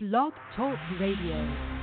[0.00, 1.77] Blog Talk Radio.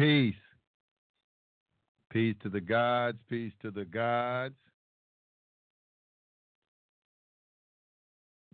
[0.00, 0.34] Peace.
[2.10, 3.18] Peace to the gods.
[3.28, 4.54] Peace to the gods.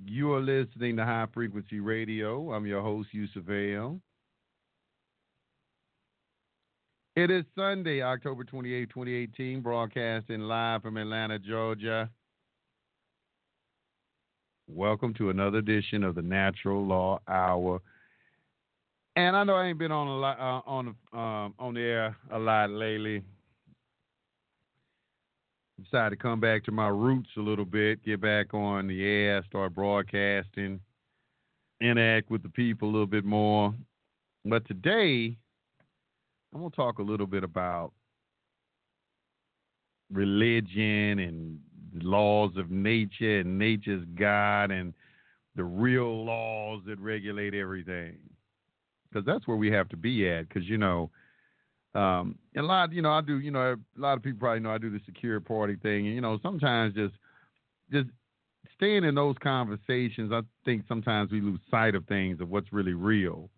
[0.05, 2.53] You are listening to High Frequency Radio.
[2.53, 4.01] I'm your host, Yusuf Ayo.
[7.15, 12.11] It is Sunday, October 28, 2018, broadcasting live from Atlanta, Georgia.
[14.67, 17.81] Welcome to another edition of the Natural Law Hour
[19.17, 22.17] and I know I ain't been on a lot uh, on um, on the air
[22.31, 23.25] a lot lately.
[25.83, 29.43] Decided to come back to my roots a little bit, get back on the air,
[29.47, 30.81] start broadcasting,
[31.81, 33.75] interact with the people a little bit more.
[34.45, 35.37] But today,
[36.55, 37.93] I'm gonna talk a little bit about
[40.11, 41.59] religion and
[42.03, 44.95] laws of nature and nature's God and
[45.57, 48.19] the real laws that regulate everything
[49.17, 50.49] because that's where we have to be at.
[50.49, 51.11] Because you know,
[51.95, 54.71] um, a lot, you know, I do, you know, a lot of people probably know
[54.71, 57.15] I do the secure party thing, and you know, sometimes just,
[57.91, 58.09] just
[58.77, 62.93] staying in those conversations, I think sometimes we lose sight of things of what's really
[62.93, 63.49] real.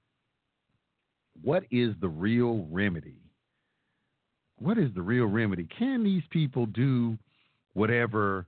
[1.42, 3.20] What is the real remedy?
[4.58, 5.66] What is the real remedy?
[5.76, 7.16] Can these people do
[7.74, 8.46] whatever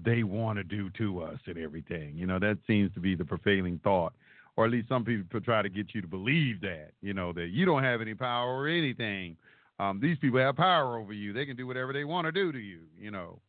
[0.00, 2.16] they want to do to us and everything?
[2.16, 4.12] You know, that seems to be the prevailing thought
[4.58, 7.50] or at least some people try to get you to believe that, you know, that
[7.50, 9.36] you don't have any power or anything.
[9.78, 11.32] Um, these people have power over you.
[11.32, 13.40] They can do whatever they want to do to you, you know,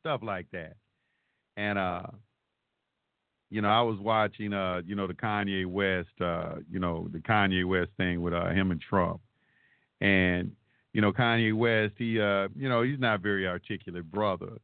[0.00, 0.76] stuff like that.
[1.58, 2.04] And, uh,
[3.50, 7.18] you know, I was watching, uh, you know, the Kanye West, uh, you know, the
[7.18, 9.20] Kanye West thing with uh, him and Trump.
[10.00, 10.52] And,
[10.94, 14.56] you know, Kanye West, he, uh, you know, he's not very articulate brother.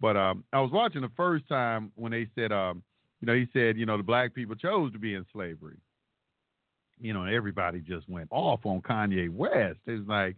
[0.00, 2.84] But um, I was watching the first time when they said, um,
[3.22, 5.76] you know, he said, you know, the black people chose to be in slavery.
[7.00, 9.78] You know, everybody just went off on Kanye West.
[9.86, 10.36] It's like,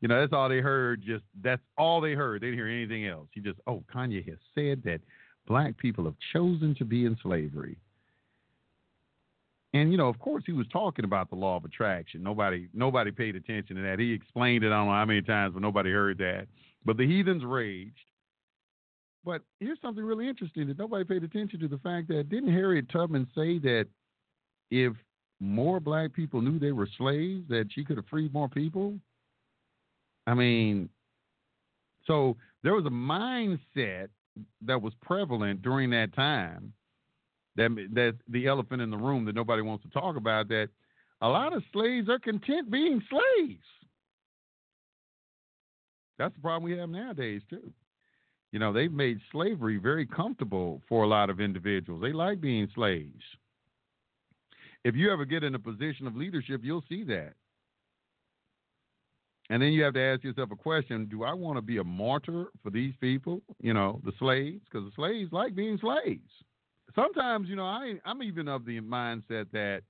[0.00, 1.02] you know, that's all they heard.
[1.06, 2.40] Just that's all they heard.
[2.40, 3.28] They didn't hear anything else.
[3.32, 5.00] He just, oh, Kanye has said that
[5.46, 7.76] black people have chosen to be in slavery.
[9.74, 12.22] And you know, of course, he was talking about the law of attraction.
[12.22, 13.98] Nobody, nobody paid attention to that.
[13.98, 14.68] He explained it.
[14.68, 16.46] I don't know how many times, but nobody heard that.
[16.84, 17.92] But the heathens raged.
[19.24, 22.88] But here's something really interesting that nobody paid attention to the fact that didn't Harriet
[22.90, 23.86] Tubman say that
[24.70, 24.94] if
[25.40, 28.94] more black people knew they were slaves, that she could have freed more people?
[30.26, 30.88] I mean,
[32.06, 34.08] so there was a mindset
[34.64, 36.72] that was prevalent during that time
[37.56, 40.68] that that the elephant in the room that nobody wants to talk about that
[41.20, 43.62] a lot of slaves are content being slaves.
[46.18, 47.72] That's the problem we have nowadays too.
[48.52, 52.02] You know, they've made slavery very comfortable for a lot of individuals.
[52.02, 53.24] They like being slaves.
[54.84, 57.32] If you ever get in a position of leadership, you'll see that.
[59.48, 61.84] And then you have to ask yourself a question Do I want to be a
[61.84, 64.60] martyr for these people, you know, the slaves?
[64.64, 66.30] Because the slaves like being slaves.
[66.94, 69.82] Sometimes, you know, I, I'm even of the mindset that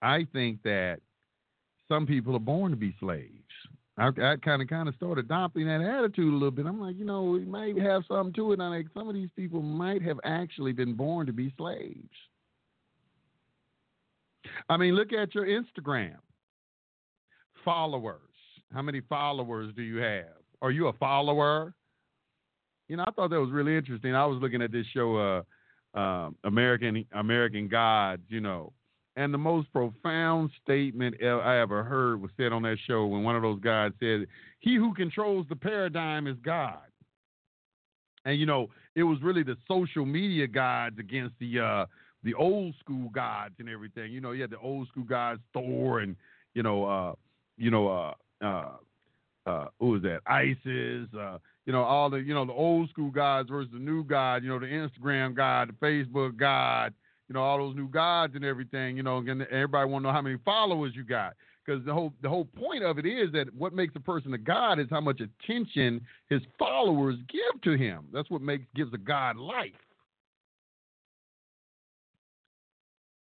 [0.00, 1.00] I think that
[1.88, 3.30] some people are born to be slaves.
[4.00, 6.64] I, I kind of kind of started adopting that attitude a little bit.
[6.64, 8.60] I'm like, you know, we might have something to it.
[8.60, 12.08] I'm like, some of these people might have actually been born to be slaves.
[14.70, 16.16] I mean, look at your Instagram
[17.62, 18.20] followers.
[18.72, 20.38] How many followers do you have?
[20.62, 21.74] Are you a follower?
[22.88, 24.14] You know, I thought that was really interesting.
[24.14, 25.44] I was looking at this show,
[25.94, 28.22] uh, uh, American American Gods.
[28.28, 28.72] You know,
[29.20, 33.36] and the most profound statement I ever heard was said on that show when one
[33.36, 34.26] of those guys said,
[34.60, 36.78] He who controls the paradigm is God.
[38.24, 41.86] And you know, it was really the social media gods against the uh,
[42.24, 44.10] the old school gods and everything.
[44.10, 46.16] You know, you had the old school gods, Thor and
[46.54, 47.12] you know, uh,
[47.58, 48.70] you know, uh, uh,
[49.44, 50.20] uh, who was that?
[50.26, 51.36] Isis, uh,
[51.66, 54.42] you know, all the you know the old school gods versus the new god.
[54.42, 56.94] You know, the Instagram god, the Facebook god,
[57.30, 60.12] you know, all those new gods and everything, you know, and everybody want to know
[60.12, 61.34] how many followers you got.
[61.64, 64.38] Because the whole the whole point of it is that what makes a person a
[64.38, 68.06] god is how much attention his followers give to him.
[68.12, 69.70] That's what makes gives a god life.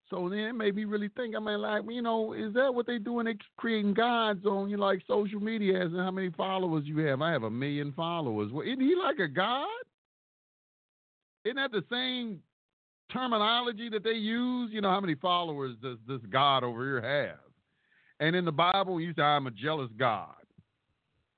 [0.09, 1.33] So then it made me really think.
[1.33, 3.25] I mean, like, you know, is that what they doing?
[3.25, 7.21] They creating gods on you know, like social media as how many followers you have.
[7.21, 8.51] I have a million followers.
[8.51, 9.67] Well, isn't he like a god?
[11.45, 12.41] Isn't that the same
[13.11, 14.71] terminology that they use?
[14.71, 17.39] You know, how many followers does this God over here have?
[18.19, 20.35] And in the Bible, you say, I'm a jealous God.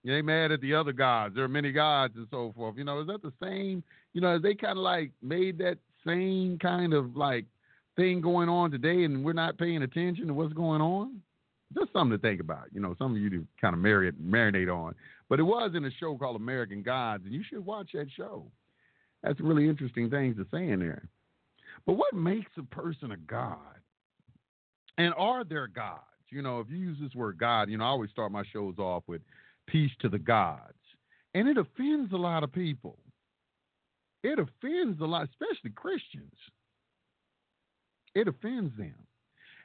[0.04, 1.34] You ain't mad at the other gods.
[1.34, 2.78] There are many gods and so forth.
[2.78, 3.84] You know, is that the same?
[4.14, 7.46] You know, they kind of like made that same kind of like
[7.96, 11.22] thing going on today and we're not paying attention to what's going on?
[11.74, 12.66] Just something to think about.
[12.72, 14.94] You know, some of you to kind of marinate, marinate on.
[15.28, 18.46] But it was in a show called American Gods, and you should watch that show.
[19.24, 21.10] That's really interesting things to say in there.
[21.86, 23.58] But what makes a person a god?
[24.98, 26.02] And are there gods?
[26.32, 28.78] You know, if you use this word God, you know, I always start my shows
[28.80, 29.22] off with
[29.68, 30.74] peace to the gods.
[31.34, 32.98] And it offends a lot of people.
[34.24, 36.34] It offends a lot, especially Christians.
[38.16, 38.96] It offends them.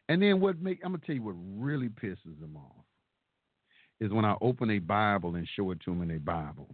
[0.09, 2.85] And then what make I'm gonna tell you what really pisses them off
[4.01, 6.69] is when I open a Bible and show it to them in a Bible.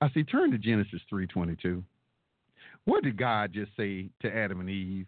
[0.00, 1.84] I say, turn to Genesis three twenty two.
[2.84, 5.06] What did God just say to Adam and Eve?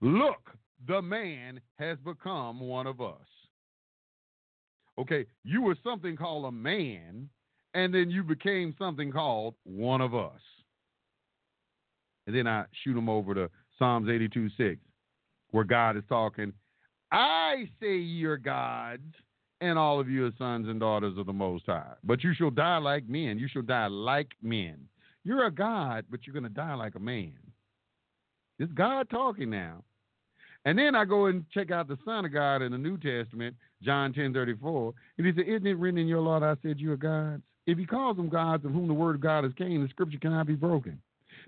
[0.00, 0.56] Look,
[0.86, 3.16] the man has become one of us.
[4.98, 7.28] Okay, you were something called a man,
[7.74, 10.40] and then you became something called one of us.
[12.26, 14.80] And then I shoot them over to Psalms 82 6,
[15.50, 16.52] where God is talking,
[17.10, 19.14] I say you're gods,
[19.60, 21.94] and all of you are sons and daughters of the Most High.
[22.04, 23.38] But you shall die like men.
[23.38, 24.88] You shall die like men.
[25.28, 27.34] You're a God, but you're going to die like a man.
[28.58, 29.84] It's God talking now.
[30.64, 33.54] And then I go and check out the Son of God in the New Testament,
[33.82, 34.94] John 10 34.
[35.18, 37.42] And he said, Isn't it written in your law that I said you are gods?
[37.66, 40.18] If he calls them gods of whom the word of God is came, the scripture
[40.18, 40.98] cannot be broken.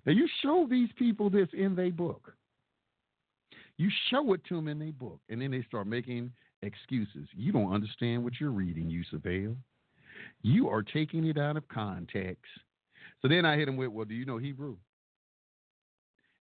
[0.04, 2.34] Now you show these people this in their book.
[3.78, 7.28] You show it to them in their book, and then they start making excuses.
[7.34, 9.56] You don't understand what you're reading, you Yusufale.
[10.42, 12.44] You are taking it out of context.
[13.22, 14.76] So then I hit them with, well, do you know Hebrew?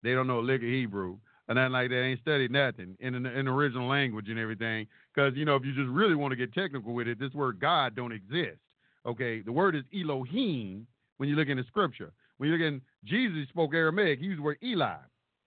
[0.02, 2.02] They don't know a lick of Hebrew and nothing like that.
[2.02, 4.88] Ain't studied nothing in an in original language and everything.
[5.14, 7.60] Because you know, if you just really want to get technical with it, this word
[7.60, 8.60] God don't exist.
[9.06, 10.88] Okay, the word is Elohim
[11.18, 12.12] when you look in the scripture.
[12.38, 14.96] When you look in Jesus spoke Aramaic, he used the word Eli.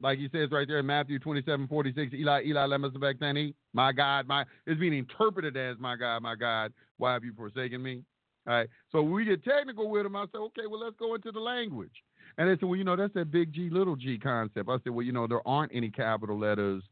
[0.01, 4.27] Like he says right there in Matthew 27, 46, Eli, Eli, lema sabachthani, my God,
[4.27, 8.03] my, it's being interpreted as my God, my God, why have you forsaken me?
[8.47, 8.69] All right.
[8.93, 10.17] So we get technical with them.
[10.17, 11.91] I say, okay, well, let's go into the language.
[12.39, 14.69] And they said, well, you know, that's that big G, little g concept.
[14.69, 16.83] I said, well, you know, there aren't any capital letters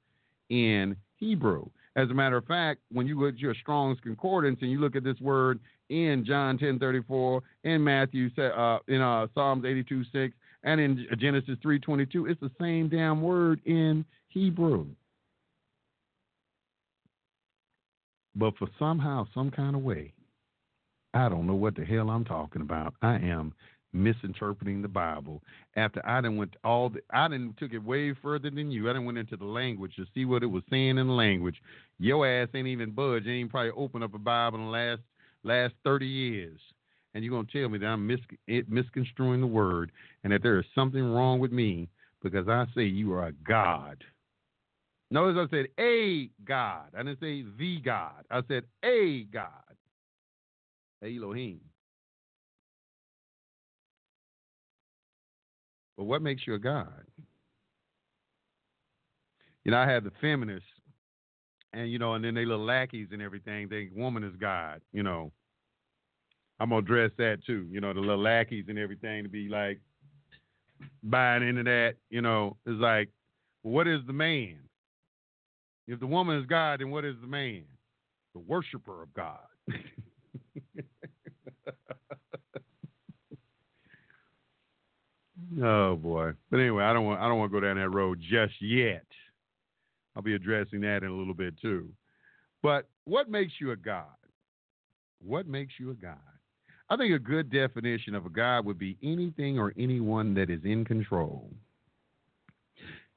[0.48, 1.66] in Hebrew.
[1.96, 4.96] As a matter of fact, when you look at your Strong's Concordance and you look
[4.96, 10.34] at this word in John 10 34, in Matthew, uh, in uh, Psalms 82 6,
[10.64, 14.86] and in Genesis 3 22, it's the same damn word in Hebrew.
[18.34, 20.13] But for somehow, some kind of way,
[21.14, 22.94] I don't know what the hell I'm talking about.
[23.00, 23.54] I am
[23.92, 25.40] misinterpreting the Bible.
[25.76, 28.90] After I didn't went all the, I didn't took it way further than you.
[28.90, 31.56] I didn't went into the language to see what it was saying in the language.
[31.98, 33.26] Your ass ain't even budge.
[33.26, 35.00] Ain't probably opened up a Bible in the last
[35.44, 36.60] last thirty years.
[37.14, 39.92] And you're gonna tell me that I'm mis- misconstruing the word
[40.24, 41.88] and that there is something wrong with me
[42.22, 44.02] because I say you are a God.
[45.12, 46.86] Notice I said a God.
[46.98, 48.24] I didn't say the God.
[48.32, 49.73] I said a God.
[51.04, 51.60] Elohim.
[55.96, 57.04] But what makes you a God?
[59.64, 60.68] You know, I had the feminists,
[61.72, 63.68] and you know, and then they little lackeys and everything.
[63.68, 64.80] They woman is God.
[64.92, 65.32] You know,
[66.60, 67.66] I'm gonna address that too.
[67.70, 69.80] You know, the little lackeys and everything to be like
[71.02, 71.94] buying into that.
[72.10, 73.10] You know, it's like,
[73.62, 74.58] what is the man?
[75.86, 77.64] If the woman is God, then what is the man?
[78.34, 79.38] The worshiper of God.
[85.62, 86.32] Oh boy.
[86.50, 89.04] But anyway, I don't want I don't want to go down that road just yet.
[90.16, 91.90] I'll be addressing that in a little bit too.
[92.62, 94.04] But what makes you a God?
[95.20, 96.18] What makes you a God?
[96.88, 100.60] I think a good definition of a God would be anything or anyone that is
[100.64, 101.50] in control.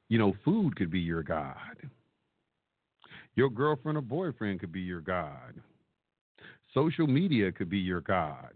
[0.09, 1.77] You know, food could be your God.
[3.35, 5.61] Your girlfriend or boyfriend could be your God.
[6.73, 8.53] Social media could be your God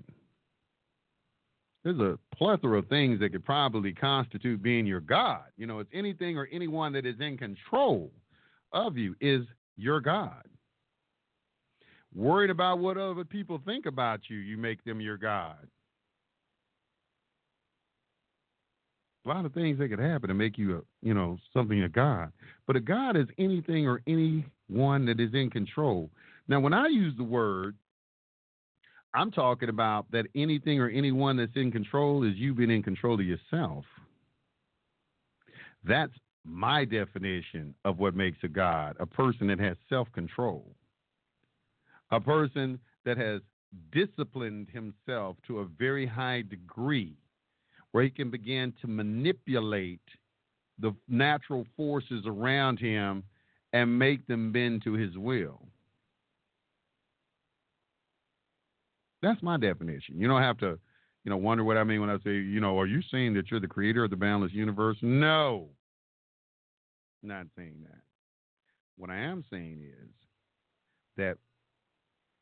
[1.84, 5.44] there's a plethora of things that could probably constitute being your God.
[5.58, 8.12] You know, it's anything or anyone that is in control
[8.72, 9.42] of you is
[9.78, 10.44] your God.
[12.14, 15.58] Worried about what other people think about you, you make them your God.
[19.26, 21.90] a lot of things that could happen to make you, a, you know, something a
[21.90, 22.32] God.
[22.66, 26.10] But a God is anything or anyone that is in control.
[26.48, 27.76] Now, when I use the word,
[29.14, 33.16] I'm talking about that anything or anyone that's in control is you being in control
[33.16, 33.84] of yourself.
[35.84, 36.14] That's
[36.46, 40.76] my definition of what makes a God a person that has self control,
[42.12, 43.42] a person that has
[43.92, 47.16] disciplined himself to a very high degree
[47.92, 50.02] where he can begin to manipulate
[50.80, 53.24] the natural forces around him
[53.74, 55.62] and make them bend to his will.
[59.22, 60.20] That's my definition.
[60.20, 60.80] You don't have to,
[61.24, 63.52] you know, wonder what I mean when I say, you know, are you saying that
[63.52, 64.98] you're the creator of the boundless universe?
[65.02, 65.70] No.
[67.22, 68.02] Not saying that.
[68.98, 70.10] What I am saying is
[71.18, 71.38] that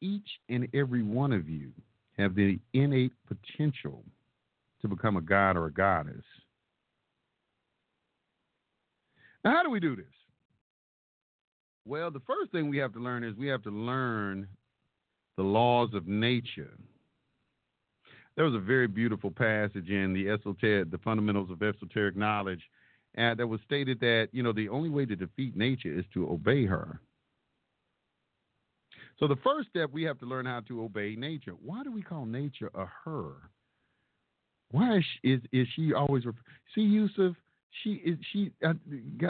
[0.01, 1.71] each and every one of you
[2.17, 4.03] have the innate potential
[4.81, 6.23] to become a god or a goddess.
[9.43, 10.05] Now, how do we do this?
[11.85, 14.47] Well, the first thing we have to learn is we have to learn
[15.39, 16.73] the laws of nature.
[18.35, 22.59] There was a very beautiful passage in the esoteric, the fundamentals of esoteric knowledge,
[23.17, 26.29] uh, that was stated that you know the only way to defeat nature is to
[26.29, 26.99] obey her.
[29.17, 31.53] So the first step we have to learn how to obey nature.
[31.53, 33.31] Why do we call nature a her?
[34.71, 36.39] Why is she, is, is she always refer-
[36.75, 37.33] see Yusuf?
[37.83, 38.51] She is she.
[38.61, 38.73] Uh,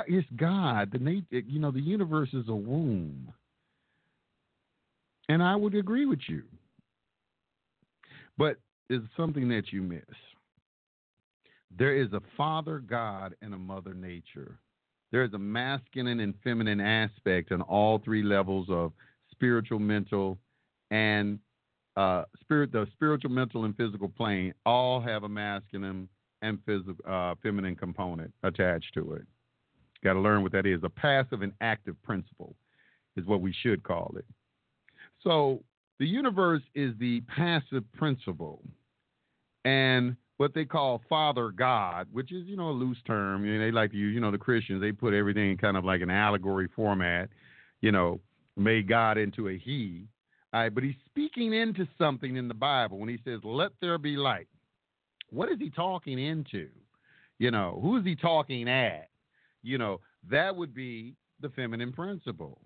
[0.07, 0.89] it's God.
[0.91, 1.45] The nature.
[1.47, 3.31] You know, the universe is a womb,
[5.29, 6.43] and I would agree with you.
[8.37, 8.57] But
[8.89, 10.01] there's something that you miss.
[11.77, 14.57] There is a father God and a mother nature.
[15.11, 18.91] There is a masculine and feminine aspect on all three levels of
[19.31, 20.37] spiritual, mental,
[20.89, 21.39] and
[21.95, 22.71] uh, spirit.
[22.71, 26.09] The spiritual, mental, and physical plane all have a masculine
[26.41, 29.23] and physical, uh, feminine component attached to it.
[30.03, 30.79] Got to learn what that is.
[30.83, 32.55] A passive and active principle
[33.15, 34.25] is what we should call it.
[35.23, 35.63] So
[35.99, 38.63] the universe is the passive principle,
[39.65, 43.45] and what they call Father God, which is you know a loose term.
[43.45, 44.13] You know, they like to use.
[44.13, 47.29] You know, the Christians they put everything in kind of like an allegory format.
[47.81, 48.19] You know,
[48.55, 50.07] made God into a He.
[50.51, 53.97] All right, but he's speaking into something in the Bible when he says, "Let there
[53.97, 54.47] be light."
[55.29, 56.69] What is he talking into?
[57.37, 59.09] You know, who is he talking at?
[59.61, 62.59] You know, that would be the feminine principle.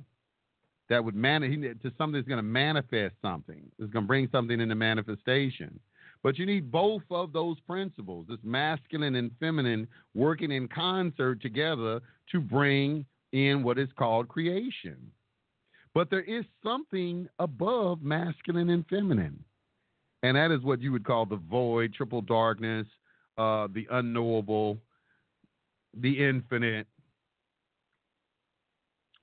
[0.90, 3.64] That would man to something that's going to manifest something.
[3.80, 5.80] It's going to bring something into manifestation.
[6.24, 12.02] But you need both of those principles, this masculine and feminine, working in concert together
[12.32, 14.98] to bring in what is called creation.
[15.94, 19.44] But there is something above masculine and feminine.
[20.24, 22.88] And that is what you would call the void, triple darkness,
[23.38, 24.78] uh, the unknowable,
[26.00, 26.88] the infinite,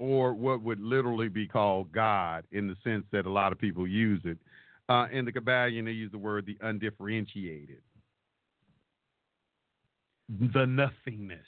[0.00, 3.86] or what would literally be called God in the sense that a lot of people
[3.86, 4.38] use it.
[4.88, 7.82] Uh, in the Kybalion, they use the word the undifferentiated,
[10.28, 11.46] the nothingness.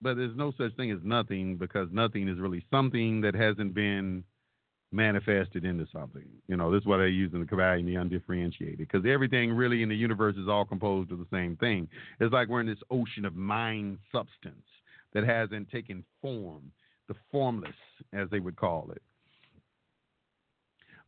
[0.00, 4.24] But there's no such thing as nothing because nothing is really something that hasn't been
[4.90, 6.26] manifested into something.
[6.48, 9.82] You know, this is what they use in the Kybalion, the undifferentiated, because everything really
[9.82, 11.88] in the universe is all composed of the same thing.
[12.20, 14.64] It's like we're in this ocean of mind substance
[15.14, 16.70] that hasn't taken form,
[17.08, 17.70] the formless,
[18.12, 19.02] as they would call it.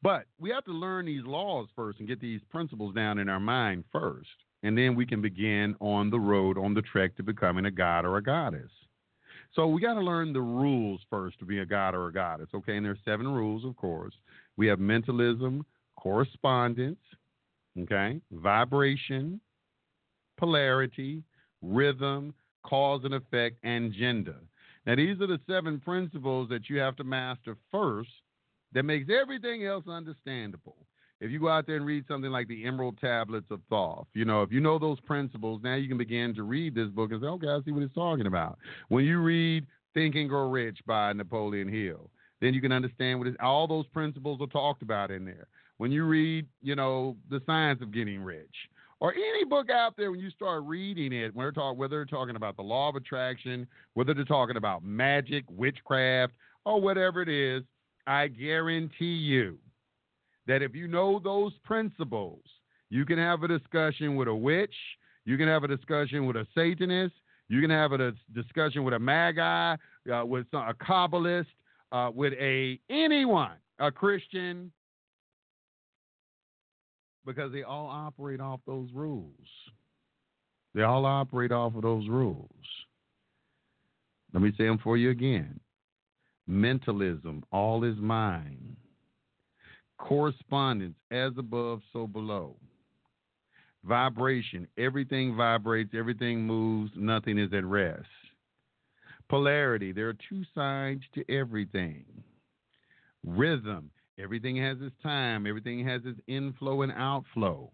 [0.03, 3.41] But we have to learn these laws first and get these principles down in our
[3.41, 4.29] mind first.
[4.63, 8.05] And then we can begin on the road, on the trek to becoming a god
[8.05, 8.71] or a goddess.
[9.55, 12.49] So we got to learn the rules first to be a god or a goddess.
[12.55, 14.15] Okay, and there's seven rules, of course.
[14.57, 15.65] We have mentalism,
[15.97, 16.99] correspondence,
[17.81, 19.41] okay, vibration,
[20.37, 21.23] polarity,
[21.63, 22.35] rhythm,
[22.67, 24.37] cause and effect, and gender.
[24.87, 28.11] Now, these are the seven principles that you have to master first
[28.73, 30.77] that makes everything else understandable.
[31.21, 34.27] If you go out there and read something like the Emerald Tablets of Thoth, you
[34.27, 37.23] know, if you know those principles, now you can begin to read this book and
[37.23, 38.59] say, okay, I see what it's talking about.
[38.89, 43.29] When you read Think and Grow Rich by Napoleon Hill, then you can understand what
[43.41, 45.47] all those principles are talked about in there.
[45.79, 48.55] When you read, you know, The Science of Getting Rich,
[49.01, 52.05] or any book out there when you start reading it, when they're talk, whether they're
[52.05, 56.33] talking about the law of attraction, whether they're talking about magic, witchcraft,
[56.65, 57.63] or whatever it is,
[58.07, 59.59] I guarantee you
[60.47, 62.43] that if you know those principles,
[62.89, 64.75] you can have a discussion with a witch,
[65.25, 67.15] you can have a discussion with a Satanist,
[67.49, 71.47] you can have a discussion with a magi, uh, with a Kabbalist,
[71.93, 74.73] uh, with a anyone, a Christian,
[77.27, 79.35] because they all operate off those rules.
[80.75, 82.49] They all operate off of those rules.
[84.33, 85.59] Let me say them for you again.
[86.47, 88.77] Mentalism, all is mind.
[89.99, 92.57] Correspondence, as above, so below.
[93.85, 98.05] Vibration, everything vibrates, everything moves, nothing is at rest.
[99.29, 102.05] Polarity, there are two sides to everything.
[103.25, 107.71] Rhythm, everything has its time, everything has its inflow and outflow.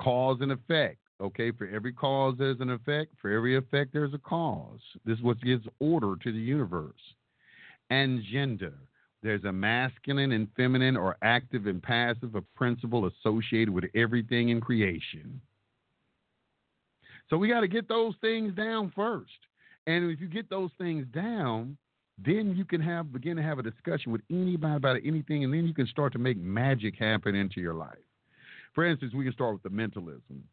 [0.00, 4.18] Cause and effect, okay, for every cause there's an effect, for every effect there's a
[4.18, 4.80] cause.
[5.04, 6.94] This is what gives order to the universe.
[7.90, 8.74] And gender,
[9.22, 14.60] there's a masculine and feminine or active and passive, a principle associated with everything in
[14.60, 15.40] creation.
[17.28, 19.30] So we got to get those things down first.
[19.86, 21.76] And if you get those things down,
[22.24, 25.66] then you can have begin to have a discussion with anybody about anything, and then
[25.66, 27.98] you can start to make magic happen into your life.
[28.74, 30.44] For instance, we can start with the mentalism.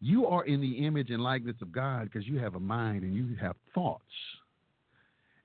[0.00, 3.14] You are in the image and likeness of God because you have a mind and
[3.14, 4.02] you have thoughts.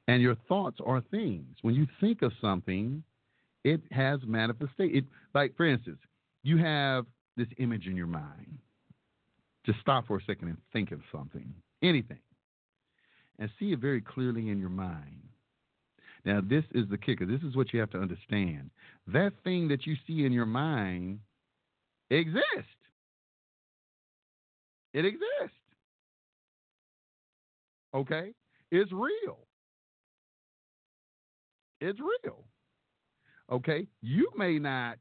[0.08, 1.58] And your thoughts are things.
[1.62, 3.04] When you think of something,
[3.64, 4.96] it has manifestation.
[4.96, 6.00] It, like, for instance,
[6.44, 8.58] you have this image in your mind.
[9.66, 11.54] Just stop for a second and think of something,
[11.84, 12.20] anything,
[13.40, 15.22] and see it very clearly in your mind.
[16.26, 17.26] Now, this is the kicker.
[17.26, 18.70] This is what you have to understand.
[19.08, 21.20] That thing that you see in your mind
[22.10, 22.68] exists.
[24.94, 25.56] It exists.
[27.94, 28.34] Okay?
[28.72, 29.40] It's real.
[31.80, 32.44] It's real.
[33.52, 33.88] Okay?
[34.02, 34.98] You may not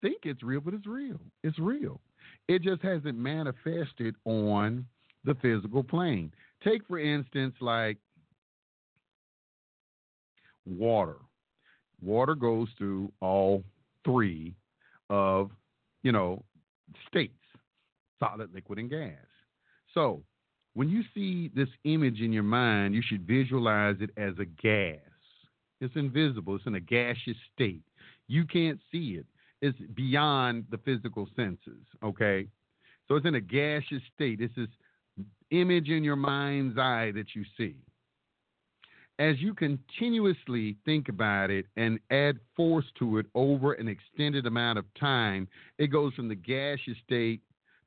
[0.00, 1.20] think it's real, but it's real.
[1.42, 2.00] It's real.
[2.48, 4.86] It just hasn't manifested on
[5.24, 6.32] the physical plane.
[6.62, 7.98] Take, for instance, like
[10.66, 11.16] water.
[12.02, 13.64] Water goes through all
[14.04, 14.54] three
[15.08, 15.50] of,
[16.02, 16.42] you know,
[17.08, 17.34] states
[18.20, 19.14] solid, liquid, and gas.
[19.94, 20.22] So
[20.74, 24.98] when you see this image in your mind, you should visualize it as a gas.
[25.80, 27.82] It's invisible, it's in a gaseous state.
[28.28, 29.26] You can't see it,
[29.62, 32.46] it's beyond the physical senses, okay?
[33.08, 34.38] So it's in a gaseous state.
[34.38, 34.50] This
[35.50, 37.76] image in your mind's eye that you see.
[39.18, 44.78] As you continuously think about it and add force to it over an extended amount
[44.78, 45.46] of time,
[45.78, 47.42] it goes from the gaseous state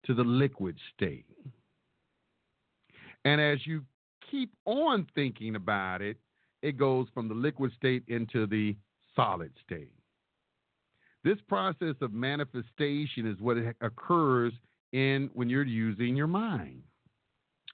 [0.06, 1.26] to the liquid state.
[3.26, 3.84] And as you
[4.30, 6.18] keep on thinking about it,
[6.62, 8.76] it goes from the liquid state into the
[9.16, 9.92] solid state.
[11.24, 14.54] This process of manifestation is what occurs
[14.92, 16.84] in when you're using your mind.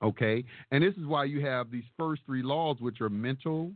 [0.01, 0.43] Okay?
[0.71, 3.71] And this is why you have these first three laws, which are mental,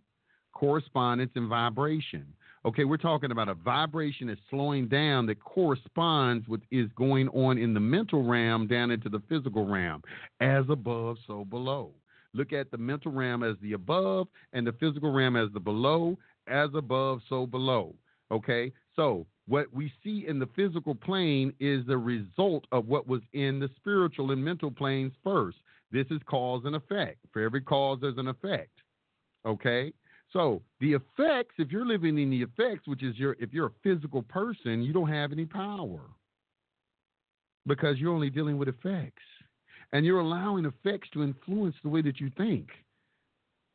[0.53, 2.25] correspondence, and vibration.
[2.65, 7.57] Okay, we're talking about a vibration that's slowing down that corresponds with is going on
[7.57, 10.01] in the mental realm down into the physical realm.
[10.39, 11.91] As above, so below.
[12.33, 16.17] Look at the mental realm as the above and the physical realm as the below.
[16.47, 17.95] As above, so below.
[18.31, 18.71] Okay?
[18.95, 23.59] So, what we see in the physical plane is the result of what was in
[23.59, 25.57] the spiritual and mental planes first.
[25.93, 27.19] This is cause and effect.
[27.32, 28.71] For every cause, there's an effect.
[29.45, 29.93] Okay?
[30.32, 33.71] So, the effects, if you're living in the effects, which is your, if you're a
[33.84, 36.01] physical person, you don't have any power
[37.67, 39.21] because you're only dealing with effects.
[39.93, 42.69] And you're allowing effects to influence the way that you think.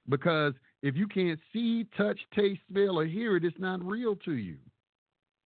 [0.09, 4.33] Because if you can't see, touch, taste, smell, or hear it, it's not real to
[4.33, 4.57] you.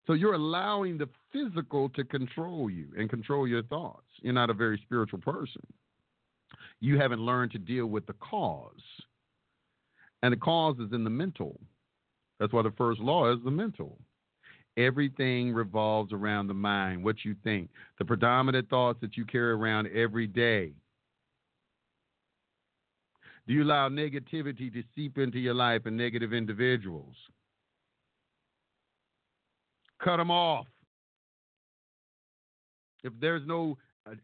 [0.07, 4.07] So you're allowing the physical to control you and control your thoughts.
[4.21, 5.61] You're not a very spiritual person.
[6.81, 8.71] You haven't learned to deal with the cause.
[10.21, 11.59] And the cause is in the mental.
[12.39, 13.97] That's why the first law is the mental.
[14.77, 19.87] Everything revolves around the mind, what you think, the predominant thoughts that you carry around
[19.87, 20.73] every day.
[23.47, 27.15] Do you allow negativity to seep into your life and negative individuals?
[30.03, 30.65] Cut them off.
[33.03, 33.77] If there's no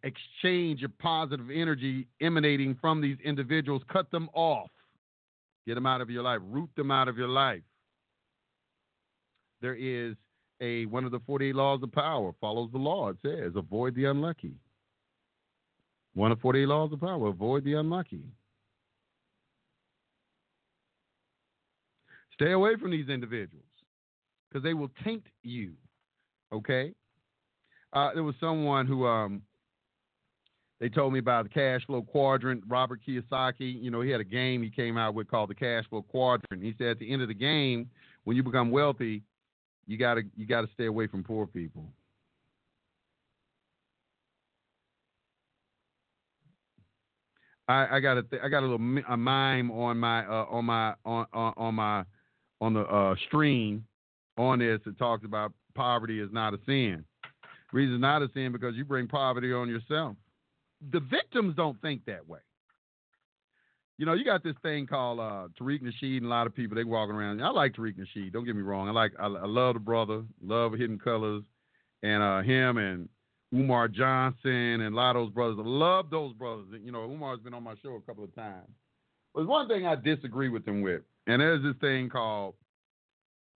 [0.03, 4.69] exchange of positive energy emanating from these individuals, cut them off.
[5.65, 6.39] Get them out of your life.
[6.43, 7.61] Root them out of your life.
[9.61, 10.15] There is
[10.59, 13.09] a one of the 48 laws of power follows the law.
[13.09, 14.53] It says, avoid the unlucky.
[16.13, 18.23] One of 48 laws of power, avoid the unlucky.
[22.33, 23.63] Stay away from these individuals
[24.49, 25.73] because they will taint you.
[26.51, 26.93] Okay?
[27.93, 29.41] Uh, there was someone who um,
[30.81, 32.63] they told me about the cash flow quadrant.
[32.67, 35.85] Robert Kiyosaki, you know, he had a game he came out with called the cash
[35.87, 36.61] flow quadrant.
[36.61, 37.87] He said at the end of the game,
[38.23, 39.21] when you become wealthy,
[39.85, 41.85] you gotta you gotta stay away from poor people.
[47.67, 50.95] I, I got a th- I got a little mime on my uh, on my
[51.05, 52.03] on, on on my
[52.59, 53.85] on the uh, stream
[54.35, 57.05] on this that talks about poverty is not a sin.
[57.71, 60.15] Reason not a sin because you bring poverty on yourself.
[60.89, 62.39] The victims don't think that way.
[63.97, 66.75] You know, you got this thing called uh, Tariq Nasheed, and a lot of people
[66.75, 67.39] they walking around.
[67.43, 68.33] I like Tariq Nasheed.
[68.33, 68.87] Don't get me wrong.
[68.87, 71.43] I like I, I love the brother, love Hidden Colors,
[72.01, 73.09] and uh, him and
[73.53, 75.57] Umar Johnson and a lot of those brothers.
[75.59, 76.65] I love those brothers.
[76.83, 78.69] You know, Umar's been on my show a couple of times.
[79.33, 82.55] But there's one thing I disagree with them with, and there's this thing called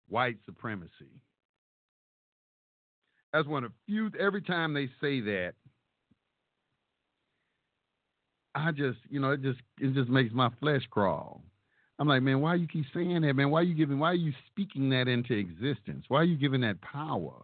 [0.09, 0.91] white supremacy.
[3.33, 4.11] That's one of few.
[4.19, 5.55] Every time they say that,
[8.55, 11.43] I just, you know, it just it just makes my flesh crawl.
[11.99, 13.51] I'm like, man, why you keep saying that, man?
[13.51, 13.99] Why are you giving?
[13.99, 16.05] Why are you speaking that into existence?
[16.09, 17.35] Why are you giving that power?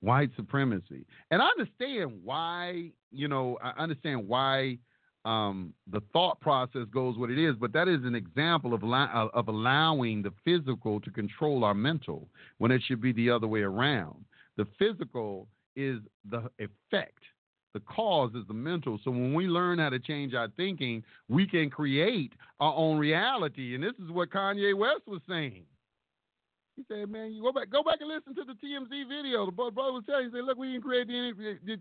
[0.00, 2.90] White supremacy, and I understand why.
[3.10, 4.78] You know, I understand why
[5.24, 9.48] um, the thought process goes what it is, but that is an example of, of
[9.48, 14.24] allowing the physical to control our mental when it should be the other way around.
[14.56, 17.22] The physical is the effect,
[17.74, 18.98] the cause is the mental.
[19.04, 23.74] So when we learn how to change our thinking, we can create our own reality.
[23.74, 25.64] And this is what Kanye West was saying.
[26.76, 29.52] He said, "Man, you go back, go back and listen to the TMZ video." The
[29.52, 31.78] brother was telling you, "Say, look, we didn't create the.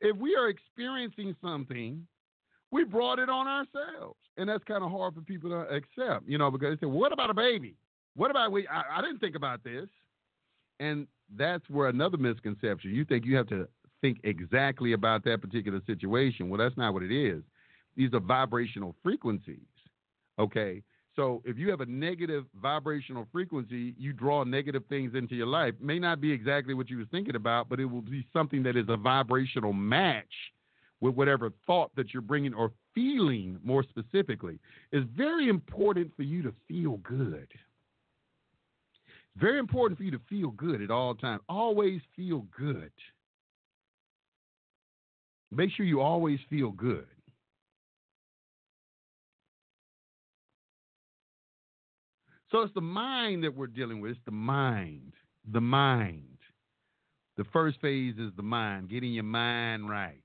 [0.00, 2.06] If we are experiencing something
[2.70, 4.18] we brought it on ourselves.
[4.36, 7.12] And that's kind of hard for people to accept, you know, because they say, what
[7.12, 7.74] about a baby?
[8.14, 8.66] What about we?
[8.68, 9.88] I, I didn't think about this.
[10.80, 12.94] And that's where another misconception.
[12.94, 13.68] You think you have to
[14.00, 16.48] think exactly about that particular situation.
[16.48, 17.42] Well, that's not what it is.
[17.96, 19.58] These are vibrational frequencies.
[20.38, 20.82] Okay.
[21.16, 25.74] So if you have a negative vibrational frequency, you draw negative things into your life.
[25.80, 28.76] May not be exactly what you were thinking about, but it will be something that
[28.76, 30.32] is a vibrational match
[31.00, 34.60] with whatever thought that you're bringing or feeling more specifically.
[34.92, 37.48] It's very important for you to feel good.
[39.36, 41.42] Very important for you to feel good at all times.
[41.48, 42.92] Always feel good.
[45.50, 47.06] Make sure you always feel good.
[52.50, 54.12] So it's the mind that we're dealing with.
[54.12, 55.12] It's the mind.
[55.52, 56.24] The mind.
[57.36, 60.22] The first phase is the mind, getting your mind right.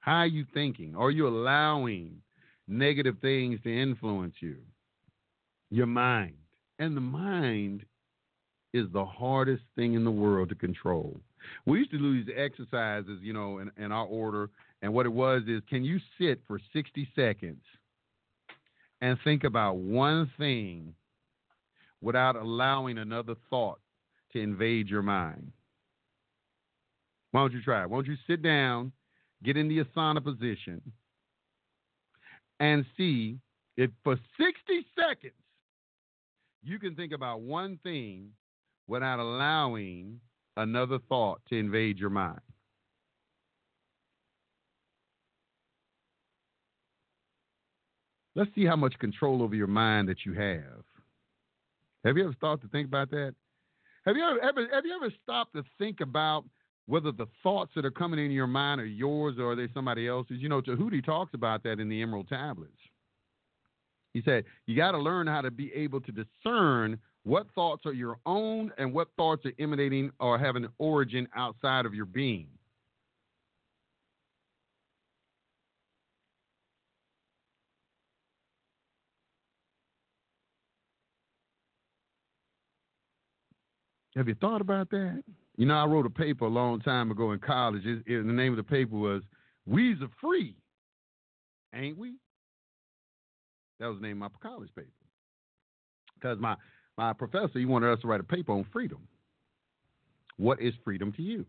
[0.00, 0.96] How are you thinking?
[0.96, 2.22] Are you allowing
[2.66, 4.56] negative things to influence you?
[5.70, 6.34] Your mind.
[6.78, 7.84] And the mind
[8.72, 11.20] is the hardest thing in the world to control.
[11.66, 14.50] We used to do these exercises, you know, in, in our order.
[14.82, 17.62] And what it was is can you sit for 60 seconds
[19.00, 20.94] and think about one thing
[22.00, 23.80] without allowing another thought
[24.32, 25.52] to invade your mind?
[27.32, 27.90] Why don't you try it?
[27.90, 28.92] Why don't you sit down
[29.42, 30.80] get in the asana position,
[32.60, 33.38] and see
[33.76, 35.32] if for 60 seconds
[36.62, 38.30] you can think about one thing
[38.88, 40.20] without allowing
[40.58, 42.40] another thought to invade your mind.
[48.34, 50.84] Let's see how much control over your mind that you have.
[52.04, 53.34] Have you ever thought to think about that?
[54.04, 56.44] Have you ever, ever have you ever stopped to think about
[56.88, 60.08] whether the thoughts that are coming in your mind are yours or are they somebody
[60.08, 60.38] else's.
[60.40, 62.72] You know, Tahuti talks about that in the Emerald Tablets.
[64.14, 67.92] He said, you got to learn how to be able to discern what thoughts are
[67.92, 72.48] your own and what thoughts are emanating or have an origin outside of your being.
[84.16, 85.22] Have you thought about that?
[85.58, 87.84] You know, I wrote a paper a long time ago in college.
[87.84, 89.22] It, it, the name of the paper was
[89.66, 90.56] "We's are Free,
[91.74, 92.14] Ain't We?"
[93.78, 94.88] That was the name of my college paper.
[96.14, 96.56] Because my
[96.98, 98.98] my professor he wanted us to write a paper on freedom.
[100.36, 101.46] What is freedom to you?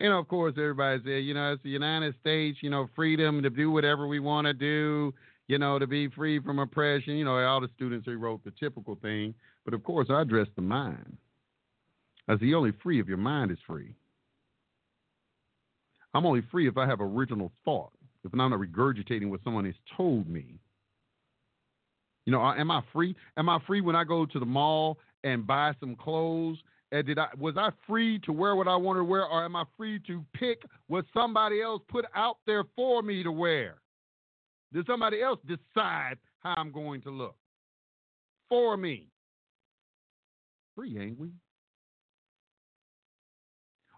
[0.00, 3.48] And of course, everybody said, you know, it's the United States, you know, freedom to
[3.48, 5.14] do whatever we want to do,
[5.46, 7.14] you know, to be free from oppression.
[7.14, 9.34] You know, all the students wrote the typical thing.
[9.64, 11.16] But of course, I addressed the mind.
[12.28, 13.94] As the only free if your mind is free.
[16.12, 17.92] I'm only free if I have original thought,
[18.24, 20.58] if I'm not regurgitating what someone has told me.
[22.26, 23.14] You know, am I free?
[23.36, 26.58] Am I free when I go to the mall and buy some clothes?
[26.92, 29.56] And did I was I free to wear what I wanted to wear, or am
[29.56, 33.76] I free to pick what somebody else put out there for me to wear?
[34.72, 37.36] Did somebody else decide how I'm going to look
[38.48, 39.08] for me?
[40.74, 41.30] Free, ain't we?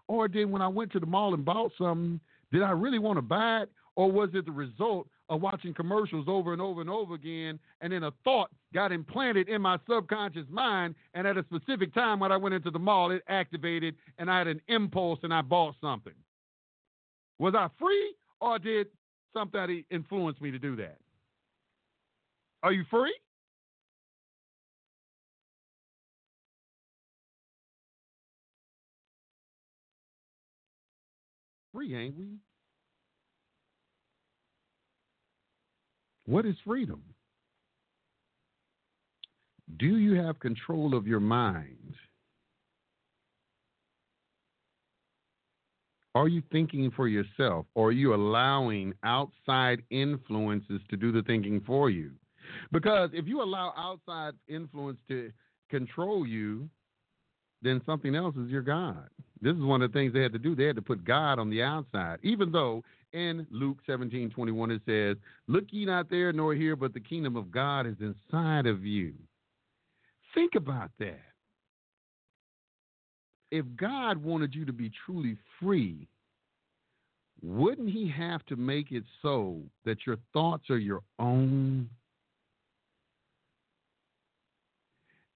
[0.07, 2.19] Or did when I went to the mall and bought something,
[2.51, 3.71] did I really want to buy it?
[3.95, 7.93] Or was it the result of watching commercials over and over and over again, and
[7.93, 12.31] then a thought got implanted in my subconscious mind, and at a specific time when
[12.31, 15.75] I went into the mall, it activated, and I had an impulse and I bought
[15.79, 16.13] something.
[17.37, 18.87] Was I free, or did
[19.33, 20.97] somebody influence me to do that?
[22.63, 23.13] Are you free?
[31.71, 32.25] Free, ain't we?
[36.29, 37.01] What is freedom?
[39.77, 41.95] Do you have control of your mind?
[46.13, 51.63] Are you thinking for yourself or are you allowing outside influences to do the thinking
[51.65, 52.11] for you?
[52.71, 55.31] Because if you allow outside influence to
[55.71, 56.69] control you,
[57.63, 59.09] then something else is your God.
[59.41, 60.55] This is one of the things they had to do.
[60.55, 64.81] They had to put God on the outside, even though in Luke 17 21 it
[64.85, 65.17] says,
[65.47, 69.13] Look ye not there nor here, but the kingdom of God is inside of you.
[70.33, 71.19] Think about that.
[73.51, 76.07] If God wanted you to be truly free,
[77.41, 81.89] wouldn't He have to make it so that your thoughts are your own?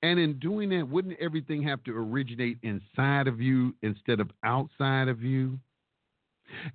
[0.03, 5.07] And in doing that, wouldn't everything have to originate inside of you instead of outside
[5.07, 5.57] of you?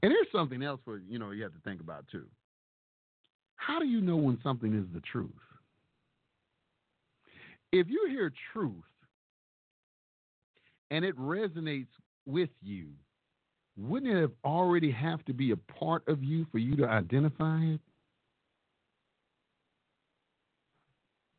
[0.02, 2.26] And here's something else for you know you have to think about too.
[3.56, 5.30] How do you know when something is the truth?
[7.72, 8.72] If you hear truth
[10.90, 11.88] and it resonates
[12.24, 12.88] with you,
[13.76, 17.60] wouldn't it have already have to be a part of you for you to identify
[17.62, 17.80] it?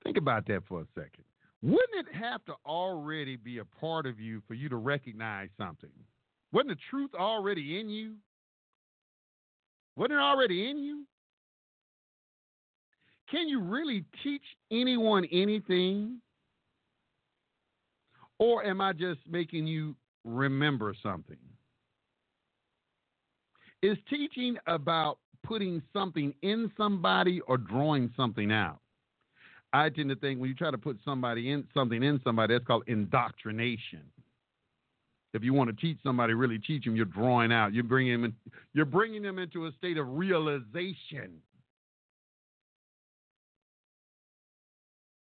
[0.03, 1.23] Think about that for a second.
[1.61, 5.89] Wouldn't it have to already be a part of you for you to recognize something?
[6.51, 8.15] Wasn't the truth already in you?
[9.95, 11.05] Wasn't it already in you?
[13.29, 16.19] Can you really teach anyone anything?
[18.39, 21.37] Or am I just making you remember something?
[23.81, 28.79] Is teaching about putting something in somebody or drawing something out?
[29.71, 32.65] I tend to think when you try to put somebody in something in somebody, that's
[32.65, 34.01] called indoctrination.
[35.33, 37.73] If you want to teach somebody, really teach them, you're drawing out.
[37.73, 38.33] You're bringing them, in,
[38.73, 41.41] you're bringing them into a state of realization.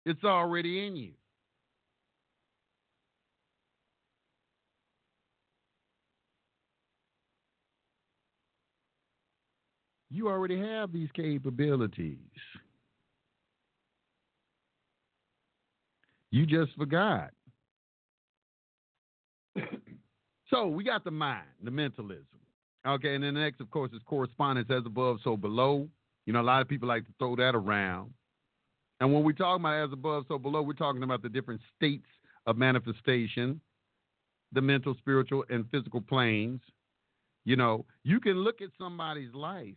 [0.06, 1.12] It's already in you.
[10.10, 12.18] You already have these capabilities.
[16.32, 17.32] You just forgot.
[20.52, 22.26] so we got the mind, the mentalism.
[22.86, 25.88] Okay, and then the next, of course, is correspondence as above, so below.
[26.26, 28.12] You know, a lot of people like to throw that around.
[29.00, 32.06] And when we talk about as above, so below, we're talking about the different states
[32.46, 33.62] of manifestation,
[34.52, 36.62] the mental, spiritual, and physical planes.
[37.46, 39.76] You know, you can look at somebody's life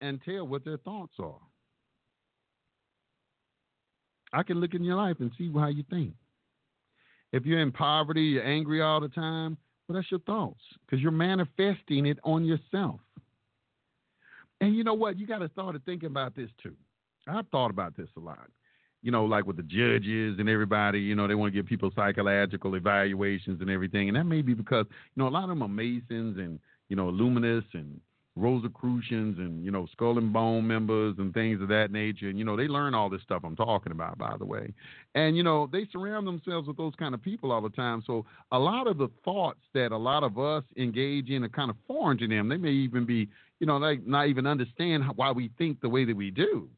[0.00, 1.40] and tell what their thoughts are.
[4.32, 6.14] I can look in your life and see how you think.
[7.32, 9.56] If you're in poverty, you're angry all the time,
[9.90, 13.00] well, that's your thoughts because you're manifesting it on yourself.
[14.60, 15.18] And you know what?
[15.18, 16.76] You got to start thinking about this too.
[17.26, 18.48] I've thought about this a lot.
[19.02, 21.90] You know, like with the judges and everybody, you know, they want to give people
[21.96, 24.06] psychological evaluations and everything.
[24.06, 26.94] And that may be because, you know, a lot of them are Masons and, you
[26.94, 28.00] know, Illuminists and
[28.36, 32.28] Rosicrucians and you know Skull and Bone members and things of that nature.
[32.28, 34.72] And you know they learn all this stuff I'm talking about, by the way.
[35.14, 38.02] And you know they surround themselves with those kind of people all the time.
[38.06, 41.70] So a lot of the thoughts that a lot of us engage in are kind
[41.70, 42.48] of foreign to them.
[42.48, 43.28] They may even be
[43.58, 46.68] you know like not even understand why we think the way that we do.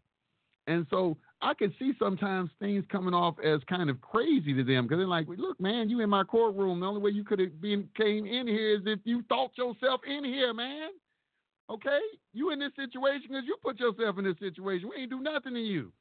[0.66, 4.86] And so I can see sometimes things coming off as kind of crazy to them
[4.86, 6.80] because they're like, "Look, man, you in my courtroom.
[6.80, 10.00] The only way you could have been came in here is if you thought yourself
[10.06, 10.90] in here, man."
[11.72, 12.00] Okay?
[12.32, 14.90] You in this situation because you put yourself in this situation.
[14.90, 15.92] We ain't do nothing to you.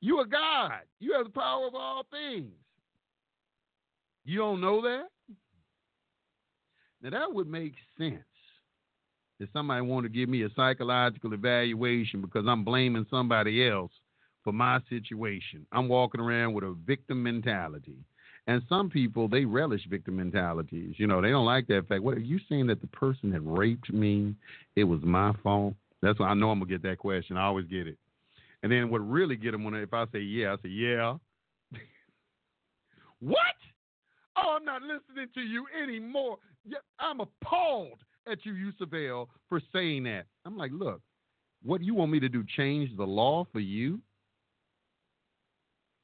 [0.00, 0.80] You a God.
[1.00, 2.52] You have the power of all things.
[4.24, 5.08] You don't know that?
[7.02, 8.22] Now that would make sense
[9.40, 13.92] if somebody wanted to give me a psychological evaluation because I'm blaming somebody else
[14.42, 15.66] for my situation.
[15.72, 17.96] I'm walking around with a victim mentality.
[18.46, 20.94] And some people they relish victim mentalities.
[20.98, 22.02] You know, they don't like that fact.
[22.02, 24.34] What are you saying that the person that raped me,
[24.76, 25.74] it was my fault?
[26.02, 27.36] That's why I know I'm gonna get that question.
[27.36, 27.96] I always get it.
[28.62, 31.16] And then what really get them when if I say yeah, I say yeah.
[33.20, 33.38] what?
[34.36, 36.38] Oh, I'm not listening to you anymore.
[36.98, 37.98] I'm appalled
[38.30, 40.24] at you, Yusef El, for saying that.
[40.44, 41.00] I'm like, look,
[41.62, 42.44] what you want me to do?
[42.56, 44.00] Change the law for you?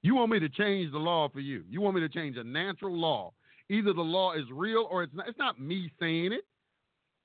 [0.03, 1.65] You want me to change the law for you?
[1.69, 3.33] You want me to change a natural law?
[3.69, 5.29] Either the law is real or it's not.
[5.29, 6.45] It's not me saying it.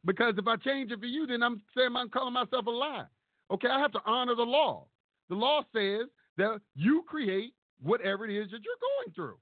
[0.05, 3.05] Because if I change it for you, then I'm saying I'm calling myself a lie.
[3.51, 4.85] Okay, I have to honor the law.
[5.29, 6.07] The law says
[6.37, 9.37] that you create whatever it is that you're going through.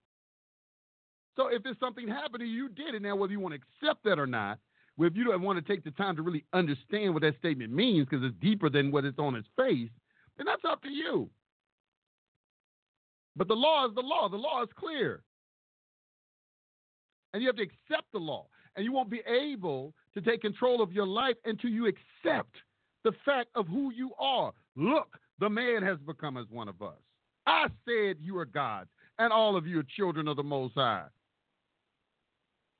[1.35, 3.01] So if it's something happening, you, did it.
[3.01, 4.59] Now, whether you want to accept that or not,
[4.99, 8.07] if you don't want to take the time to really understand what that statement means,
[8.07, 9.89] because it's deeper than what it's on its face,
[10.37, 11.29] then that's up to you.
[13.35, 14.29] But the law is the law.
[14.29, 15.23] The law is clear.
[17.33, 18.47] And you have to accept the law.
[18.75, 22.55] And you won't be able to take control of your life until you accept
[23.03, 24.51] the fact of who you are.
[24.75, 26.99] Look, the man has become as one of us.
[27.45, 31.05] I said you are gods, and all of you are children of the Most High.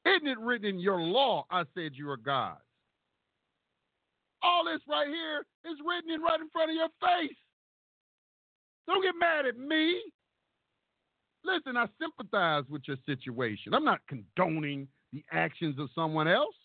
[0.06, 1.46] Isn't it written in your law?
[1.50, 2.60] I said you are gods.
[4.42, 7.36] All this right here is written in right in front of your face.
[8.88, 10.02] Don't get mad at me.
[11.46, 13.74] Listen, I sympathize with your situation.
[13.74, 16.56] I'm not condoning the actions of someone else.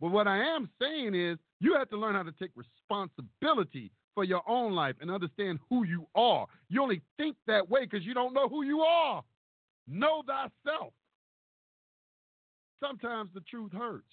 [0.00, 4.24] But what I am saying is you have to learn how to take responsibility for
[4.24, 6.46] your own life and understand who you are.
[6.68, 9.22] You only think that way because you don't know who you are.
[9.88, 10.92] Know thyself.
[12.80, 14.04] Sometimes the truth hurts.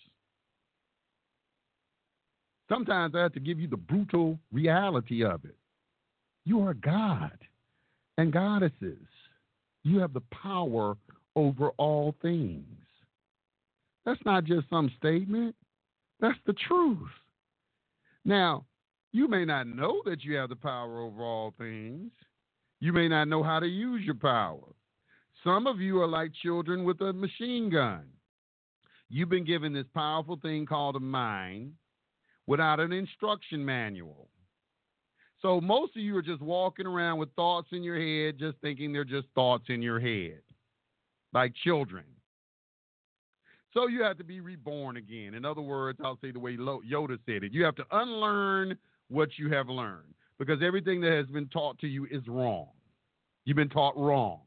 [2.67, 5.55] Sometimes I have to give you the brutal reality of it.
[6.45, 7.37] You are God
[8.17, 9.07] and goddesses.
[9.85, 10.97] You have the power
[11.35, 12.65] over all things.
[14.03, 15.55] That's not just some statement,
[16.19, 16.97] that's the truth.
[18.25, 18.65] Now,
[19.11, 22.11] you may not know that you have the power over all things.
[22.79, 24.73] You may not know how to use your power.
[25.43, 28.05] Some of you are like children with a machine gun.
[29.09, 31.73] You've been given this powerful thing called a mind
[32.47, 34.29] without an instruction manual.
[35.45, 38.91] So most of you are just walking around with thoughts in your head, just thinking
[38.91, 40.41] they're just thoughts in your head,
[41.33, 42.03] like children.
[43.71, 45.35] So you have to be reborn again.
[45.35, 48.75] In other words, I'll say the way Yoda said it you have to unlearn
[49.09, 52.69] what you have learned because everything that has been taught to you is wrong.
[53.45, 54.39] You've been taught wrong.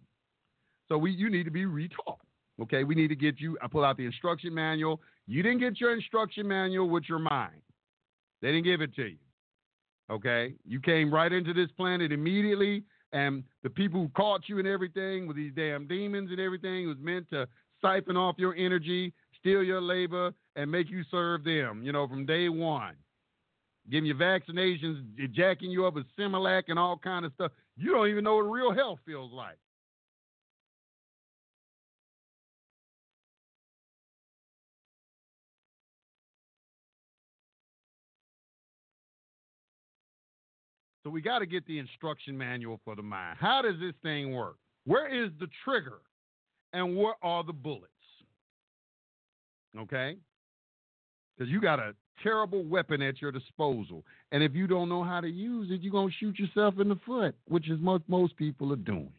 [0.88, 2.18] So we, you need to be retaught.
[2.60, 3.56] Okay, we need to get you.
[3.62, 5.00] I pull out the instruction manual.
[5.28, 7.62] You didn't get your instruction manual with your mind.
[8.42, 9.18] They didn't give it to you.
[10.10, 12.82] Okay, you came right into this planet immediately,
[13.12, 16.96] and the people who caught you and everything with these damn demons and everything was
[16.98, 17.46] meant to
[17.82, 22.26] siphon off your energy, steal your labor, and make you serve them, you know, from
[22.26, 22.94] day one.
[23.90, 25.02] Giving you vaccinations,
[25.32, 27.52] jacking you up with Similac and all kind of stuff.
[27.76, 29.56] You don't even know what real health feels like.
[41.08, 43.38] So we got to get the instruction manual for the mind.
[43.40, 44.56] How does this thing work?
[44.84, 46.00] Where is the trigger?
[46.72, 47.86] and what are the bullets?
[49.78, 50.16] Okay?
[51.36, 54.04] Because you got a terrible weapon at your disposal.
[54.32, 56.88] And if you don't know how to use it, you're going to shoot yourself in
[56.88, 59.12] the foot, which is what most people are doing.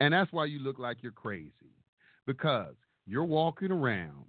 [0.00, 1.50] And that's why you look like you're crazy.
[2.26, 2.74] Because
[3.06, 4.24] you're walking around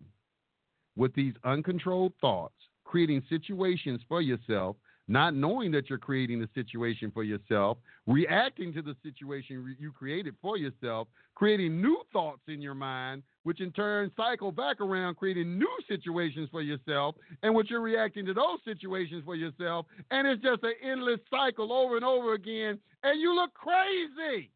[0.95, 2.55] with these uncontrolled thoughts,
[2.85, 4.77] creating situations for yourself
[5.07, 7.77] not knowing that you're creating the situation for yourself,
[8.07, 13.61] reacting to the situation you created for yourself, creating new thoughts in your mind, which
[13.61, 18.33] in turn cycle back around, creating new situations for yourself, and which you're reacting to
[18.33, 19.85] those situations for yourself.
[20.09, 24.49] And it's just an endless cycle over and over again, and you look crazy.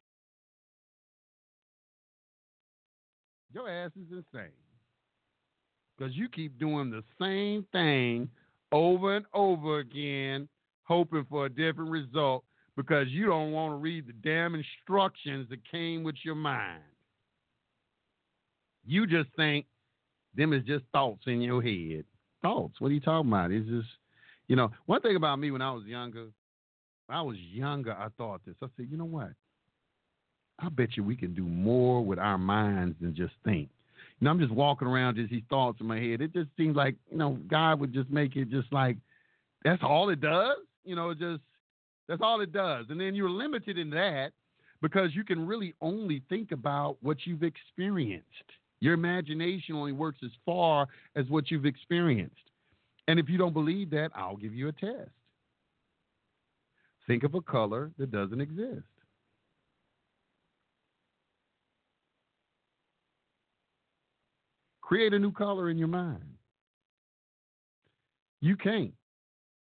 [3.53, 4.51] Your ass is insane.
[5.97, 8.29] Because you keep doing the same thing
[8.71, 10.47] over and over again,
[10.83, 12.43] hoping for a different result
[12.75, 16.81] because you don't want to read the damn instructions that came with your mind.
[18.85, 19.65] You just think
[20.35, 22.05] them is just thoughts in your head.
[22.41, 22.79] Thoughts.
[22.79, 23.51] What are you talking about?
[23.51, 23.89] It's just,
[24.47, 26.27] you know, one thing about me when I was younger,
[27.09, 28.55] I was younger, I thought this.
[28.61, 29.31] I said, you know what?
[30.59, 33.69] I bet you we can do more with our minds than just think.
[34.21, 36.21] Know, I'm just walking around, just these thoughts in my head.
[36.21, 38.97] It just seems like, you know, God would just make it just like
[39.63, 40.57] that's all it does.
[40.83, 41.41] You know, just
[42.07, 42.87] that's all it does.
[42.89, 44.31] And then you're limited in that
[44.81, 48.25] because you can really only think about what you've experienced.
[48.81, 52.35] Your imagination only works as far as what you've experienced.
[53.07, 55.09] And if you don't believe that, I'll give you a test.
[57.07, 58.83] Think of a color that doesn't exist.
[64.89, 66.23] Create a new color in your mind.
[68.41, 68.91] You can't.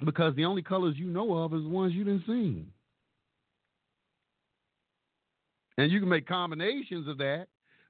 [0.05, 2.65] Because the only colors you know of is the ones you didn't see.
[5.77, 7.47] And you can make combinations of that,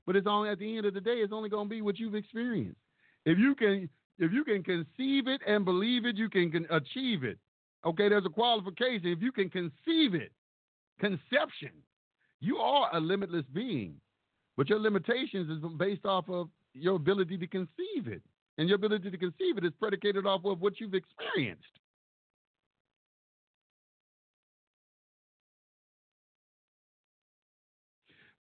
[0.07, 1.99] but it's only at the end of the day, it's only going to be what
[1.99, 2.79] you've experienced.
[3.27, 7.23] If you can, if you can conceive it and believe it, you can, can achieve
[7.23, 7.37] it.
[7.85, 9.05] Okay, there's a qualification.
[9.05, 10.31] If you can conceive it,
[10.99, 11.69] conception,
[12.39, 13.93] you are a limitless being,
[14.57, 18.21] but your limitations is based off of your ability to conceive it,
[18.57, 21.63] and your ability to conceive it is predicated off of what you've experienced.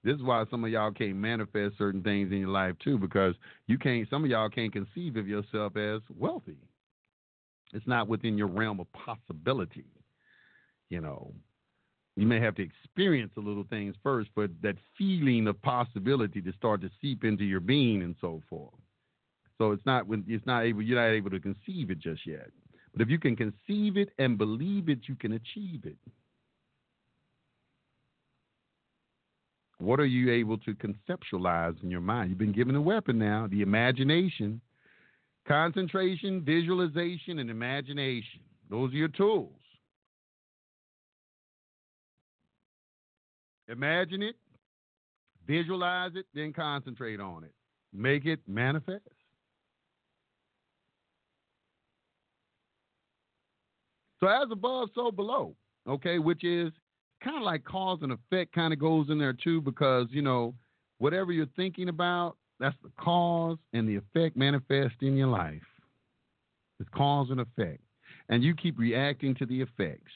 [0.03, 3.35] This is why some of y'all can't manifest certain things in your life too, because
[3.67, 4.09] you can't.
[4.09, 6.57] Some of y'all can't conceive of yourself as wealthy.
[7.73, 9.85] It's not within your realm of possibility.
[10.89, 11.33] You know,
[12.19, 16.51] you may have to experience a little things first, but that feeling of possibility to
[16.53, 18.73] start to seep into your being and so forth.
[19.57, 20.81] So it's not when it's not able.
[20.81, 22.49] You're not able to conceive it just yet.
[22.93, 25.97] But if you can conceive it and believe it, you can achieve it.
[29.77, 32.29] What are you able to conceptualize in your mind?
[32.29, 34.59] You've been given a weapon now, the imagination,
[35.47, 38.41] concentration, visualization, and imagination.
[38.69, 39.58] Those are your tools.
[43.69, 44.35] Imagine it,
[45.47, 47.53] visualize it, then concentrate on it.
[47.93, 49.03] Make it manifest.
[54.19, 55.55] So, as above, so below,
[55.87, 56.71] okay, which is
[57.23, 60.53] kind of like cause and effect kind of goes in there too because you know
[60.99, 65.61] whatever you're thinking about that's the cause and the effect manifest in your life
[66.79, 67.81] it's cause and effect
[68.29, 70.11] and you keep reacting to the effects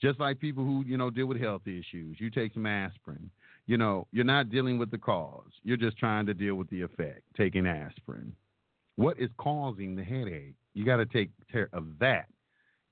[0.00, 2.16] just like people who you know deal with health issues.
[2.18, 3.30] You take some aspirin.
[3.66, 5.50] You know you're not dealing with the cause.
[5.64, 7.22] You're just trying to deal with the effect.
[7.36, 8.34] Taking aspirin.
[8.96, 10.54] What is causing the headache?
[10.74, 12.26] You got to take care of that.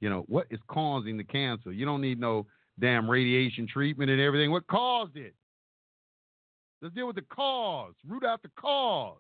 [0.01, 1.73] You know what is causing the cancer?
[1.73, 2.47] You don't need no
[2.81, 4.51] damn radiation treatment and everything.
[4.51, 5.35] What caused it?
[6.83, 9.17] Let's deal with the cause, root out the cause,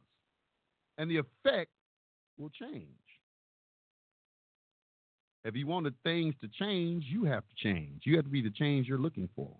[0.98, 1.70] and the effect
[2.36, 2.88] will change.
[5.44, 8.02] If you wanted things to change, you have to change.
[8.04, 9.50] You have to be the change you're looking for.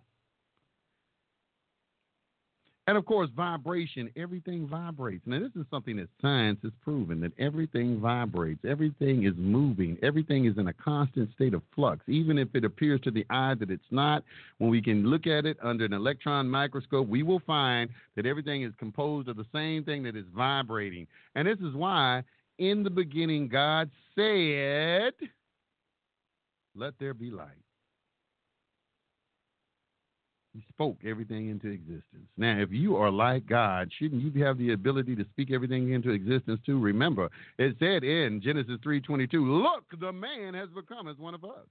[2.87, 5.23] And of course, vibration, everything vibrates.
[5.27, 10.45] Now, this is something that science has proven that everything vibrates, everything is moving, everything
[10.45, 12.01] is in a constant state of flux.
[12.09, 14.23] Even if it appears to the eye that it's not,
[14.59, 18.63] when we can look at it under an electron microscope, we will find that everything
[18.63, 21.07] is composed of the same thing that is vibrating.
[21.37, 22.23] And this is why,
[22.59, 25.15] in the beginning, God said,
[26.75, 27.49] Let there be light.
[30.55, 32.29] He spoke everything into existence.
[32.37, 36.11] Now, if you are like God, shouldn't you have the ability to speak everything into
[36.11, 36.79] existence too?
[36.79, 41.67] Remember, it said in Genesis 3:22, "Look, the man has become as one of us."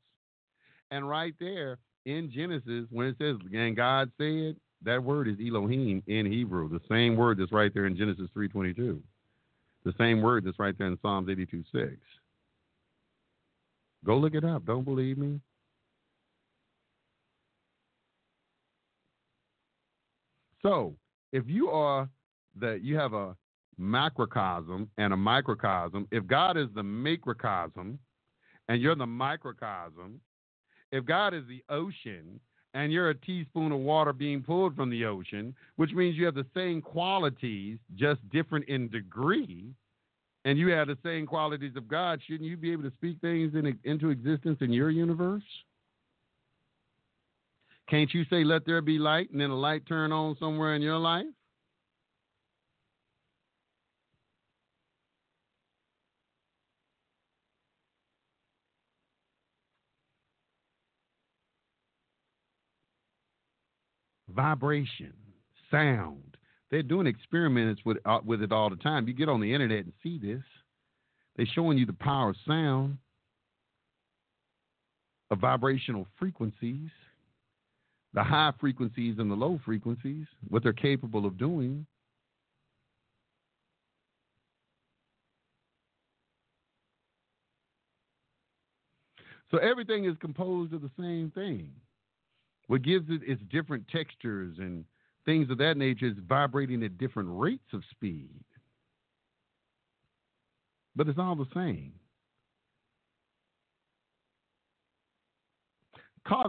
[0.91, 6.04] And right there in Genesis, when it says, "And God said," that word is Elohim
[6.08, 9.01] in Hebrew, the same word that's right there in Genesis 3:22,
[9.84, 12.01] the same word that's right there in Psalms 82:6.
[14.06, 14.66] Go look it up.
[14.66, 15.39] Don't believe me?
[20.62, 20.95] So
[21.32, 22.10] if you are
[22.60, 23.36] that you have a
[23.78, 27.99] macrocosm and a microcosm, if God is the macrocosm
[28.70, 30.22] and you're the microcosm,
[30.91, 32.39] if God is the ocean
[32.74, 36.36] and you're a teaspoon of water being pulled from the ocean, which means you have
[36.36, 39.74] the same qualities, just different in degree,
[40.45, 43.53] and you have the same qualities of God, shouldn't you be able to speak things
[43.55, 45.43] in, into existence in your universe?
[47.89, 50.81] Can't you say, let there be light, and then a light turn on somewhere in
[50.81, 51.25] your life?
[64.29, 65.13] Vibration,
[65.69, 66.32] sound.
[66.74, 69.07] They're doing experiments with, uh, with it all the time.
[69.07, 70.41] You get on the internet and see this.
[71.36, 72.97] They're showing you the power of sound,
[75.30, 76.89] of vibrational frequencies
[78.13, 81.86] the high frequencies and the low frequencies, what they're capable of doing.
[89.49, 91.71] So everything is composed of the same thing.
[92.67, 94.86] What gives it its different textures and
[95.26, 98.30] things of that nature is vibrating at different rates of speed.
[100.95, 101.93] But it's all the same.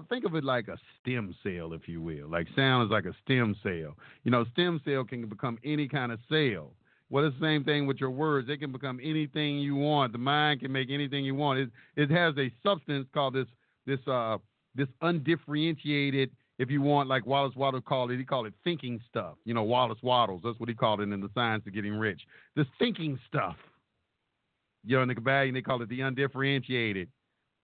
[0.08, 2.28] think of it like a stem cell, if you will.
[2.28, 3.96] Like sound is like a stem cell.
[4.22, 6.72] You know, stem cell can become any kind of cell.
[7.10, 8.48] Well, it's the same thing with your words.
[8.48, 10.12] They can become anything you want.
[10.12, 11.58] The mind can make anything you want.
[11.58, 13.46] It it has a substance called this
[13.86, 14.38] this uh
[14.74, 18.18] this undifferentiated, if you want, like Wallace Wattles called it.
[18.18, 19.34] He called it thinking stuff.
[19.44, 20.42] You know, Wallace Wattles.
[20.44, 22.20] That's what he called it in the science of getting rich.
[22.56, 23.56] The thinking stuff.
[24.84, 27.08] You know, in the Kybalion they call it the undifferentiated.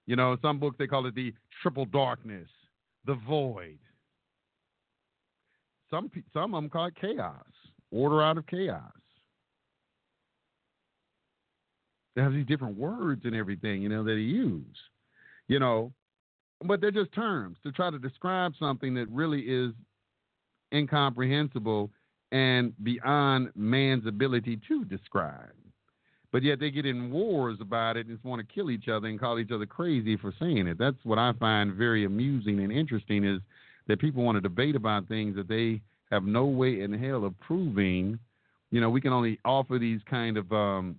[0.07, 1.33] You know, some books they call it the
[1.63, 2.49] triple darkness,
[3.05, 3.79] the void.
[5.91, 7.45] Some some of them call it chaos,
[7.91, 8.93] order out of chaos.
[12.17, 14.77] They have these different words and everything, you know, that he use.
[15.47, 15.93] You know,
[16.65, 19.73] but they're just terms to try to describe something that really is
[20.73, 21.91] incomprehensible
[22.33, 25.55] and beyond man's ability to describe.
[26.33, 29.09] But yet they get in wars about it and just want to kill each other
[29.09, 30.79] and call each other crazy for saying it.
[30.79, 33.41] That's what I find very amusing and interesting is
[33.89, 35.81] that people want to debate about things that they
[36.13, 38.19] have no way in hell of proving.
[38.71, 40.97] You know, we can only offer these kind of, um,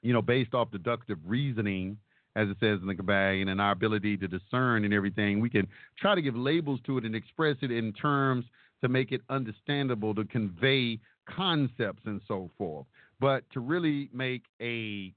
[0.00, 1.98] you know, based off deductive reasoning
[2.36, 5.66] as it says in the Kybalion, and our ability to discern and everything, we can
[5.98, 8.44] try to give labels to it and express it in terms
[8.80, 12.86] to make it understandable, to convey concepts and so forth.
[13.20, 15.14] But to really make a,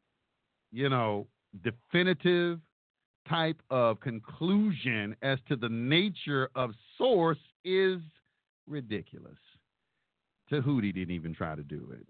[0.71, 1.27] you know,
[1.63, 2.59] definitive
[3.27, 7.99] type of conclusion as to the nature of source is
[8.67, 9.37] ridiculous.
[10.49, 12.05] Tahuti didn't even try to do it.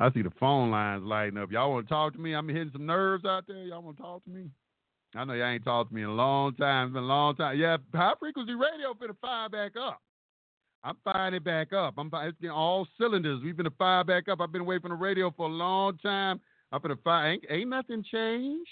[0.00, 1.52] I see the phone lines lighting up.
[1.52, 2.32] Y'all want to talk to me?
[2.32, 3.64] I'm hitting some nerves out there.
[3.64, 4.48] Y'all want to talk to me?
[5.14, 6.86] I know y'all ain't talked to me in a long time.
[6.86, 7.58] It's been a long time.
[7.58, 10.00] Yeah, high frequency radio finna fire back up.
[10.82, 11.94] I'm firing it back up.
[11.98, 13.42] I'm it's getting all cylinders.
[13.44, 14.40] We've been to fire back up.
[14.40, 16.40] I've been away from the radio for a long time.
[16.72, 17.32] I'm gonna fire.
[17.32, 18.70] Ain't, ain't nothing changed.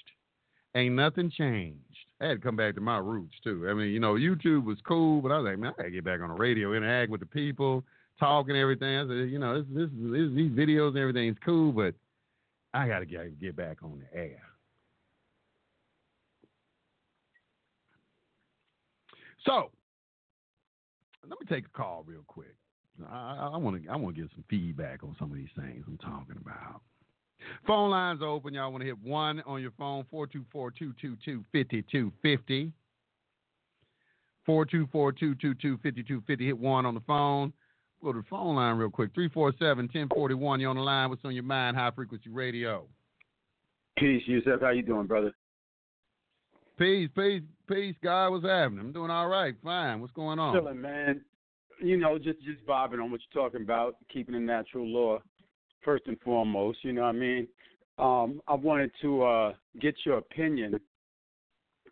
[0.74, 1.82] Ain't nothing changed.
[2.22, 3.68] I had to come back to my roots too.
[3.68, 6.04] I mean, you know, YouTube was cool, but I was like, man, I gotta get
[6.04, 7.84] back on the radio, interact with the people
[8.18, 8.98] talking everything.
[8.98, 11.94] I said, you know, this, this, this, these videos and everything's cool, but
[12.74, 14.42] I got to get get back on the air.
[19.46, 19.70] So
[21.28, 22.54] let me take a call real quick.
[23.10, 25.98] I want to I want to get some feedback on some of these things I'm
[25.98, 26.82] talking about.
[27.66, 28.54] Phone lines open.
[28.54, 32.72] Y'all want to hit one on your phone, 424 222 5250.
[34.44, 36.46] 424 222 5250.
[36.46, 37.52] Hit one on the phone.
[38.02, 39.10] Go to the phone line real quick.
[39.14, 40.60] 347 1041.
[40.60, 41.10] You're on the line.
[41.10, 41.76] What's on your mind?
[41.76, 42.86] High frequency radio.
[43.98, 44.60] Peace, Yusef.
[44.60, 45.32] How you doing, brother?
[46.78, 48.28] Peace, peace, peace, guy.
[48.28, 48.80] What's happening?
[48.80, 49.54] I'm doing all right.
[49.64, 50.00] Fine.
[50.00, 50.54] What's going on?
[50.54, 51.22] Chilling, man.
[51.80, 55.18] You know, just just bobbing on what you're talking about, keeping the natural law
[55.84, 56.78] first and foremost.
[56.82, 57.48] You know what I mean?
[57.98, 60.78] Um, I wanted to uh, get your opinion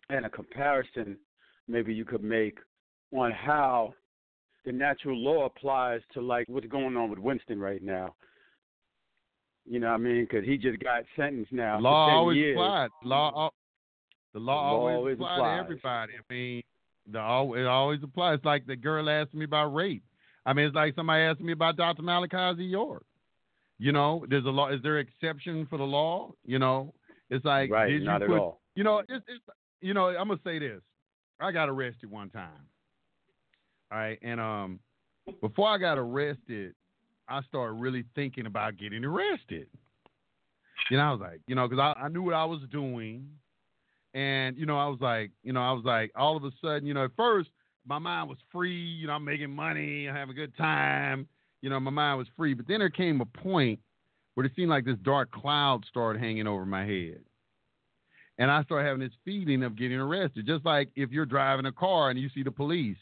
[0.09, 1.17] and a comparison
[1.67, 2.57] maybe you could make
[3.11, 3.93] on how
[4.67, 8.13] the natural law applies to like what's going on with Winston right now.
[9.65, 10.27] You know what I mean?
[10.29, 11.79] Because he just got sentenced now.
[11.79, 12.55] Law always years.
[12.55, 12.89] applies.
[13.01, 13.49] Law,
[14.33, 16.11] the law, law always, applies, applies to everybody.
[16.13, 16.63] I mean,
[17.09, 17.19] the
[17.57, 18.35] it always applies.
[18.35, 20.03] It's like the girl asked me about rape.
[20.45, 22.01] I mean, it's like somebody asked me about Dr.
[22.01, 23.05] Malachi York.
[23.79, 24.69] You know, there's a law.
[24.69, 26.33] Is there exception for the law?
[26.45, 26.93] You know,
[27.29, 28.59] it's like right, did not you at all.
[28.75, 29.43] You know, it's, it's
[29.79, 30.81] you know, I'm gonna say this.
[31.39, 32.67] I got arrested one time.
[33.89, 34.79] Right, and um,
[35.41, 36.73] before I got arrested,
[37.29, 39.67] I started really thinking about getting arrested.
[40.91, 43.27] You know, I was like, you know, because I, I knew what I was doing,
[44.13, 46.85] and you know, I was like, you know, I was like, all of a sudden,
[46.85, 47.49] you know, at first
[47.87, 48.75] my mind was free.
[48.75, 51.27] You know, I'm making money, I'm having a good time.
[51.61, 52.53] You know, my mind was free.
[52.53, 53.79] But then there came a point
[54.33, 57.19] where it seemed like this dark cloud started hanging over my head.
[58.37, 60.45] And I started having this feeling of getting arrested.
[60.45, 62.97] Just like if you're driving a car and you see the police,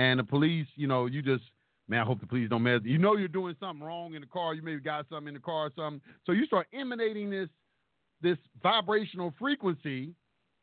[0.00, 1.44] and the police, you know, you just,
[1.86, 2.80] man, I hope the police don't mess.
[2.84, 4.54] You know, you're doing something wrong in the car.
[4.54, 6.00] You maybe got something in the car or something.
[6.24, 7.50] So you start emanating this
[8.22, 10.14] this vibrational frequency,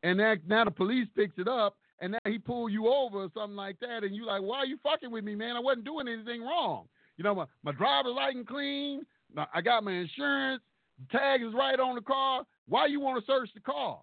[0.02, 3.28] and that, now the police picks it up, and now he pull you over or
[3.34, 5.56] something like that, and you're like, why are you fucking with me, man?
[5.56, 6.86] I wasn't doing anything wrong.
[7.16, 9.04] You know, my, my driver's light and clean.
[9.52, 10.62] I got my insurance.
[11.10, 12.44] Tag is right on the car.
[12.68, 14.00] Why you want to search the car?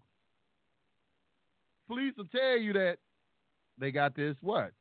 [1.88, 2.98] Police will tell you that
[3.78, 4.72] they got this what?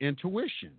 [0.00, 0.72] Intuition.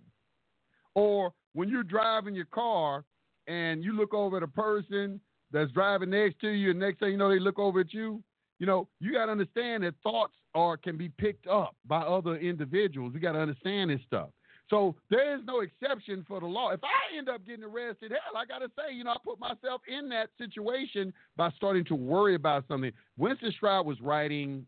[0.94, 3.04] Or when you're driving your car
[3.46, 5.20] and you look over at a person
[5.52, 8.22] that's driving next to you, and next thing you know, they look over at you.
[8.58, 12.36] You know, you got to understand that thoughts are can be picked up by other
[12.36, 13.12] individuals.
[13.14, 14.30] You got to understand this stuff.
[14.68, 16.70] So there is no exception for the law.
[16.70, 19.38] If I end up getting arrested, hell, I got to say, you know, I put
[19.38, 22.90] myself in that situation by starting to worry about something.
[23.16, 24.66] Winston Shrout was writing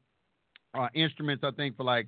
[0.74, 2.06] uh, instruments, I think, for like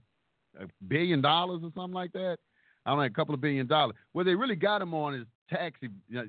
[0.58, 2.38] a billion dollars or something like that.
[2.86, 3.96] I don't know, a couple of billion dollars.
[4.12, 5.78] What they really got him on is tax,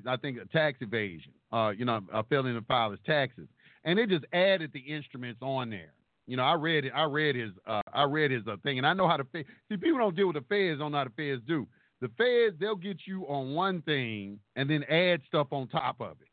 [0.06, 1.32] I think, tax evasion.
[1.50, 3.48] Uh, you know, uh, failing to file his taxes,
[3.84, 5.92] and they just added the instruments on there.
[6.26, 6.92] You know, I read it.
[6.94, 7.50] I read his.
[7.66, 9.26] Uh, I read his uh, thing, and I know how to.
[9.32, 10.78] See, people don't deal with the feds.
[10.78, 11.66] Don't know how the feds do.
[12.00, 16.16] The feds, they'll get you on one thing and then add stuff on top of
[16.20, 16.28] it.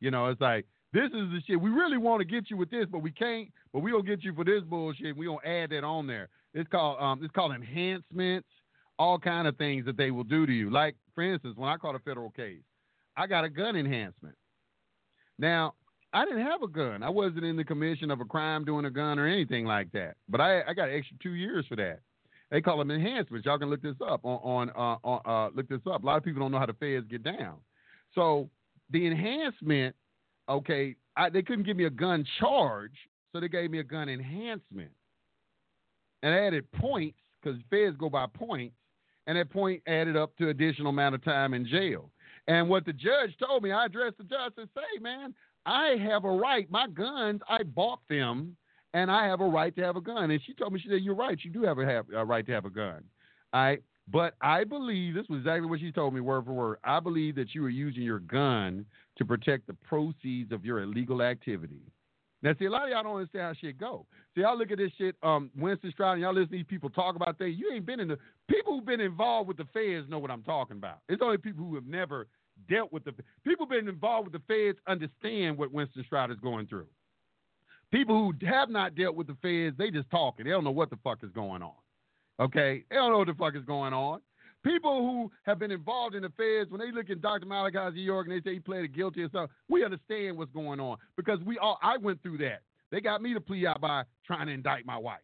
[0.00, 1.60] You know, it's like this is the shit.
[1.60, 3.48] We really want to get you with this, but we can't.
[3.72, 5.16] But we gonna get you for this bullshit.
[5.16, 6.28] We gonna add that on there.
[6.54, 8.48] It's called um, it's called enhancements.
[8.98, 10.70] All kind of things that they will do to you.
[10.70, 12.62] Like for instance, when I caught a federal case,
[13.16, 14.36] I got a gun enhancement.
[15.38, 15.74] Now
[16.12, 17.02] I didn't have a gun.
[17.02, 20.14] I wasn't in the commission of a crime doing a gun or anything like that.
[20.28, 22.00] But I I got extra two years for that.
[22.50, 23.46] They call them enhancements.
[23.46, 26.02] Y'all can look this up on on, uh, on uh, look this up.
[26.02, 27.56] A lot of people don't know how the feds get down.
[28.14, 28.50] So
[28.90, 29.96] the enhancement
[30.48, 32.92] okay, I, they couldn't give me a gun charge,
[33.32, 34.90] so they gave me a gun enhancement.
[36.22, 38.76] And added points, because feds go by points,
[39.26, 42.10] and that point added up to additional amount of time in jail.
[42.48, 45.34] And what the judge told me, I addressed the judge and say, man,
[45.66, 46.70] I have a right.
[46.70, 48.56] My guns, I bought them,
[48.94, 50.30] and I have a right to have a gun.
[50.30, 51.38] And she told me, she said, you're right.
[51.42, 53.04] You do have a, have a right to have a gun.
[53.52, 53.82] Right.
[54.08, 56.78] But I believe this was exactly what she told me, word for word.
[56.82, 58.84] I believe that you were using your gun
[59.18, 61.82] to protect the proceeds of your illegal activity.
[62.42, 64.06] Now, see, a lot of y'all don't understand how shit go.
[64.34, 66.90] See, y'all look at this shit, um, Winston Shrout, and y'all listen to these people
[66.90, 67.56] talk about things.
[67.56, 68.18] You ain't been in the
[68.48, 70.98] people who've been involved with the feds know what I'm talking about.
[71.08, 72.26] It's only people who have never
[72.68, 73.12] dealt with the
[73.44, 76.86] people been involved with the feds understand what Winston Shrout is going through.
[77.92, 80.44] People who have not dealt with the feds, they just talking.
[80.44, 81.74] They don't know what the fuck is going on.
[82.40, 84.20] Okay, they don't know what the fuck is going on.
[84.64, 87.46] People who have been involved in feds, when they look at Dr.
[87.46, 90.78] Malachi's New York and they say he pleaded guilty and stuff, we understand what's going
[90.78, 92.62] on because we all I went through that.
[92.90, 95.20] They got me to plea out by trying to indict my wife.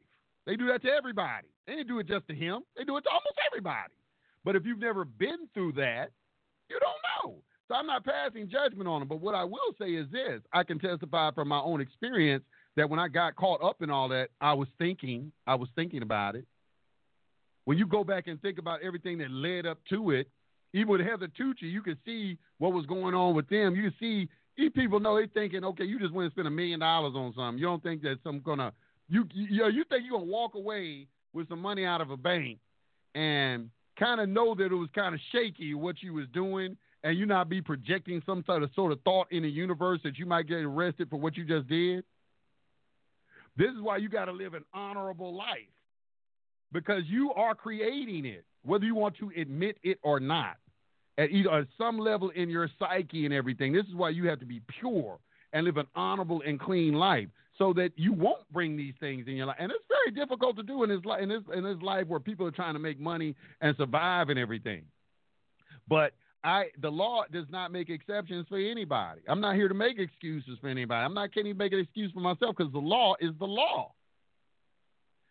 [0.46, 1.46] They do that to everybody.
[1.66, 2.62] They didn't do it just to him.
[2.76, 3.92] They do it to almost everybody.
[4.44, 6.10] But if you've never been through that,
[6.70, 7.42] you don't know.
[7.68, 9.08] So I'm not passing judgment on them.
[9.08, 12.42] But what I will say is this: I can testify from my own experience
[12.76, 16.02] that when I got caught up in all that, I was thinking, I was thinking
[16.02, 16.46] about it
[17.68, 20.26] when you go back and think about everything that led up to it,
[20.72, 23.76] even with Heather Tucci, you can see what was going on with them.
[23.76, 26.80] You see these people know they thinking, okay, you just went and spent a million
[26.80, 27.58] dollars on something.
[27.58, 28.72] You don't think that some gonna
[29.06, 32.58] you you you think you're gonna walk away with some money out of a bank
[33.14, 37.18] and kind of know that it was kind of shaky what you was doing and
[37.18, 40.24] you not be projecting some sort of sort of thought in the universe that you
[40.24, 42.02] might get arrested for what you just did.
[43.58, 45.68] This is why you got to live an honorable life
[46.72, 50.56] because you are creating it, whether you want to admit it or not.
[51.16, 53.72] At either at some level in your psyche and everything.
[53.72, 55.18] This is why you have to be pure
[55.52, 59.34] and live an honorable and clean life, so that you won't bring these things in
[59.34, 59.56] your life.
[59.58, 62.46] And it's very difficult to do in this in this in this life where people
[62.46, 64.84] are trying to make money and survive and everything.
[65.88, 66.12] But
[66.44, 69.22] I the law does not make exceptions for anybody.
[69.26, 71.04] I'm not here to make excuses for anybody.
[71.04, 73.92] I'm not can't even make an excuse for myself because the law is the law.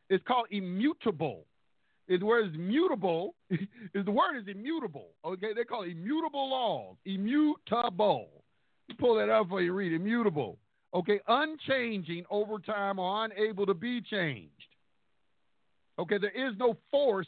[0.09, 1.45] It's called immutable.
[2.07, 3.35] The word is mutable.
[3.49, 5.09] is the word is immutable.
[5.25, 6.95] Okay, they call immutable laws.
[7.05, 8.29] Immutable.
[8.99, 9.73] Pull that up for you.
[9.73, 10.57] Read immutable.
[10.93, 14.51] Okay, unchanging over time or unable to be changed.
[15.99, 17.27] Okay, there is no force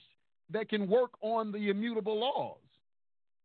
[0.51, 2.57] that can work on the immutable laws.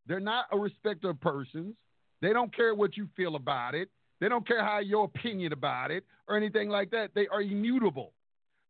[0.07, 1.75] They're not a respecter of persons.
[2.23, 3.89] They don't care what you feel about it.
[4.21, 7.11] They don't care how your opinion about it or anything like that.
[7.15, 8.14] They are immutable.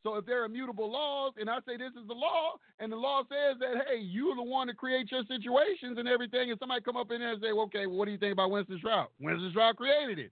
[0.05, 2.97] So if there are immutable laws, and I say this is the law, and the
[2.97, 6.83] law says that hey, you're the one to create your situations and everything, and somebody
[6.83, 8.79] come up in there and say, well, okay, well, what do you think about Winston
[8.85, 9.07] Shrout?
[9.19, 10.31] Winston Shrout created it.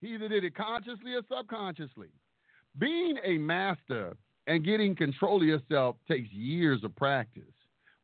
[0.00, 2.08] He either did it consciously or subconsciously.
[2.78, 4.16] Being a master
[4.46, 7.42] and getting control of yourself takes years of practice.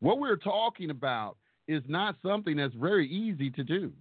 [0.01, 1.37] What we're talking about
[1.69, 3.93] is not something that's very easy to do.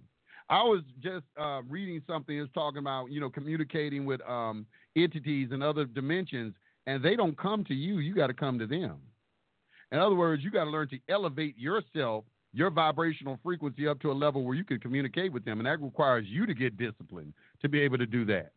[0.52, 5.48] I was just uh, reading something that's talking about you know communicating with um, entities
[5.50, 6.52] and other dimensions,
[6.86, 8.00] and they don't come to you.
[8.00, 8.96] You got to come to them.
[9.92, 14.10] In other words, you got to learn to elevate yourself, your vibrational frequency up to
[14.10, 17.32] a level where you can communicate with them, and that requires you to get disciplined
[17.62, 18.52] to be able to do that.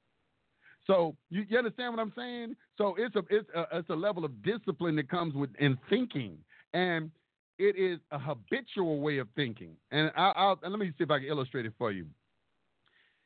[0.87, 2.57] So you, you understand what I'm saying?
[2.77, 6.39] So it's a it's a it's a level of discipline that comes with in thinking,
[6.73, 7.09] and
[7.57, 9.75] it is a habitual way of thinking.
[9.91, 12.05] And I, I'll, let me see if I can illustrate it for you.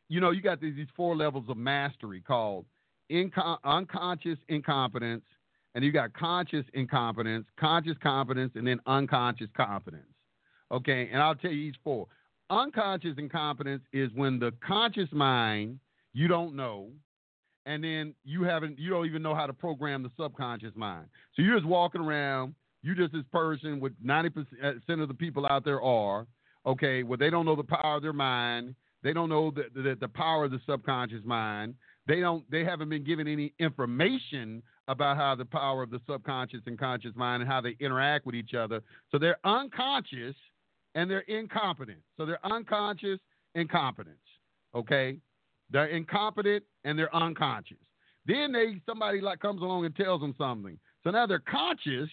[0.07, 2.65] You know, you got these, these four levels of mastery called
[3.11, 5.23] inco- unconscious incompetence,
[5.75, 10.05] and you got conscious incompetence, conscious competence, and then unconscious competence.
[10.71, 12.07] Okay, and I'll tell you each four.
[12.49, 15.80] Unconscious incompetence is when the conscious mind
[16.13, 16.89] you don't know,
[17.65, 21.05] and then you haven't you don't even know how to program the subconscious mind.
[21.36, 24.45] So you're just walking around, you just this person with 90%
[25.01, 26.25] of the people out there are,
[26.65, 28.75] okay, well they don't know the power of their mind.
[29.01, 31.75] They don't know the, the, the power of the subconscious mind.
[32.07, 36.61] They don't they haven't been given any information about how the power of the subconscious
[36.65, 38.82] and conscious mind and how they interact with each other.
[39.11, 40.36] So they're unconscious
[40.95, 41.99] and they're incompetent.
[42.17, 43.19] So they're unconscious
[43.53, 44.17] incompetence.
[44.73, 45.17] Okay?
[45.69, 47.77] They're incompetent and they're unconscious.
[48.25, 50.77] Then they somebody like comes along and tells them something.
[51.03, 52.09] So now they're conscious,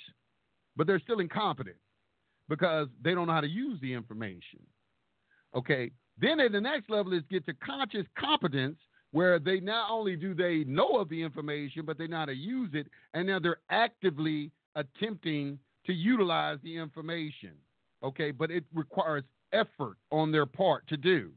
[0.76, 1.76] but they're still incompetent
[2.48, 4.60] because they don't know how to use the information.
[5.54, 5.90] Okay.
[6.18, 8.78] Then at the next level is get to conscious competence,
[9.12, 12.34] where they not only do they know of the information, but they know how to
[12.34, 17.52] use it, and now they're actively attempting to utilize the information.
[18.02, 21.30] Okay, but it requires effort on their part to do.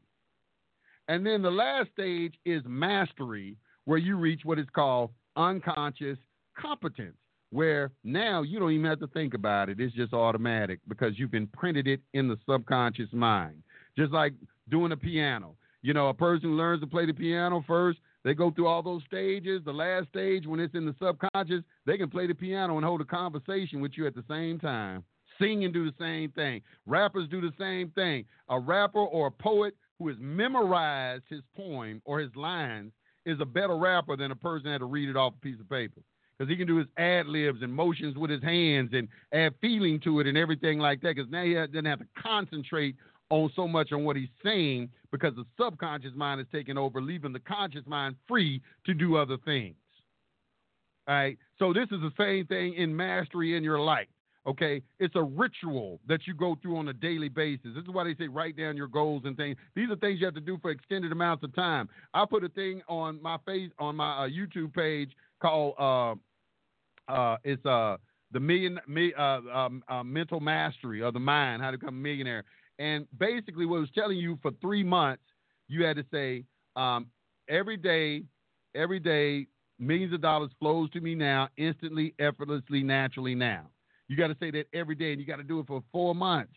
[1.08, 6.18] And then the last stage is mastery, where you reach what is called unconscious
[6.56, 7.16] competence,
[7.50, 9.80] where now you don't even have to think about it.
[9.80, 13.62] It's just automatic because you've imprinted it in the subconscious mind.
[13.96, 14.34] Just like
[14.70, 15.56] doing a piano.
[15.82, 19.02] You know, a person learns to play the piano first, they go through all those
[19.06, 19.62] stages.
[19.64, 23.00] The last stage, when it's in the subconscious, they can play the piano and hold
[23.00, 25.04] a conversation with you at the same time.
[25.40, 26.60] Sing and do the same thing.
[26.86, 28.26] Rappers do the same thing.
[28.50, 32.92] A rapper or a poet who has memorized his poem or his lines
[33.24, 35.60] is a better rapper than a person that had to read it off a piece
[35.60, 36.02] of paper.
[36.40, 40.00] Because he can do his ad libs and motions with his hands and add feeling
[40.00, 41.14] to it and everything like that.
[41.14, 42.96] Because now he doesn't have to concentrate
[43.28, 47.34] on so much on what he's saying because the subconscious mind is taking over, leaving
[47.34, 49.74] the conscious mind free to do other things.
[51.06, 51.36] All right.
[51.58, 54.08] So this is the same thing in mastery in your life.
[54.46, 57.72] Okay, it's a ritual that you go through on a daily basis.
[57.74, 59.58] This is why they say write down your goals and things.
[59.76, 61.90] These are things you have to do for extended amounts of time.
[62.14, 65.10] I put a thing on my face on my uh, YouTube page
[65.42, 66.14] called uh,
[67.10, 67.96] uh, it's uh
[68.32, 71.98] the million me, uh, um, uh, mental mastery of the mind, how to become a
[71.98, 72.44] millionaire.
[72.78, 75.22] And basically, what it was telling you for three months,
[75.68, 76.44] you had to say
[76.76, 77.06] um,
[77.48, 78.22] every day,
[78.74, 79.46] every day,
[79.78, 83.66] millions of dollars flows to me now, instantly, effortlessly, naturally now.
[84.08, 86.14] You got to say that every day, and you got to do it for four
[86.14, 86.54] months.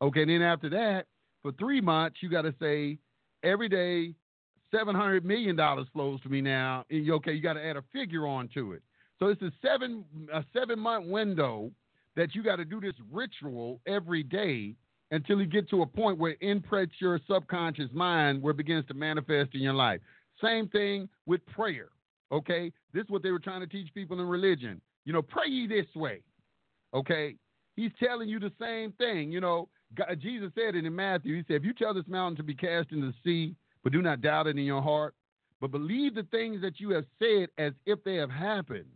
[0.00, 1.06] Okay, and then after that,
[1.42, 2.98] for three months, you got to say
[3.42, 4.14] every day,
[4.70, 6.84] seven hundred million dollars flows to me now.
[6.90, 8.82] Okay, you got to add a figure onto it.
[9.22, 10.04] So it's a seven
[10.34, 11.70] a seven month window
[12.16, 14.74] that you got to do this ritual every day
[15.12, 18.84] until you get to a point where it imprints your subconscious mind where it begins
[18.88, 20.00] to manifest in your life.
[20.42, 21.90] Same thing with prayer.
[22.32, 24.80] Okay, this is what they were trying to teach people in religion.
[25.04, 26.22] You know, pray ye this way.
[26.92, 27.36] Okay?
[27.76, 29.30] He's telling you the same thing.
[29.30, 31.36] You know, God, Jesus said it in Matthew.
[31.36, 33.54] He said, If you tell this mountain to be cast into the sea,
[33.84, 35.14] but do not doubt it in your heart,
[35.60, 38.86] but believe the things that you have said as if they have happened,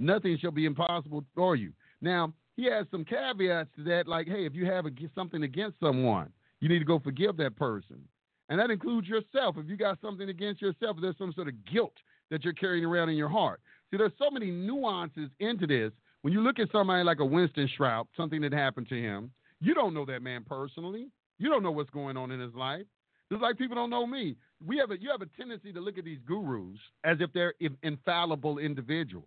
[0.00, 1.72] nothing shall be impossible for you.
[2.00, 6.30] Now, he has some caveats to that, like, hey, if you have something against someone,
[6.60, 8.00] you need to go forgive that person.
[8.48, 9.56] And that includes yourself.
[9.58, 11.94] If you got something against yourself, there's some sort of guilt
[12.30, 13.60] that you're carrying around in your heart.
[13.90, 15.92] See, there's so many nuances into this
[16.22, 19.30] when you look at somebody like a Winston Shrout, something that happened to him,
[19.60, 21.08] you don't know that man personally.
[21.38, 22.84] You don't know what's going on in his life.
[23.30, 24.36] Just like people don't know me.
[24.64, 27.54] We have a, you have a tendency to look at these gurus as if they're
[27.82, 29.24] infallible individuals.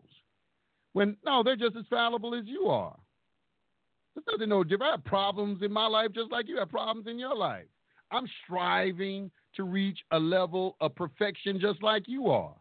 [0.93, 2.95] When no, they're just as fallible as you are.
[4.15, 4.83] There's nothing no different.
[4.83, 7.65] I have problems in my life just like you have problems in your life.
[8.11, 12.53] I'm striving to reach a level of perfection just like you are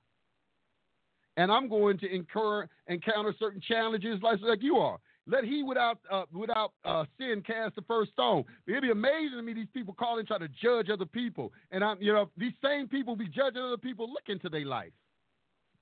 [1.37, 4.99] and I'm going to incur encounter certain challenges like, like you are.
[5.27, 8.45] Let he without uh, without uh, sin cast the first stone.
[8.67, 11.85] It'd be amazing to me these people call and try to judge other people, and
[11.85, 14.09] I'm you know these same people be judging other people.
[14.09, 14.91] Look into their life.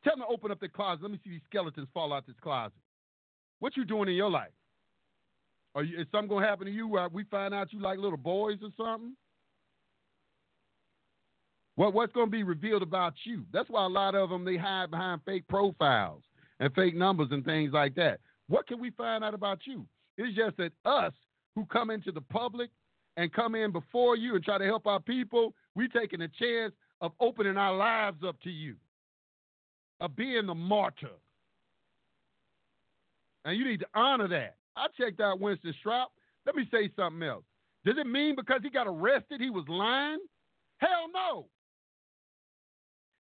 [0.03, 1.03] Tell them to open up their closet.
[1.03, 2.73] Let me see these skeletons fall out this closet.
[3.59, 4.51] What you doing in your life?
[5.75, 8.17] Are you, is something gonna happen to you where we find out you like little
[8.17, 9.15] boys or something?
[11.77, 13.45] What what's going to be revealed about you?
[13.55, 16.23] That's why a lot of them they hide behind fake profiles
[16.59, 18.21] and fake numbers and things like that.
[18.49, 19.87] What can we find out about you?
[20.19, 21.15] It's just that us
[21.55, 22.69] who come into the public
[23.17, 26.75] and come in before you and try to help our people, we taking a chance
[27.01, 28.77] of opening our lives up to you,
[30.01, 31.11] of being the martyr.
[33.45, 34.57] And you need to honor that.
[34.77, 36.07] I checked out Winston Shrout.
[36.47, 37.45] Let me say something else.
[37.85, 40.19] Does it mean because he got arrested he was lying?
[40.79, 41.47] Hell no.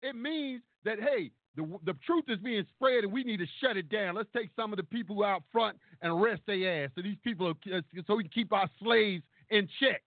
[0.01, 3.77] It means that, hey, the, the truth is being spread and we need to shut
[3.77, 4.15] it down.
[4.15, 7.47] Let's take some of the people out front and arrest their ass so these people,
[7.47, 10.01] are, uh, so we can keep our slaves in check.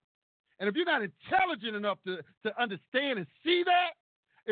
[0.60, 3.90] And if you're not intelligent enough to, to understand and see that,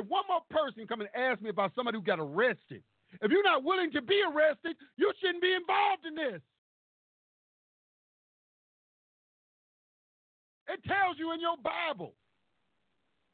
[0.07, 2.83] one more person come and ask me about somebody who got arrested,
[3.23, 6.43] if you're not willing to be arrested, you shouldn't be involved in this.
[10.69, 12.15] It tells you in your Bible.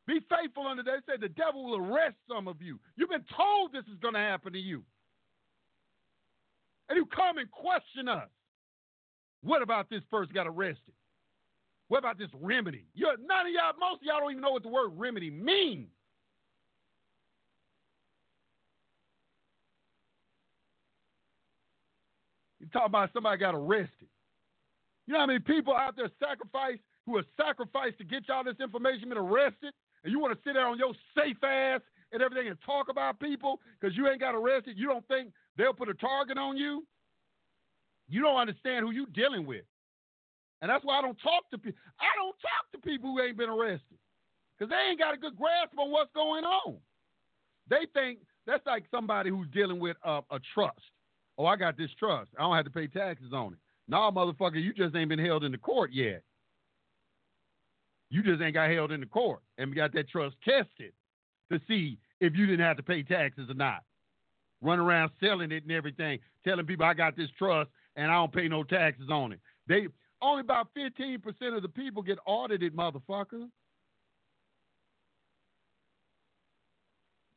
[0.07, 0.99] Be faithful unto that.
[0.99, 2.79] It said the devil will arrest some of you.
[2.97, 4.85] You've been told this is going to happen to you.
[6.89, 8.29] And you come and question us.
[9.43, 10.95] What about this person got arrested?
[11.89, 12.87] What about this remedy?
[12.95, 15.89] You're, none of y'all, most of y'all don't even know what the word remedy means.
[22.75, 24.09] You talk about somebody got arrested.
[25.07, 28.57] You know how many people out there sacrifice who are sacrificed to get y'all this
[28.61, 29.73] information been arrested,
[30.03, 31.81] and you want to sit there on your safe ass
[32.13, 34.77] and everything and talk about people because you ain't got arrested?
[34.77, 36.85] You don't think they'll put a target on you?
[38.09, 39.65] You don't understand who you dealing with.
[40.61, 41.79] And that's why I don't talk to people.
[42.01, 43.99] I don't talk to people who ain't been arrested
[44.59, 46.79] because they ain't got a good grasp on what's going on.
[47.69, 50.81] They think that's like somebody who's dealing with a, a trust.
[51.37, 52.31] Oh, I got this trust.
[52.39, 53.59] I don't have to pay taxes on it.
[53.89, 56.23] No, motherfucker, you just ain't been held in the court yet.
[58.11, 60.93] You just ain't got held in the court and we got that trust tested
[61.51, 63.83] to see if you didn't have to pay taxes or not.
[64.63, 68.33] Run around selling it and everything, telling people I got this trust and I don't
[68.33, 69.41] pay no taxes on it.
[69.67, 69.89] They
[70.23, 71.21] only about 15%
[71.57, 73.49] of the people get audited, motherfucker.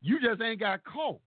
[0.01, 1.19] You just ain't got caught.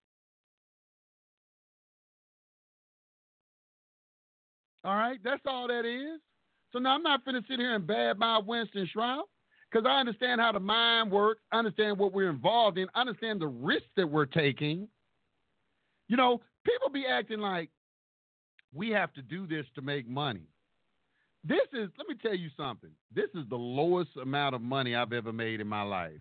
[4.85, 6.21] All right, that's all that is.
[6.73, 9.25] So now I'm not finna sit here and badmouth Winston Shrout
[9.71, 13.41] because I understand how the mind works, I understand what we're involved in, I understand
[13.41, 14.89] the risks that we're taking.
[16.09, 17.71] You know, people be acting like
[18.73, 20.47] we have to do this to make money.
[21.45, 22.91] This is, let me tell you something.
[23.15, 26.21] This is the lowest amount of money I've ever made in my life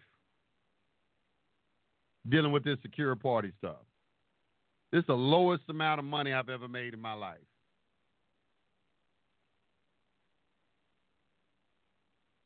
[2.28, 3.84] dealing with this secure party stuff.
[4.92, 7.38] This is the lowest amount of money I've ever made in my life.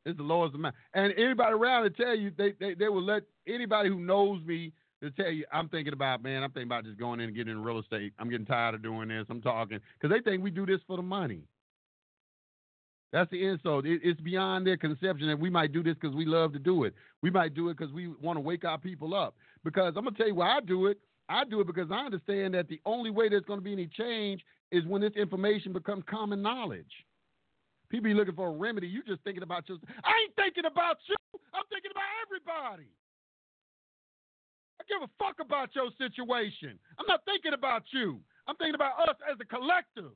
[0.06, 0.76] It's the lowest amount.
[0.94, 4.74] And anybody around to tell you, they, they, they will let anybody who knows me
[5.02, 7.52] to tell you, I'm thinking about, man, I'm thinking about just going in and getting
[7.52, 8.14] in real estate.
[8.20, 9.26] I'm getting tired of doing this.
[9.30, 9.80] I'm talking.
[10.00, 11.42] Because they think we do this for the money.
[13.12, 13.86] That's the insult.
[13.86, 16.84] It, it's beyond their conception that we might do this because we love to do
[16.84, 16.96] it.
[17.22, 19.36] We might do it because we want to wake our people up.
[19.64, 20.98] Because I'm going to tell you why I do it.
[21.30, 23.88] I do it because I understand that the only way there's going to be any
[23.88, 24.42] change
[24.72, 26.92] is when this information becomes common knowledge.
[27.94, 28.90] People be looking for a remedy.
[28.90, 29.86] You just thinking about yourself.
[30.02, 31.14] I ain't thinking about you.
[31.54, 32.90] I'm thinking about everybody.
[34.82, 36.82] I give a fuck about your situation.
[36.98, 38.18] I'm not thinking about you.
[38.50, 40.10] I'm thinking about us as a collective.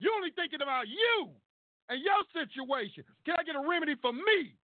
[0.00, 1.28] You're only thinking about you
[1.92, 3.04] and your situation.
[3.28, 4.56] Can I get a remedy for me?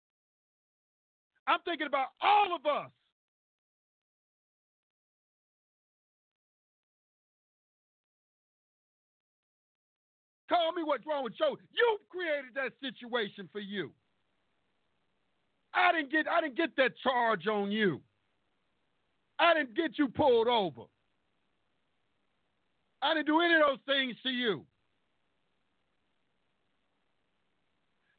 [1.45, 2.89] I'm thinking about all of us.
[10.49, 11.57] Call me what's wrong with Joe.
[11.73, 13.93] You created that situation for you.
[15.73, 18.01] I didn't get I didn't get that charge on you.
[19.39, 20.83] I didn't get you pulled over.
[23.03, 24.65] I didn't do any of those things to you.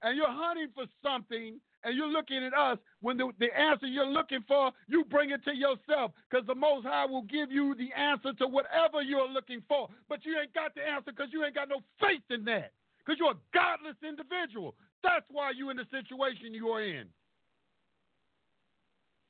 [0.05, 4.09] and you're hunting for something and you're looking at us, when the, the answer you're
[4.09, 7.93] looking for, you bring it to yourself because the Most High will give you the
[7.93, 9.87] answer to whatever you're looking for.
[10.09, 13.19] But you ain't got the answer because you ain't got no faith in that because
[13.19, 14.73] you're a godless individual.
[15.03, 17.05] That's why you're in the situation you are in.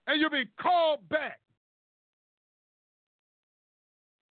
[0.07, 1.39] And you're being called back.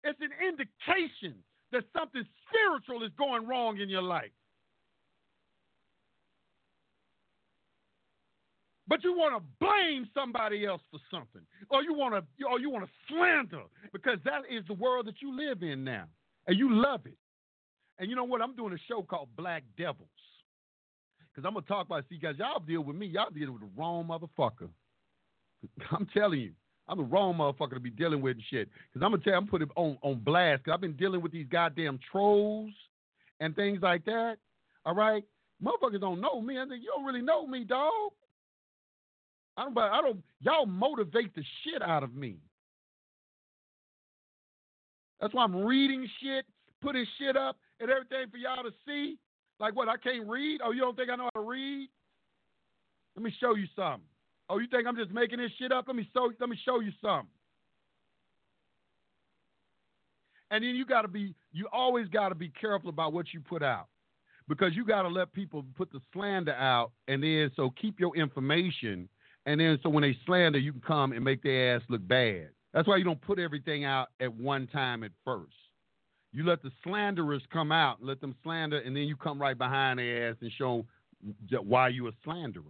[0.02, 1.36] It's an indication
[1.72, 4.30] that something spiritual is going wrong in your life.
[8.86, 12.70] But you want to blame somebody else for something, or you want to, or you
[12.70, 13.62] want to slander,
[13.92, 16.04] because that is the world that you live in now,
[16.46, 17.16] and you love it.
[17.98, 18.42] And you know what?
[18.42, 20.08] I'm doing a show called Black Devils,
[21.32, 22.04] because I'm gonna talk about.
[22.08, 23.06] See, guys, y'all deal with me.
[23.06, 24.68] Y'all deal with the wrong motherfucker.
[25.90, 26.52] I'm telling you,
[26.86, 28.68] I'm the wrong motherfucker to be dealing with and shit.
[28.92, 30.62] Because I'm gonna tell you, I'm putting on on blast.
[30.62, 32.72] Because I've been dealing with these goddamn trolls
[33.40, 34.36] and things like that.
[34.84, 35.24] All right,
[35.62, 36.58] motherfuckers don't know me.
[36.58, 38.12] I think you don't really know me, dog.
[39.56, 42.36] I don't, I don't, y'all motivate the shit out of me.
[45.20, 46.44] That's why I'm reading shit,
[46.82, 49.16] putting shit up and everything for y'all to see.
[49.60, 49.88] Like what?
[49.88, 50.60] I can't read?
[50.64, 51.88] Oh, you don't think I know how to read?
[53.16, 54.02] Let me show you something.
[54.50, 55.84] Oh, you think I'm just making this shit up?
[55.86, 57.28] Let me show, let me show you something.
[60.50, 63.40] And then you got to be, you always got to be careful about what you
[63.40, 63.86] put out
[64.48, 68.14] because you got to let people put the slander out, and then so keep your
[68.16, 69.08] information
[69.46, 72.48] And then so when they slander, you can come and make their ass look bad.
[72.72, 75.52] That's why you don't put everything out at one time at first.
[76.32, 79.98] You let the slanderers come out, let them slander, and then you come right behind
[80.00, 80.84] their ass and show
[81.62, 82.64] why you a slanderer.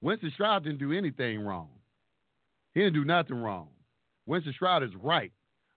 [0.00, 1.68] Winston Shrout didn't do anything wrong.
[2.74, 3.68] He didn't do nothing wrong.
[4.26, 5.32] Winston Shrout is right.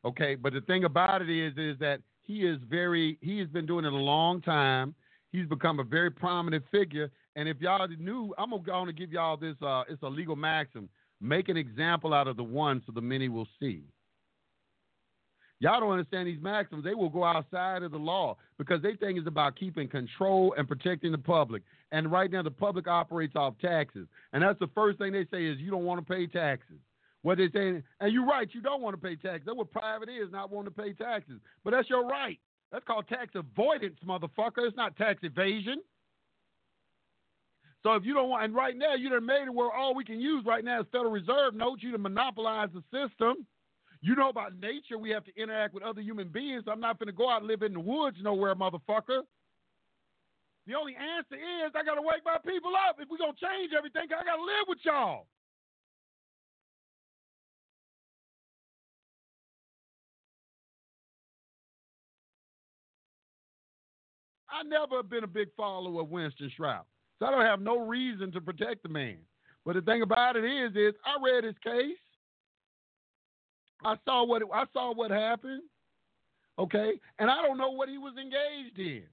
[0.06, 3.18] Okay, but the thing about it is, is that he is very.
[3.22, 4.96] He has been doing it a long time.
[5.32, 7.12] He's become a very prominent figure.
[7.36, 9.56] And if y'all knew, I'm going to give y'all this.
[9.62, 10.90] Uh, it's a legal maxim:
[11.22, 13.84] make an example out of the one, so the many will see.
[15.62, 16.86] Y'all don't understand these maxims.
[16.86, 20.66] They will go outside of the law because they think it's about keeping control and
[20.66, 21.64] protecting the public.
[21.92, 24.08] And right now, the public operates off taxes.
[24.32, 26.78] And that's the first thing they say is you don't want to pay taxes.
[27.24, 29.44] What they're saying, and you're right, you don't want to pay taxes.
[29.48, 31.42] That's what private is, not wanting to pay taxes.
[31.66, 32.40] But that's your right.
[32.72, 34.68] That's called tax avoidance, motherfucker.
[34.68, 35.82] It's not tax evasion.
[37.82, 40.04] So if you don't want, and right now you done made it where all we
[40.04, 43.46] can use right now is Federal Reserve notes you to monopolize the system.
[44.02, 46.64] You know about nature, we have to interact with other human beings.
[46.68, 49.24] I'm not going to go out and live in the woods nowhere, motherfucker.
[50.68, 52.98] The only answer is I got to wake my people up.
[53.00, 55.26] If we're going to change everything, I got to live with y'all.
[64.52, 66.84] I never have been a big follower of Winston Shrout.
[67.20, 69.18] So I don't have no reason to protect the man.
[69.66, 71.98] But the thing about it is, is I read his case.
[73.84, 75.64] I saw what I saw what happened.
[76.58, 79.04] Okay, and I don't know what he was engaged in.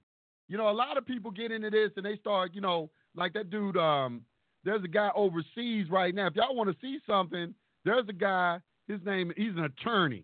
[0.49, 3.33] You know, a lot of people get into this and they start, you know, like
[3.33, 3.77] that dude.
[3.77, 4.21] Um,
[4.63, 6.27] there's a guy overseas right now.
[6.27, 7.53] If y'all want to see something,
[7.85, 8.59] there's a guy.
[8.87, 9.33] His name.
[9.35, 10.23] He's an attorney,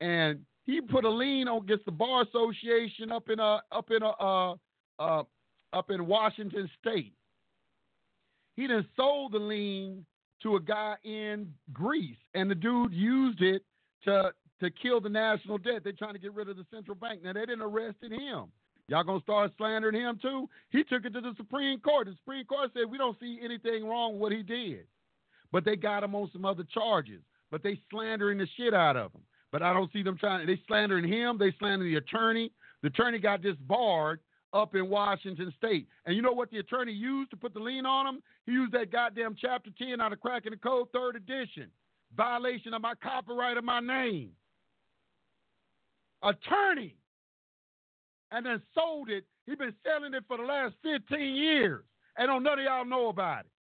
[0.00, 4.02] and he put a lien on against the bar association up in a up in
[4.02, 4.54] a uh,
[4.98, 5.22] uh,
[5.72, 7.14] up in Washington State.
[8.56, 10.04] He then sold the lien
[10.42, 13.62] to a guy in Greece, and the dude used it
[14.04, 15.82] to to kill the national debt.
[15.84, 17.22] They're trying to get rid of the central bank.
[17.22, 18.46] Now they didn't arrest him.
[18.88, 20.48] Y'all gonna start slandering him too?
[20.70, 22.06] He took it to the Supreme Court.
[22.06, 24.86] The Supreme Court said we don't see anything wrong with what he did,
[25.52, 27.20] but they got him on some other charges.
[27.50, 29.22] But they slandering the shit out of him.
[29.54, 30.48] But I don't see them trying.
[30.48, 31.38] They slandering him.
[31.38, 32.50] They slandering the attorney.
[32.82, 34.18] The attorney got disbarred
[34.52, 35.86] up in Washington State.
[36.04, 38.20] And you know what the attorney used to put the lien on him?
[38.46, 41.70] He used that goddamn Chapter 10 out of Cracking the Code, third edition.
[42.16, 44.30] Violation of my copyright of my name.
[46.24, 46.96] Attorney.
[48.32, 49.24] And then sold it.
[49.46, 51.84] He's been selling it for the last 15 years.
[52.18, 53.52] And don't none of y'all know about it.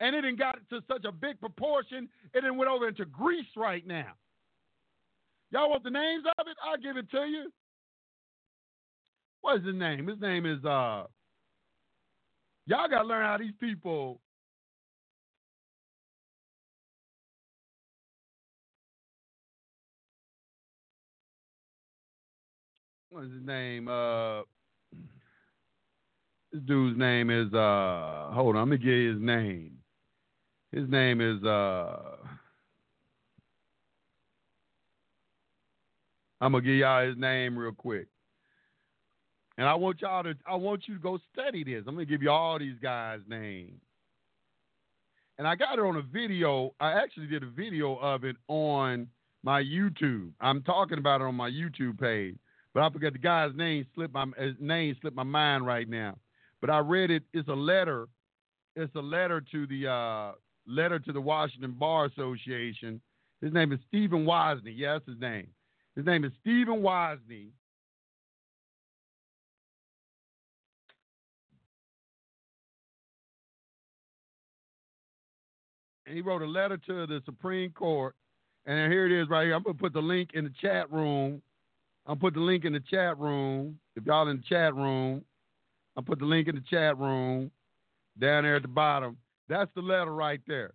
[0.00, 3.46] And it didn't got to such a big proportion, it didn't went over into Greece
[3.56, 4.14] right now.
[5.50, 6.56] Y'all want the names of it?
[6.62, 7.50] I'll give it to you.
[9.40, 10.06] What's his name?
[10.06, 11.04] His name is uh
[12.66, 14.20] Y'all gotta learn how these people
[23.10, 23.88] What's his name?
[23.88, 24.42] Uh
[26.52, 29.72] this dude's name is uh hold on, let me get his name.
[30.72, 32.17] His name is uh
[36.40, 38.06] I'm gonna give y'all his name real quick.
[39.56, 41.84] And I want y'all to I want you to go study this.
[41.86, 43.80] I'm gonna give you all these guys' names.
[45.38, 46.74] And I got it on a video.
[46.80, 49.08] I actually did a video of it on
[49.42, 50.30] my YouTube.
[50.40, 52.36] I'm talking about it on my YouTube page.
[52.74, 54.26] But I forget the guy's name slipped my
[54.60, 56.18] name slipped my mind right now.
[56.60, 57.22] But I read it.
[57.32, 58.08] It's a letter.
[58.76, 60.32] It's a letter to the uh,
[60.66, 63.00] letter to the Washington Bar Association.
[63.40, 64.74] His name is Stephen Wozny.
[64.76, 65.48] Yeah, that's his name.
[65.98, 67.48] His name is Stephen Wozny.
[76.06, 78.14] and he wrote a letter to the Supreme Court.
[78.64, 79.54] And here it is right here.
[79.54, 81.42] I'm gonna put the link in the chat room.
[82.06, 83.78] I'll put the link in the chat room.
[83.96, 85.24] If y'all in the chat room,
[85.96, 87.50] I'll put the link in the chat room
[88.18, 89.18] down there at the bottom.
[89.48, 90.74] That's the letter right there.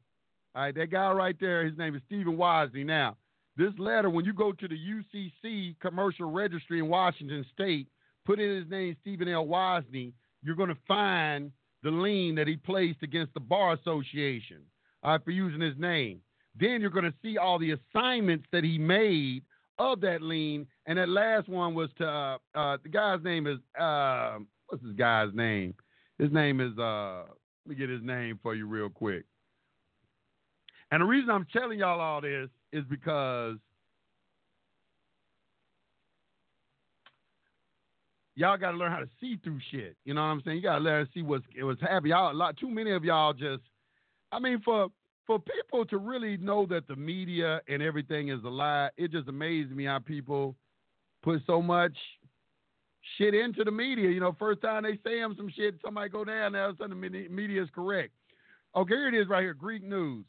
[0.54, 2.86] All right, that guy right there, his name is Stephen Wozny.
[2.86, 3.16] Now,
[3.56, 7.88] this letter, when you go to the UCC commercial registry in Washington State,
[8.26, 9.46] put in his name, Stephen L.
[9.46, 11.52] Wozny, you're going to find
[11.84, 14.62] the lien that he placed against the Bar Association
[15.04, 16.20] uh, for using his name.
[16.60, 19.44] Then you're going to see all the assignments that he made
[19.80, 20.68] of that lien.
[20.86, 24.94] And that last one was to uh, uh, the guy's name is uh, what's this
[24.94, 25.74] guy's name?
[26.20, 27.24] His name is uh,
[27.66, 29.26] let me get his name for you real quick.
[30.92, 33.58] And the reason I'm telling y'all all this is because
[38.36, 39.96] y'all got to learn how to see through shit.
[40.04, 40.58] You know what I'm saying?
[40.58, 42.12] You got to learn to see what's what's happening.
[42.12, 43.62] Y'all, a lot too many of y'all just.
[44.32, 44.88] I mean, for
[45.26, 49.30] for people to really know that the media and everything is a lie, it just
[49.30, 50.56] amazes me how people
[51.22, 51.96] put so much
[53.18, 54.10] shit into the media.
[54.10, 57.28] You know, first time they say them some shit, somebody go down there, sudden the
[57.30, 58.12] media is correct.
[58.76, 59.54] Okay, here it is right here.
[59.54, 60.26] Greek news.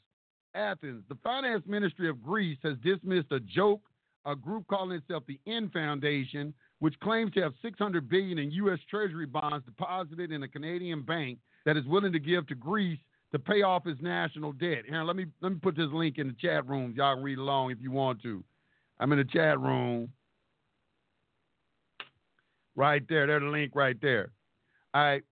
[0.55, 1.03] Athens.
[1.09, 3.83] The finance ministry of Greece has dismissed a joke,
[4.27, 8.79] a group calling itself the N Foundation, which claims to have 600 billion in U.S.
[8.89, 12.99] Treasury bonds deposited in a Canadian bank that is willing to give to Greece
[13.33, 14.83] to pay off its national debt.
[14.89, 16.95] Here, let me let me put this link in the chat room.
[16.97, 18.45] Y'all read along if you want to.
[19.01, 20.09] I'm in the chat room.
[22.77, 23.27] Right there.
[23.27, 24.31] There's the link right there.
[24.95, 25.23] All right.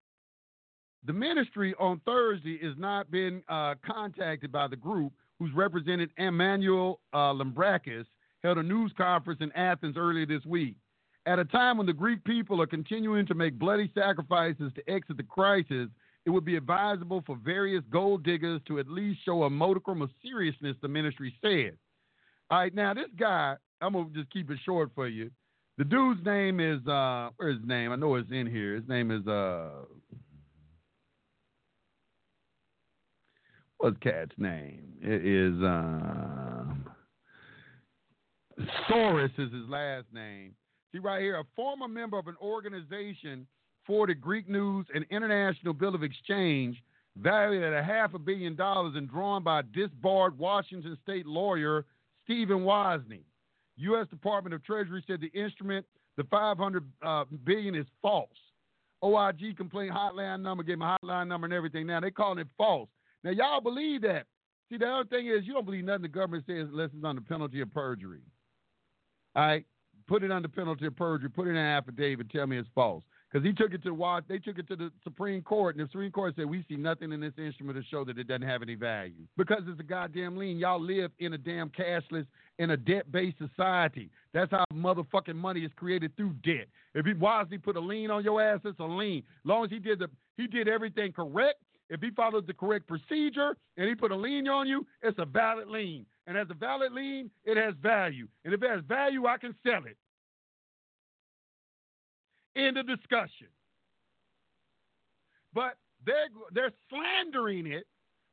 [1.05, 6.99] The ministry on Thursday has not been uh, contacted by the group, whose representative Emmanuel
[7.13, 8.05] uh, Lambrakis
[8.41, 10.75] held a news conference in Athens earlier this week.
[11.25, 15.17] At a time when the Greek people are continuing to make bloody sacrifices to exit
[15.17, 15.87] the crisis,
[16.25, 20.09] it would be advisable for various gold diggers to at least show a modicum of
[20.21, 21.77] seriousness, the ministry said.
[22.49, 25.31] All right, now this guy, I'm gonna just keep it short for you.
[25.77, 27.91] The dude's name is uh where's his name?
[27.91, 28.75] I know it's in here.
[28.75, 29.85] His name is uh
[33.83, 34.93] what's cat's name?
[35.01, 36.85] It is um
[38.89, 40.55] Soros is his last name.
[40.93, 43.45] See right here, a former member of an organization
[43.85, 46.81] for the Greek news and international bill of exchange
[47.17, 51.83] valued at a half a billion dollars and drawn by disbarred Washington state lawyer
[52.23, 53.23] Stephen Wozny.
[53.75, 54.07] U.S.
[54.07, 55.85] Department of Treasury said the instrument,
[56.15, 58.29] the 500 uh, billion, is false.
[59.03, 61.85] OIG complaint hotline number, gave my hotline number and everything.
[61.85, 62.87] Now they calling it false.
[63.23, 64.25] Now y'all believe that.
[64.69, 67.21] See, the other thing is you don't believe nothing the government says unless it's under
[67.21, 68.21] penalty of perjury.
[69.35, 69.65] All right,
[70.07, 71.29] put it under penalty of perjury.
[71.29, 72.29] Put it in an affidavit.
[72.29, 74.23] Tell me it's false because he took it to watch.
[74.27, 77.11] They took it to the Supreme Court, and the Supreme Court said we see nothing
[77.11, 80.37] in this instrument to show that it doesn't have any value because it's a goddamn
[80.37, 80.57] lien.
[80.57, 82.25] Y'all live in a damn cashless,
[82.59, 84.09] in a debt-based society.
[84.33, 86.67] That's how motherfucking money is created through debt.
[86.93, 89.23] If he wisely put a lien on your ass, it's a lien.
[89.43, 91.59] As long as he did the he did everything correct.
[91.93, 95.25] If he follows the correct procedure and he put a lien on you, it's a
[95.25, 96.07] valid lien.
[96.25, 98.27] And as a valid lien, it has value.
[98.43, 99.95] And if it has value, I can sell it.
[102.55, 103.47] End of discussion.
[105.53, 107.85] But they're they're slandering it.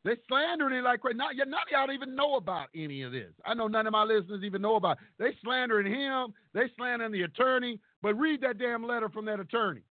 [0.05, 1.19] They're slandering it like crazy.
[1.19, 3.33] Not, none of y'all even know about any of this.
[3.45, 4.97] I know none of my listeners even know about.
[4.97, 5.05] It.
[5.19, 6.33] They slandering him.
[6.55, 7.79] They slandering the attorney.
[8.01, 9.83] But read that damn letter from that attorney.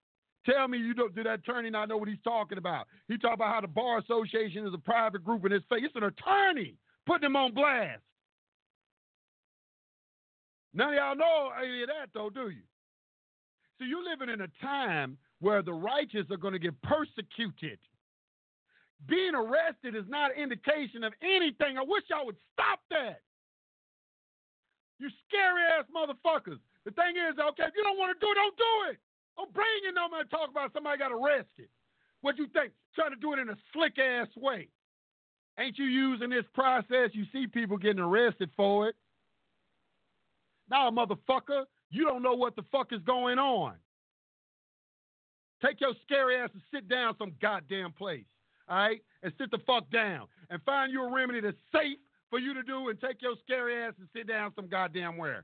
[0.46, 2.88] Tell me you don't do that attorney not know what he's talking about.
[3.08, 5.84] He talk about how the bar association is a private group and it's fake.
[5.84, 6.76] It's an attorney
[7.06, 8.02] putting him on blast.
[10.74, 12.62] None of y'all know any of that though, do you?
[13.78, 17.80] So you're living in a time where the righteous are going to get persecuted.
[19.08, 21.78] Being arrested is not indication of anything.
[21.78, 23.22] I wish y'all would stop that.
[25.00, 26.60] You scary ass motherfuckers.
[26.84, 29.00] The thing is, okay, if you don't want to do it, don't do it.
[29.54, 31.70] Bring your number and talk about somebody got arrested.
[32.22, 32.74] What you think?
[32.96, 34.68] Trying to do it in a slick ass way.
[35.58, 37.12] Ain't you using this process?
[37.14, 38.96] You see people getting arrested for it.
[40.70, 43.74] Now, motherfucker, you don't know what the fuck is going on.
[45.66, 48.26] Take your scary ass and sit down some goddamn place,
[48.70, 49.02] all right?
[49.24, 51.98] And sit the fuck down and find you a remedy that's safe
[52.30, 55.44] for you to do and take your scary ass and sit down some goddamn where.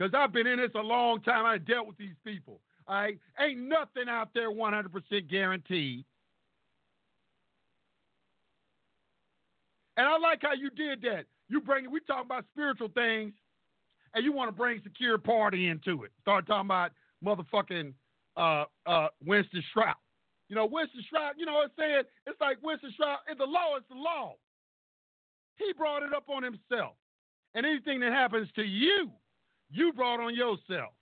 [0.00, 1.44] Because I've been in this a long time.
[1.44, 2.60] I dealt with these people.
[2.88, 3.18] Right?
[3.38, 6.04] Ain't nothing out there 100% guaranteed.
[9.96, 11.26] And I like how you did that.
[11.48, 13.34] You bring we talk about spiritual things
[14.14, 16.12] and you want to bring secure party into it.
[16.22, 16.92] Start talking about
[17.24, 17.92] motherfucking
[18.36, 19.94] uh, uh, Winston Shrout.
[20.48, 23.76] You know, Winston Shrout, you know, it's saying it's like Winston Shrout, it's the law
[23.76, 24.36] is the law.
[25.56, 26.94] He brought it up on himself.
[27.54, 29.10] And anything that happens to you,
[29.70, 30.92] you brought on yourself.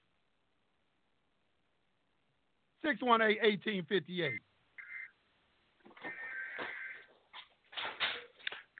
[2.82, 4.32] 618 1858.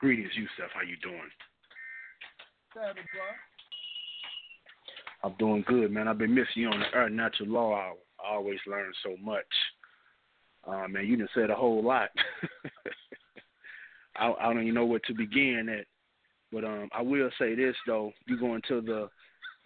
[0.01, 0.71] Greetings, Yusef.
[0.73, 1.19] How you doing?
[5.25, 6.07] I'm doing good, man.
[6.07, 7.97] I've been missing you on the Earth Natural Law Hour.
[8.25, 9.45] I always learn so much.
[10.67, 12.11] Uh, man, you done said a whole lot.
[14.17, 15.87] I, I don't even know where to begin at.
[16.53, 19.09] But um, I will say this though, you go into the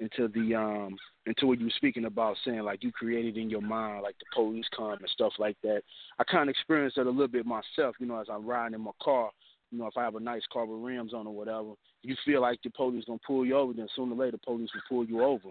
[0.02, 0.96] into the um
[1.26, 4.26] into what you were speaking about saying like you created in your mind like the
[4.34, 5.82] police come and stuff like that.
[6.18, 8.80] I kind of experienced that a little bit myself, you know, as I'm riding in
[8.80, 9.30] my car
[9.72, 11.70] you know, if I have a nice car with rims on or whatever,
[12.02, 14.68] you feel like the police gonna pull you over, then sooner or later the police
[14.74, 15.48] will pull you over.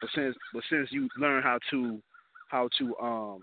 [0.00, 2.02] But since but since you learn how to
[2.48, 3.40] how to um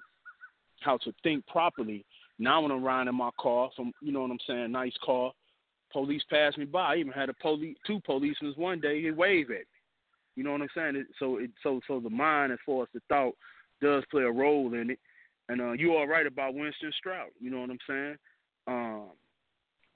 [0.82, 2.06] how to think properly,
[2.38, 5.32] now when I'm riding in my car from you know what I'm saying, nice car,
[5.94, 6.94] police pass me by.
[6.94, 9.64] I even had a police two policemen one day, he waved at me.
[10.38, 10.96] You know what I'm saying?
[10.96, 13.34] It, so it so so the mind as far as the thought
[13.82, 15.00] does play a role in it.
[15.50, 17.32] And uh, you are right about Winston Shrout.
[17.40, 18.16] You know what I'm saying?
[18.68, 19.10] Um,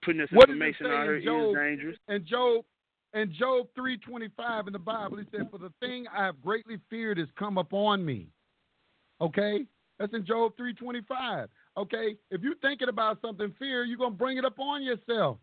[0.04, 1.52] putting this What information out here Job?
[1.52, 1.98] is dangerous.
[2.08, 2.66] And Job
[3.14, 6.42] and Job three twenty five in the Bible, he said, For the thing I have
[6.42, 8.30] greatly feared has come upon me.
[9.20, 9.66] Okay?
[10.00, 11.50] That's in Job three twenty five.
[11.78, 12.16] Okay?
[12.32, 15.38] If you're thinking about something fear, you're gonna bring it upon yourself.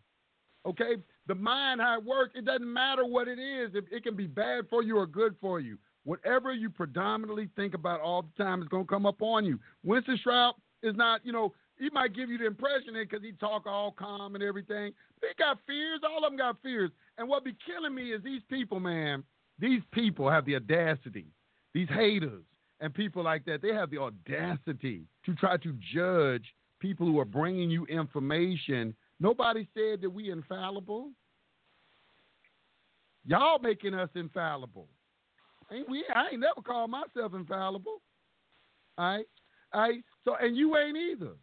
[0.65, 0.97] Okay?
[1.27, 3.71] The mind, how it works, it doesn't matter what it is.
[3.73, 5.77] If it can be bad for you or good for you.
[6.03, 9.59] Whatever you predominantly think about all the time is gonna come upon you.
[9.83, 13.31] Winston Shrout is not, you know, he might give you the impression that because he
[13.33, 14.93] talk all calm and everything.
[15.21, 16.01] They got fears.
[16.03, 16.91] All of them got fears.
[17.17, 19.23] And what be killing me is these people, man.
[19.59, 21.27] These people have the audacity.
[21.73, 22.43] These haters
[22.81, 27.25] and people like that, they have the audacity to try to judge people who are
[27.25, 28.95] bringing you information.
[29.19, 31.11] Nobody said that we infallible.
[33.25, 34.87] Y'all making us infallible.
[35.71, 36.03] Ain't we?
[36.15, 38.01] I ain't never called myself infallible.
[38.97, 39.25] All right,
[39.73, 40.03] all right.
[40.25, 41.33] So, and you ain't either.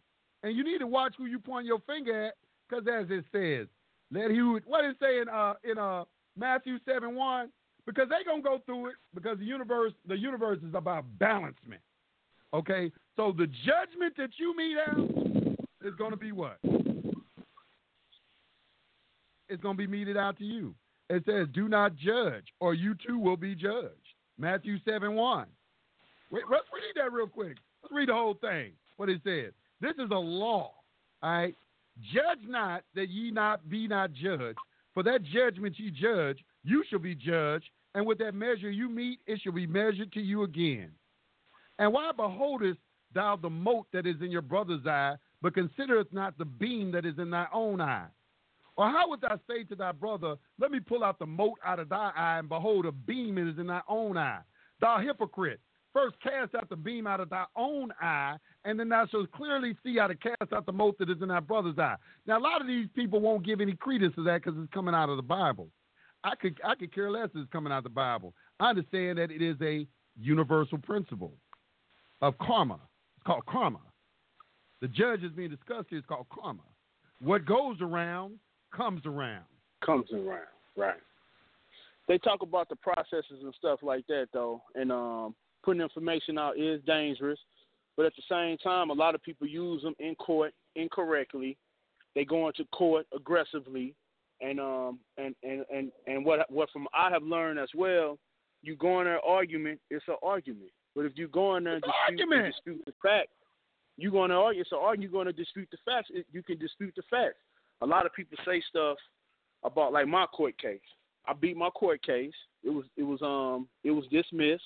[0.43, 2.33] And you need to watch who you point your finger at,
[2.67, 3.67] because as it says,
[4.11, 6.03] let who what it say in uh in uh
[6.37, 7.49] Matthew seven one,
[7.85, 11.81] because they gonna go through it because the universe the universe is about balancement.
[12.53, 15.09] Okay, so the judgment that you mete out
[15.83, 16.57] is gonna be what?
[19.49, 20.75] It's gonna be meted out to you.
[21.09, 25.47] It says, "Do not judge, or you too will be judged." Matthew seven one.
[26.29, 27.57] Wait, let's read that real quick.
[27.81, 28.73] Let's read the whole thing.
[28.97, 29.53] What it says.
[29.79, 30.73] This is a law.
[31.21, 31.55] All right.
[32.01, 34.59] Judge not that ye not be not judged.
[34.93, 39.19] For that judgment ye judge, you shall be judged, and with that measure you meet,
[39.25, 40.91] it shall be measured to you again.
[41.79, 42.79] And why beholdest
[43.13, 47.05] thou the mote that is in your brother's eye, but considerest not the beam that
[47.05, 48.07] is in thy own eye?
[48.77, 51.79] Or how would thou say to thy brother, Let me pull out the mote out
[51.79, 54.39] of thy eye, and behold, a beam is in thy own eye?
[54.79, 55.59] Thou hypocrite,
[55.91, 58.35] first cast out the beam out of thy own eye,
[58.65, 61.29] and then thou shalt clearly see how to cast out the mote that is in
[61.29, 61.95] thy brother's eye.
[62.27, 64.93] Now, a lot of these people won't give any credence to that because it's coming
[64.93, 65.69] out of the Bible.
[66.23, 68.33] I could I could care less it's coming out of the Bible.
[68.59, 69.87] I understand that it is a
[70.19, 71.33] universal principle
[72.21, 72.79] of karma.
[73.15, 73.79] It's called karma.
[74.81, 76.63] The judge is being discussed here is called karma.
[77.19, 78.39] What goes around
[78.75, 79.43] comes around.
[79.85, 80.99] comes around, right?
[82.07, 86.57] They talk about the processes and stuff like that, though, and um, putting information out
[86.57, 87.39] is dangerous.
[87.97, 91.57] But at the same time, a lot of people use them in court incorrectly.
[92.15, 93.93] They go into court aggressively,
[94.39, 98.17] and um, and and and and what what from I have learned as well,
[98.61, 100.71] you go in there argument, it's an argument.
[100.95, 103.29] But if you go in there and dispute, dispute the fact,
[103.97, 104.61] you going to argue.
[104.61, 105.11] It's an argument.
[105.11, 106.09] You're going to dispute the facts.
[106.13, 107.37] It, you can dispute the facts.
[107.81, 108.97] A lot of people say stuff
[109.63, 110.79] about like my court case.
[111.27, 112.33] I beat my court case.
[112.63, 114.63] It was it was um it was dismissed.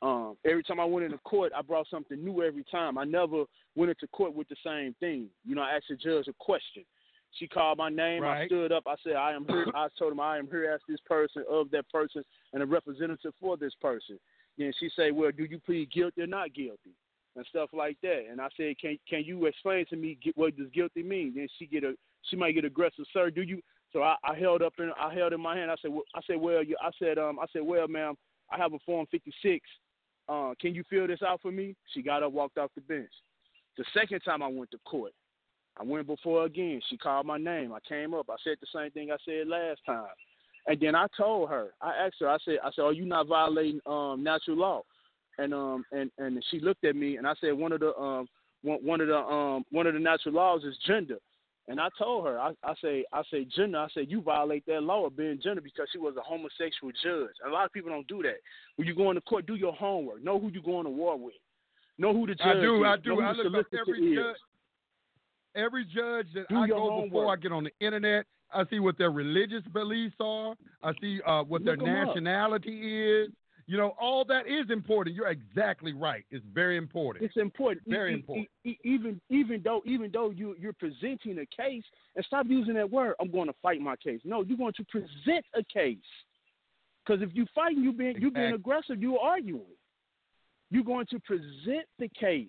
[0.00, 2.98] Um, every time I went into court, I brought something new every time.
[2.98, 3.44] I never
[3.76, 5.28] went into court with the same thing.
[5.44, 6.84] You know, I asked the judge a question.
[7.38, 8.24] She called my name.
[8.24, 8.82] I stood up.
[8.86, 9.66] I said, I am here.
[9.74, 13.32] I told him I am here as this person of that person and a representative
[13.40, 14.18] for this person.
[14.58, 16.90] Then she said, Well, do you plead guilty or not guilty?
[17.36, 18.24] And stuff like that.
[18.30, 21.32] And I said, Can can you explain to me what does guilty mean?
[21.34, 21.94] Then she get a
[22.28, 23.30] she might get aggressive, sir.
[23.30, 23.60] Do you?
[23.92, 25.70] So I, I held up in I held in my hand.
[25.70, 28.14] I said, well, I said, well, you, I said, um, I said, well, ma'am,
[28.50, 29.60] I have a form 56.
[30.28, 31.74] Uh, can you fill this out for me?
[31.92, 33.10] She got up, walked off the bench.
[33.76, 35.12] The second time I went to court,
[35.78, 36.80] I went before again.
[36.88, 37.72] She called my name.
[37.72, 38.26] I came up.
[38.30, 40.06] I said the same thing I said last time.
[40.66, 43.26] And then I told her, I asked her, I said, I said, are you not
[43.26, 44.82] violating um, natural law?
[45.38, 48.28] And um and and she looked at me and I said one of the um
[48.62, 51.16] one, one of the um one of the natural laws is gender.
[51.68, 53.78] And I told her, I, I say, I say gender.
[53.78, 57.34] I say you violate that law of being gender because she was a homosexual judge.
[57.46, 58.38] A lot of people don't do that.
[58.76, 60.24] When you go into court, do your homework.
[60.24, 61.34] Know who you're going to war with.
[61.98, 62.58] Know who the judge is.
[62.58, 62.88] I do, is.
[62.88, 63.20] I do.
[63.20, 64.16] I look up every is.
[64.18, 64.36] judge,
[65.54, 68.26] every judge that Do I go before I get on the internet.
[68.52, 70.54] I see what their religious beliefs are.
[70.82, 72.08] I see uh, what Look their 'em up.
[72.08, 73.28] nationality is.
[73.66, 75.14] You know, all that is important.
[75.14, 76.24] You're exactly right.
[76.30, 77.24] It's very important.
[77.24, 77.82] It's important.
[77.86, 78.48] Very E- important.
[78.64, 81.84] e- even even though even though you you're presenting a case,
[82.16, 83.14] and stop using that word.
[83.20, 84.20] I'm going to fight my case.
[84.24, 85.98] No, you're going to present a case.
[87.06, 88.54] Because if you fighting, you being you being Exactly.
[88.54, 89.02] aggressive.
[89.02, 89.76] You're arguing.
[90.70, 92.48] You're going to present the case.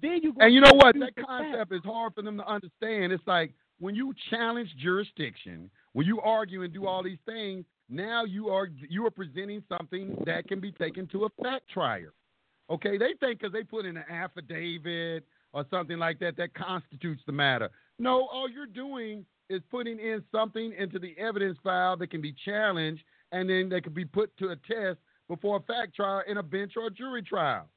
[0.00, 0.94] Then you And you know what?
[0.98, 3.12] That concept is hard for them to understand.
[3.12, 8.24] It's like when you challenge jurisdiction, when you argue and do all these things, now
[8.24, 12.12] you are you are presenting something that can be taken to a fact trier.
[12.68, 17.22] Okay, they think because they put in an affidavit or something like that that constitutes
[17.26, 17.70] the matter.
[17.98, 22.34] No, all you're doing is putting in something into the evidence file that can be
[22.44, 24.98] challenged and then they can be put to a test
[25.28, 27.68] before a fact trial in a bench or a jury trial.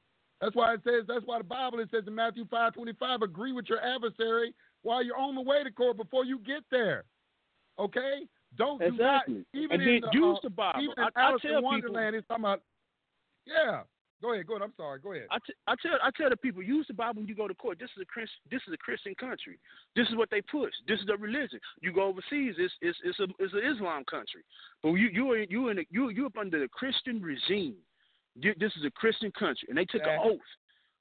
[0.42, 1.04] That's why it says.
[1.08, 3.22] That's why the Bible it says in Matthew five twenty five.
[3.22, 7.04] Agree with your adversary while you're on the way to court before you get there.
[7.78, 8.28] Okay,
[8.58, 9.36] don't exactly.
[9.36, 9.60] do that.
[9.60, 10.82] even and in the, use uh, the Bible.
[10.82, 12.62] Even in I, I tell in Wonderland, people, it's talking about.
[13.46, 13.82] Yeah,
[14.22, 14.48] go ahead.
[14.48, 14.64] Go ahead.
[14.64, 15.00] I'm sorry.
[15.00, 15.28] Go ahead.
[15.32, 17.54] I, t- I tell I tell the people use the Bible when you go to
[17.54, 17.80] court.
[17.80, 19.60] This is a Chris, this is a Christian country.
[19.96, 20.74] This is what they push.
[20.88, 21.60] This is the religion.
[21.82, 24.42] You go overseas, it's it's it's a it's an Islam country.
[24.84, 27.76] But you you are you in a, you you up under the Christian regime.
[28.36, 30.40] You, this is a Christian country, and they took an oath.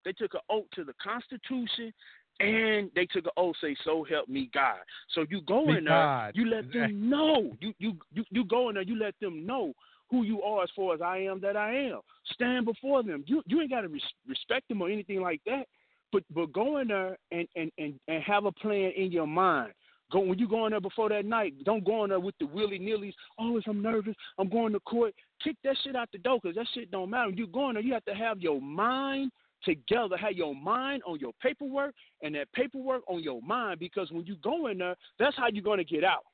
[0.05, 1.93] They took an oath to the Constitution,
[2.41, 4.79] and they took an oath say, "So help me God."
[5.15, 6.37] So you go Me in there, God.
[6.37, 7.57] you let them know.
[7.61, 9.73] You you you you go in there, you let them know
[10.11, 12.01] who you are as far as I am that I am.
[12.33, 13.25] Stand before them.
[13.27, 15.67] You you ain't got to res- respect them or anything like that.
[16.13, 19.73] But but go in there and, and, and, and have a plan in your mind.
[20.11, 21.53] Go when you go in there before that night.
[21.65, 23.13] Don't go in there with the willy nillys.
[23.39, 24.15] Oh, I'm nervous.
[24.39, 25.15] I'm going to court.
[25.45, 27.29] Kick that shit out the door because that shit don't matter.
[27.29, 29.31] When you go in there, you have to have your mind
[29.65, 30.17] together.
[30.17, 34.37] Have your mind on your paperwork and that paperwork on your mind because when you
[34.43, 36.25] go in there, that's how you're going to get out.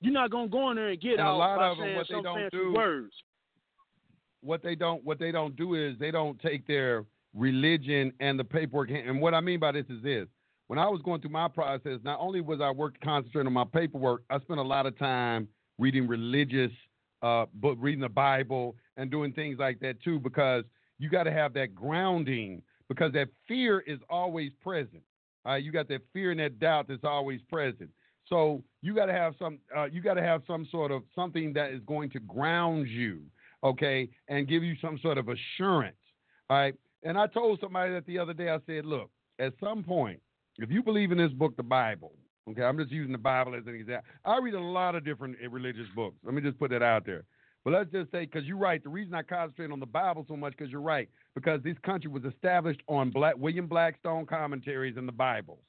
[0.00, 1.96] You're not going to go in there and get And a lot of 'em, saying
[1.96, 3.14] what they don't do- words.
[4.40, 8.44] what they don't what they don't do is they don't take their religion and the
[8.44, 8.90] paperwork.
[8.90, 10.28] And what I mean by this is this:
[10.66, 13.64] when I was going through my process, not only was I working concentrating on my
[13.64, 15.48] paperwork, I spent a lot of time
[15.78, 16.70] reading religious
[17.22, 20.64] uh, book, reading the Bible, and doing things like that too, because
[20.98, 25.02] you got to have that grounding because that fear is always present.
[25.44, 27.90] Right, you got that fear and that doubt that's always present.
[28.26, 31.52] So you got to have some, uh, you got to have some sort of something
[31.52, 33.20] that is going to ground you,
[33.62, 35.96] okay, and give you some sort of assurance.
[36.48, 36.74] All right.
[37.02, 38.48] And I told somebody that the other day.
[38.48, 40.20] I said, look, at some point,
[40.56, 42.14] if you believe in this book, the Bible,
[42.50, 44.08] okay, I'm just using the Bible as an example.
[44.24, 46.16] I read a lot of different uh, religious books.
[46.24, 47.24] Let me just put that out there.
[47.64, 50.36] But let's just say, because you're right, the reason I concentrate on the Bible so
[50.36, 55.08] much, because you're right, because this country was established on Black, William Blackstone commentaries and
[55.08, 55.60] the Bible.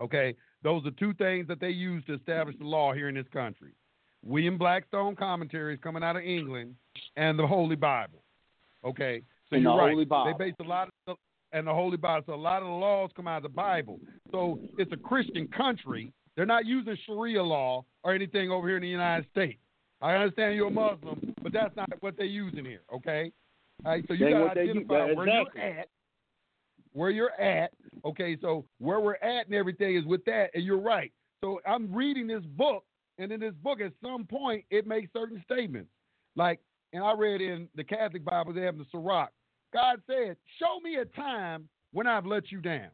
[0.00, 3.26] Okay, those are two things that they use to establish the law here in this
[3.32, 3.72] country.
[4.24, 6.74] William Blackstone commentaries coming out of England
[7.16, 8.22] and the Holy Bible.
[8.84, 9.90] Okay, so And you're the right.
[9.92, 10.34] Holy Bible.
[10.36, 12.24] They base a lot of the, and the Holy Bible.
[12.26, 14.00] So a lot of the laws come out of the Bible.
[14.32, 16.12] So it's a Christian country.
[16.36, 19.60] They're not using Sharia law or anything over here in the United States.
[20.00, 22.82] I understand you're a Muslim, but that's not what they're using here.
[22.94, 23.32] Okay,
[23.84, 24.04] all right.
[24.06, 25.60] So you got to identify where exactly.
[25.60, 25.88] you're at
[26.92, 27.72] where you're at.
[28.04, 31.12] Okay, so where we're at and everything is with that, and you're right.
[31.42, 32.84] So I'm reading this book,
[33.18, 35.90] and in this book, at some point, it makes certain statements.
[36.36, 36.60] Like,
[36.92, 39.30] and I read in the Catholic Bible, they have the Sirach.
[39.72, 42.90] God said, Show me a time when I've let you down.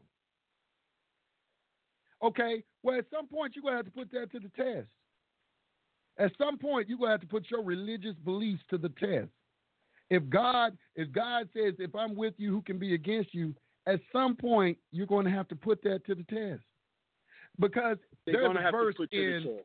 [2.23, 4.87] Okay, well, at some point, you're going to have to put that to the test.
[6.17, 9.29] At some point, you're going to have to put your religious beliefs to the test.
[10.09, 13.53] If God, if God says, if I'm with you, who can be against you?
[13.87, 16.63] At some point, you're going to have to put that to the test.
[17.59, 19.63] Because They're there's a verse in the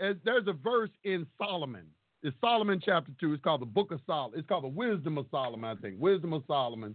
[0.00, 1.86] as there's a verse in Solomon.
[2.22, 3.32] It's Solomon chapter two.
[3.32, 4.38] It's called the Book of Solomon.
[4.38, 5.96] It's called the Wisdom of Solomon, I think.
[5.98, 6.94] Wisdom of Solomon.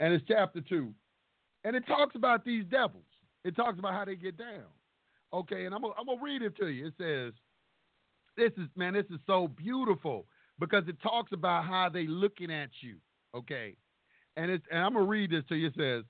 [0.00, 0.92] And it's chapter two.
[1.64, 3.04] And it talks about these devils.
[3.44, 4.66] It talks about how they get down.
[5.34, 6.86] Okay, and I'm gonna, I'm read it to you.
[6.86, 7.32] It says,
[8.36, 10.26] This is man, this is so beautiful
[10.58, 12.96] because it talks about how they looking at you.
[13.34, 13.74] Okay.
[14.36, 15.68] And it's and I'm gonna read this to you.
[15.68, 16.04] It says,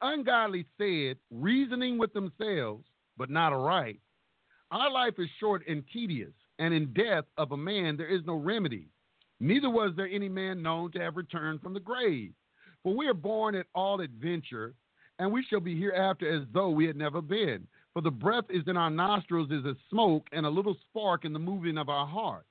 [0.00, 2.84] Ungodly said, reasoning with themselves,
[3.16, 4.00] but not aright.
[4.70, 8.34] Our life is short and tedious, and in death of a man there is no
[8.34, 8.88] remedy.
[9.40, 12.32] Neither was there any man known to have returned from the grave.
[12.82, 14.74] For we are born at all adventure,
[15.18, 17.66] and we shall be hereafter as though we had never been.
[17.98, 21.32] For the breath is in our nostrils is a smoke, and a little spark in
[21.32, 22.46] the moving of our heart.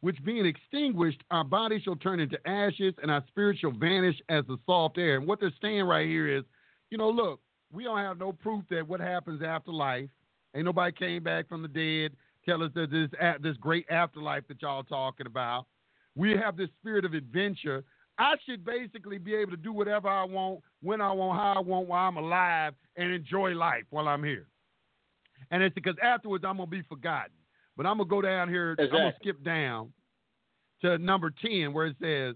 [0.00, 4.46] Which being extinguished, our body shall turn into ashes, and our spirit shall vanish as
[4.46, 5.16] the soft air.
[5.16, 6.44] And what they're saying right here is,
[6.88, 7.40] you know, look,
[7.70, 10.08] we don't have no proof that what happens after life.
[10.54, 12.16] Ain't nobody came back from the dead.
[12.48, 13.10] Tell us that this
[13.42, 15.66] this great afterlife that y'all talking about.
[16.14, 17.84] We have this spirit of adventure.
[18.16, 21.60] I should basically be able to do whatever I want, when I want, how I
[21.60, 24.46] want, while I'm alive, and enjoy life while I'm here.
[25.50, 27.32] And it's because afterwards I'm gonna be forgotten.
[27.76, 28.74] But I'm gonna go down here.
[28.78, 29.92] I'm gonna skip down
[30.82, 32.34] to number ten where it says,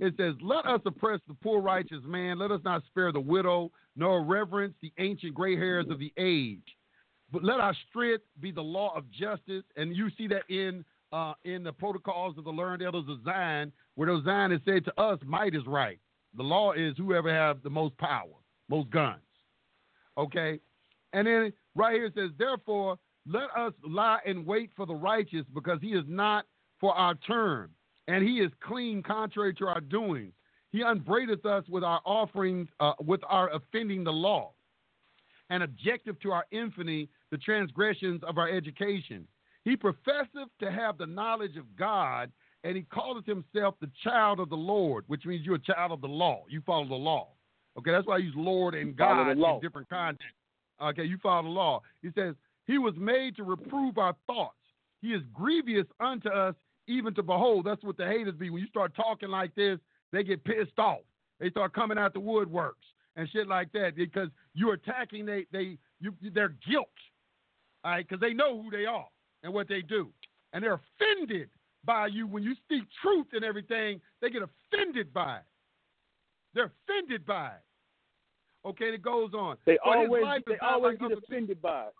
[0.00, 3.70] it says, Let us oppress the poor righteous man, let us not spare the widow,
[3.94, 6.76] nor reverence the ancient gray hairs of the age.
[7.32, 9.64] but let our strength be the law of justice.
[9.76, 13.72] And you see that in uh, in the protocols of the learned elders of Zion,
[13.94, 15.98] where those Zion is said to us, might is right.
[16.36, 18.34] The law is whoever have the most power,
[18.68, 19.20] most guns.
[20.18, 20.58] Okay?
[21.12, 22.98] And then right here it says, therefore,
[23.28, 26.46] let us lie in wait for the righteous, because he is not
[26.80, 27.70] for our turn,
[28.08, 30.32] and he is clean contrary to our doings.
[30.72, 34.52] He unbraideth us with our offerings, uh, with our offending the law,
[35.50, 39.26] and objective to our infamy, the transgressions of our education.
[39.64, 42.30] He professeth to have the knowledge of God,
[42.62, 46.00] and he calleth himself the child of the Lord, which means you're a child of
[46.00, 46.44] the law.
[46.48, 47.28] You follow the law.
[47.78, 50.36] Okay, that's why I use Lord and God in different contexts.
[50.82, 51.82] Okay, you follow the law.
[52.02, 52.34] He says,
[52.66, 54.56] He was made to reprove our thoughts.
[55.00, 56.54] He is grievous unto us,
[56.86, 57.66] even to behold.
[57.66, 58.50] That's what the haters be.
[58.50, 59.78] When you start talking like this,
[60.12, 61.00] they get pissed off.
[61.40, 62.72] They start coming out the woodworks
[63.16, 66.88] and shit like that because you're attacking they they you their guilt,
[67.84, 68.06] all right?
[68.06, 69.06] Because they know who they are
[69.42, 70.08] and what they do,
[70.52, 71.48] and they're offended
[71.84, 74.00] by you when you speak truth and everything.
[74.20, 75.44] They get offended by it.
[76.54, 77.62] They're offended by it.
[78.66, 79.56] Okay, it goes on.
[79.64, 81.94] They but always they always like get offended by it.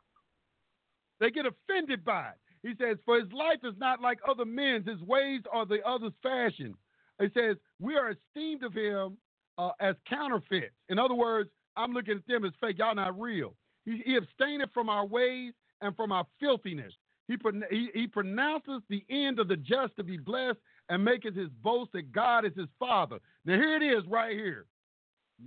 [1.20, 2.36] They get offended by it.
[2.62, 6.12] He says, For his life is not like other men's, his ways are the other's
[6.22, 6.74] fashion.
[7.20, 9.16] He says, We are esteemed of him
[9.58, 10.74] uh, as counterfeits.
[10.88, 12.78] In other words, I'm looking at them as fake.
[12.78, 13.54] Y'all not real.
[13.84, 16.92] He, he abstaineth from our ways and from our filthiness.
[17.28, 17.36] He,
[17.70, 21.92] he, he pronounces the end of the just to be blessed and maketh his boast
[21.92, 23.18] that God is his father.
[23.44, 24.66] Now, here it is right here.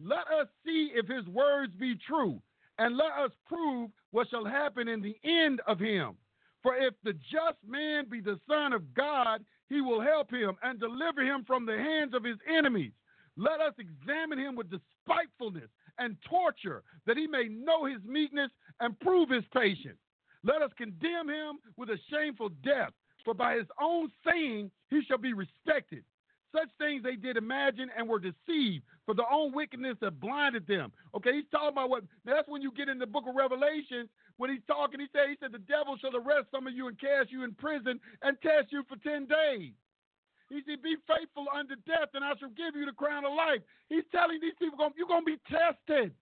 [0.03, 2.41] Let us see if his words be true,
[2.77, 6.15] and let us prove what shall happen in the end of him.
[6.61, 10.79] For if the just man be the Son of God, he will help him and
[10.79, 12.91] deliver him from the hands of his enemies.
[13.37, 18.99] Let us examine him with despitefulness and torture, that he may know his meekness and
[18.99, 19.97] prove his patience.
[20.43, 22.91] Let us condemn him with a shameful death,
[23.23, 26.03] for by his own saying he shall be respected.
[26.51, 30.93] Such things they did imagine and were deceived, for their own wickedness have blinded them.
[31.17, 34.05] Okay, he's talking about what that's when you get in the book of Revelation
[34.37, 36.95] when he's talking, he said, he said, the devil shall arrest some of you and
[37.01, 39.73] cast you in prison and test you for 10 days.
[40.53, 43.65] He said, be faithful unto death and I shall give you the crown of life.
[43.89, 46.13] He's telling these people, you're going to be tested.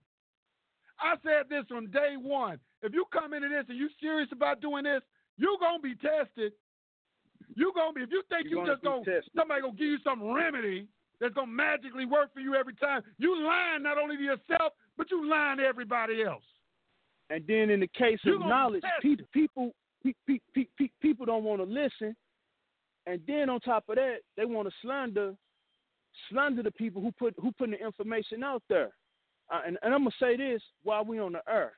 [0.96, 2.56] I said this from day one.
[2.80, 5.04] If you come into this and you serious about doing this,
[5.36, 6.56] you're going to be tested.
[7.52, 9.78] You're going to be, if you think you're you just going to, somebody going to
[9.78, 10.88] give you some remedy
[11.20, 14.72] that's going to magically work for you every time, you lying not only to yourself,
[14.96, 16.44] but you lying to everybody else.
[17.30, 19.72] And then in the case of knowledge, people people
[21.02, 22.16] people don't want to listen.
[23.06, 25.34] And then on top of that, they want to slander
[26.30, 28.90] slander the people who put who put the information out there.
[29.50, 31.72] Uh, and, and I'm gonna say this while we on the earth.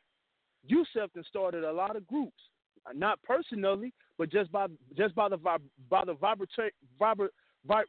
[0.67, 2.41] Yusef has started a lot of groups,
[2.87, 7.29] uh, not personally, but just by just by the by the vibratory vibra,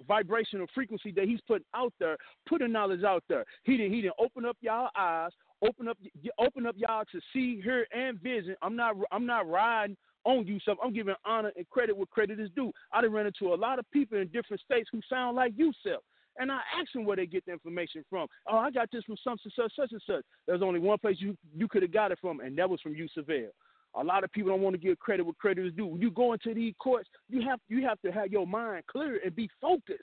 [0.08, 2.18] vibrational frequency that he's putting out there,
[2.48, 3.46] putting knowledge out there.
[3.64, 5.32] He didn't he didn't open up y'all eyes,
[5.66, 5.98] open up
[6.40, 8.56] open up y'all to see, hear, and vision.
[8.62, 12.40] I'm not I'm not riding on you, so I'm giving honor and credit where credit
[12.40, 12.72] is due.
[12.92, 16.02] I done ran into a lot of people in different states who sound like Yusef.
[16.38, 18.28] And I asked them where they get the information from.
[18.48, 20.24] Oh, I got this from some such such and such.
[20.48, 22.94] There's only one place you you could have got it from, and that was from
[22.96, 23.28] Yusef
[23.96, 25.86] A lot of people don't want to give credit where credit is due.
[25.86, 29.20] When you go into these courts, you have you have to have your mind clear
[29.24, 30.00] and be focused.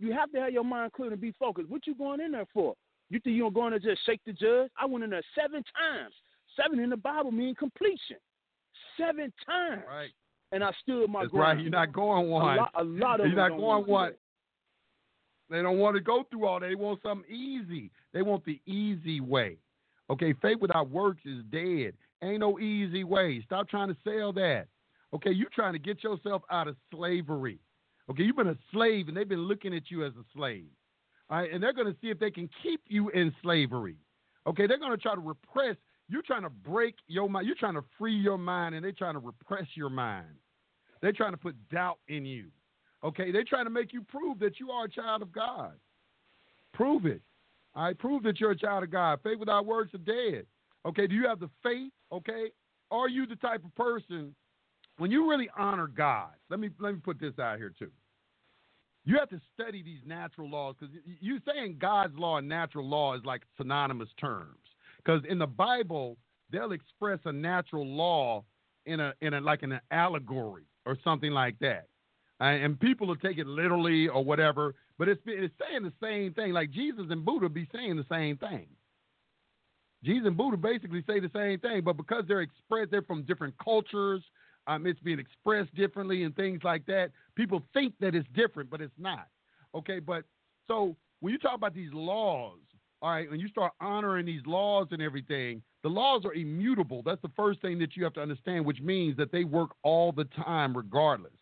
[0.00, 1.68] You have to have your mind clear and be focused.
[1.68, 2.74] What you going in there for?
[3.10, 4.70] You think you're going to just shake the judge?
[4.80, 6.14] I went in there seven times.
[6.60, 8.16] Seven in the Bible mean completion.
[8.98, 9.82] Seven times.
[9.86, 10.10] Right.
[10.52, 11.58] And I stood my That's ground.
[11.58, 11.62] right.
[11.62, 12.56] You're not going one.
[12.56, 14.12] A lot, a lot of You're not going one.
[15.50, 16.68] They don't want to go through all that.
[16.68, 17.90] They want something easy.
[18.12, 19.58] They want the easy way.
[20.10, 21.94] Okay, faith without works is dead.
[22.24, 23.42] Ain't no easy way.
[23.44, 24.66] Stop trying to sell that.
[25.12, 27.58] Okay, you trying to get yourself out of slavery.
[28.10, 30.70] Okay, you've been a slave and they've been looking at you as a slave.
[31.30, 33.96] All right, and they're going to see if they can keep you in slavery.
[34.46, 35.76] Okay, they're going to try to repress.
[36.08, 37.46] You're trying to break your mind.
[37.46, 40.26] You're trying to free your mind, and they're trying to repress your mind.
[41.00, 42.46] They're trying to put doubt in you.
[43.02, 45.72] Okay, they're trying to make you prove that you are a child of God.
[46.72, 47.20] Prove it.
[47.74, 49.20] All right, prove that you're a child of God.
[49.22, 50.46] Faith without works are dead.
[50.86, 51.92] Okay, do you have the faith?
[52.12, 52.50] Okay,
[52.90, 54.34] are you the type of person
[54.98, 56.30] when you really honor God?
[56.50, 57.90] Let me let me put this out here too.
[59.04, 63.14] You have to study these natural laws because you saying God's law and natural law
[63.14, 64.58] is like synonymous terms.
[64.98, 66.16] Because in the Bible,
[66.50, 68.44] they'll express a natural law
[68.86, 71.88] in a in a like in an allegory or something like that,
[72.40, 74.74] and people will take it literally or whatever.
[74.98, 76.52] But it's it's saying the same thing.
[76.52, 78.66] Like Jesus and Buddha be saying the same thing.
[80.04, 83.54] Jesus and Buddha basically say the same thing, but because they're expressed, they're from different
[83.62, 84.22] cultures.
[84.66, 87.10] Um, it's being expressed differently and things like that.
[87.34, 89.28] People think that it's different, but it's not.
[89.74, 90.24] Okay, but
[90.68, 92.58] so when you talk about these laws,
[93.02, 97.02] all right, when you start honoring these laws and everything, the laws are immutable.
[97.04, 100.12] That's the first thing that you have to understand, which means that they work all
[100.12, 101.32] the time, regardless.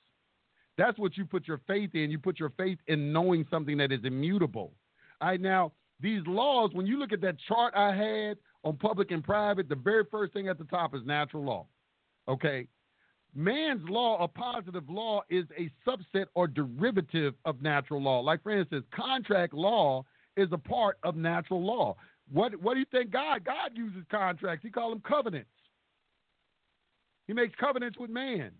[0.76, 2.10] That's what you put your faith in.
[2.10, 4.72] You put your faith in knowing something that is immutable.
[5.20, 9.10] All right, now, these laws, when you look at that chart I had on public
[9.10, 11.66] and private, the very first thing at the top is natural law.
[12.28, 12.68] Okay?
[13.34, 18.20] Man's law, a positive law, is a subset or derivative of natural law.
[18.20, 20.04] Like, for instance, contract law
[20.36, 21.96] is a part of natural law.
[22.30, 23.44] What, what do you think God?
[23.44, 24.62] God uses contracts.
[24.62, 25.48] He calls them covenants.
[27.26, 28.50] He makes covenants with man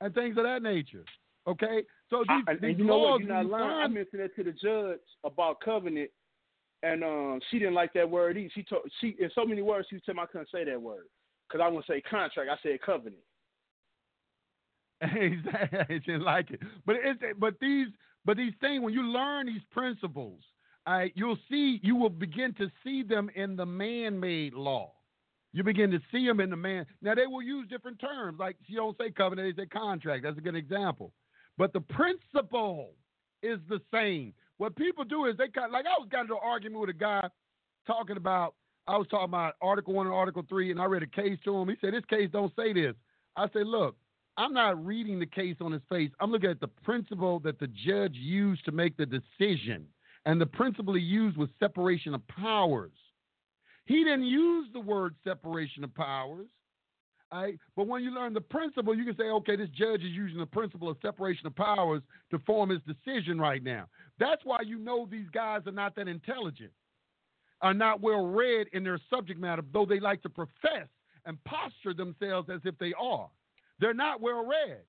[0.00, 1.04] and things of that nature.
[1.46, 1.82] Okay?
[2.10, 3.20] So these, I, these you know laws, what?
[3.20, 3.64] You're not lying.
[3.64, 6.10] I mentioned that to the judge about covenant,
[6.86, 8.38] and um, she didn't like that word.
[8.54, 9.88] She told she in so many words.
[9.90, 11.06] She told me I couldn't say that word
[11.48, 12.50] because I to say contract.
[12.50, 13.22] I said covenant.
[15.02, 16.60] Exactly, didn't like it.
[16.86, 17.88] But it's but these
[18.24, 20.40] but these things when you learn these principles,
[20.86, 24.92] I you'll see you will begin to see them in the man-made law.
[25.52, 26.86] You begin to see them in the man.
[27.02, 30.22] Now they will use different terms, like she don't say covenant, they say contract.
[30.22, 31.12] That's a good example.
[31.58, 32.92] But the principle
[33.42, 34.32] is the same.
[34.58, 36.98] What people do is they kind like I was got into an argument with a
[36.98, 37.28] guy
[37.86, 38.54] talking about
[38.88, 41.56] I was talking about Article One and Article Three, and I read a case to
[41.56, 41.68] him.
[41.68, 42.94] He said this case don't say this.
[43.36, 43.96] I said, look,
[44.38, 46.10] I'm not reading the case on his face.
[46.20, 49.86] I'm looking at the principle that the judge used to make the decision.
[50.24, 52.92] And the principle he used was separation of powers.
[53.84, 56.48] He didn't use the word separation of powers.
[57.32, 57.58] Right?
[57.74, 60.46] But when you learn the principle, you can say, okay, this judge is using the
[60.46, 63.88] principle of separation of powers to form his decision right now.
[64.18, 66.70] That's why you know these guys are not that intelligent,
[67.62, 70.88] are not well read in their subject matter, though they like to profess
[71.26, 73.28] and posture themselves as if they are.
[73.80, 74.82] They're not well read.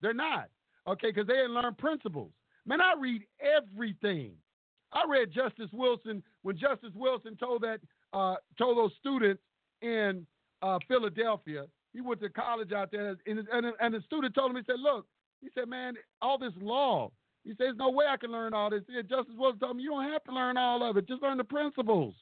[0.00, 0.48] They're not.
[0.88, 2.32] Okay, because they didn't learn principles.
[2.66, 4.32] Man, I read everything.
[4.92, 7.80] I read Justice Wilson when Justice Wilson told that
[8.12, 9.42] uh, told those students
[9.80, 10.26] in
[10.60, 11.66] uh, Philadelphia.
[11.92, 14.80] He went to college out there, and, and, and the student told him, he said,
[14.80, 15.06] "Look,
[15.40, 17.10] he said, man, all this law.
[17.44, 18.82] He said, there's no way I can learn all this.
[18.94, 21.08] Said, Justice Wilson told me, you don't have to learn all of it.
[21.08, 22.14] Just learn the principles.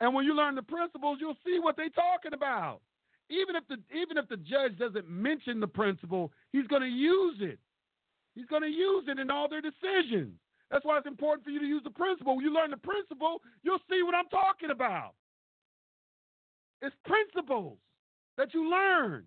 [0.00, 2.82] And when you learn the principles, you'll see what they're talking about
[3.32, 7.36] even if the even if the judge doesn't mention the principle, he's going to use
[7.40, 7.58] it.
[8.34, 10.36] He's going to use it in all their decisions.
[10.70, 12.36] That's why it's important for you to use the principle.
[12.36, 15.12] When you learn the principle, you'll see what I'm talking about.
[16.80, 17.78] It's principles
[18.36, 19.24] that you learn.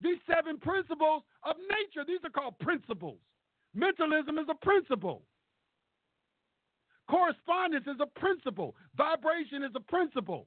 [0.00, 3.18] These seven principles of nature, these are called principles.
[3.74, 5.22] Mentalism is a principle.
[7.10, 8.76] Correspondence is a principle.
[8.96, 10.46] Vibration is a principle.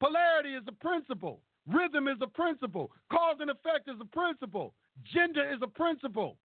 [0.00, 1.40] Polarity is a principle.
[1.66, 2.90] Rhythm is a principle.
[3.10, 4.74] Cause and effect is a principle.
[5.14, 6.38] Gender is a principle.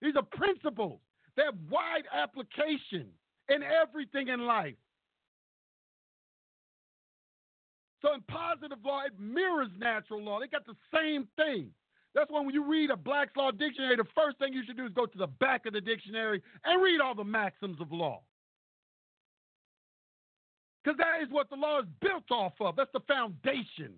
[0.00, 1.00] These are principles.
[1.36, 3.08] They have wide application
[3.48, 4.76] in everything in life.
[8.02, 10.40] So in positive law, it mirrors natural law.
[10.40, 11.70] They got the same thing.
[12.14, 14.86] That's why when you read a Black's Law Dictionary, the first thing you should do
[14.86, 18.22] is go to the back of the dictionary and read all the maxims of law.
[20.82, 22.76] Because that is what the law is built off of.
[22.76, 23.92] That's the foundation.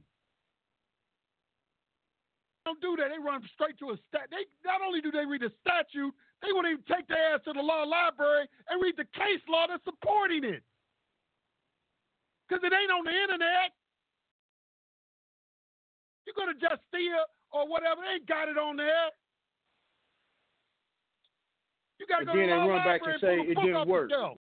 [2.58, 3.14] They don't do that.
[3.14, 4.26] They run straight to a stat.
[4.30, 6.10] They not only do they read the statute,
[6.42, 9.66] they won't even take their ass to the law library and read the case law
[9.68, 10.62] that's supporting it.
[12.48, 13.77] Because it ain't on the internet.
[16.28, 19.08] You go to Justia or whatever, they ain't got it on there.
[21.98, 24.10] You got to go to the run back and say it didn't work.
[24.10, 24.36] Yourself.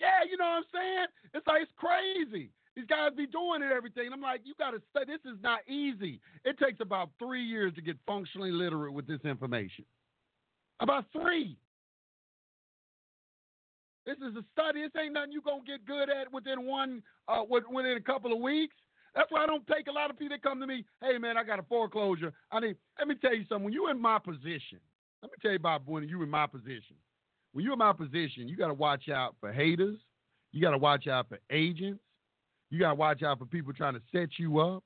[0.00, 1.06] Yeah, you know what I'm saying?
[1.34, 2.50] It's like it's crazy.
[2.74, 4.08] These guys be doing it everything.
[4.12, 6.20] I'm like, you got to say this is not easy.
[6.44, 9.84] It takes about three years to get functionally literate with this information.
[10.80, 11.58] About three.
[14.06, 14.82] This is a study.
[14.82, 18.38] This ain't nothing you gonna get good at within one uh, within a couple of
[18.38, 18.74] weeks.
[19.18, 20.84] That's why I don't take a lot of people that come to me.
[21.02, 22.32] Hey man, I got a foreclosure.
[22.52, 22.76] I need.
[22.98, 23.64] Let me tell you something.
[23.64, 24.78] When you're in my position,
[25.22, 26.96] let me tell you about when you're in my position
[27.52, 29.96] when you're in my position, you got to watch out for haters.
[30.52, 32.00] You got to watch out for agents.
[32.70, 34.84] You got to watch out for people trying to set you up.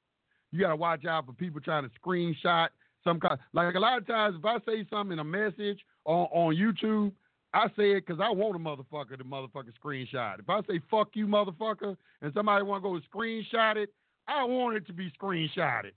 [0.53, 2.69] You got to watch out for people trying to screenshot
[3.05, 3.39] some kind.
[3.53, 7.13] Like a lot of times, if I say something in a message on, on YouTube,
[7.55, 10.39] I say it because I want a motherfucker to motherfucker screenshot.
[10.39, 13.93] If I say "fuck you, motherfucker," and somebody want to go screenshot it,
[14.28, 15.93] I want it to be screenshotted.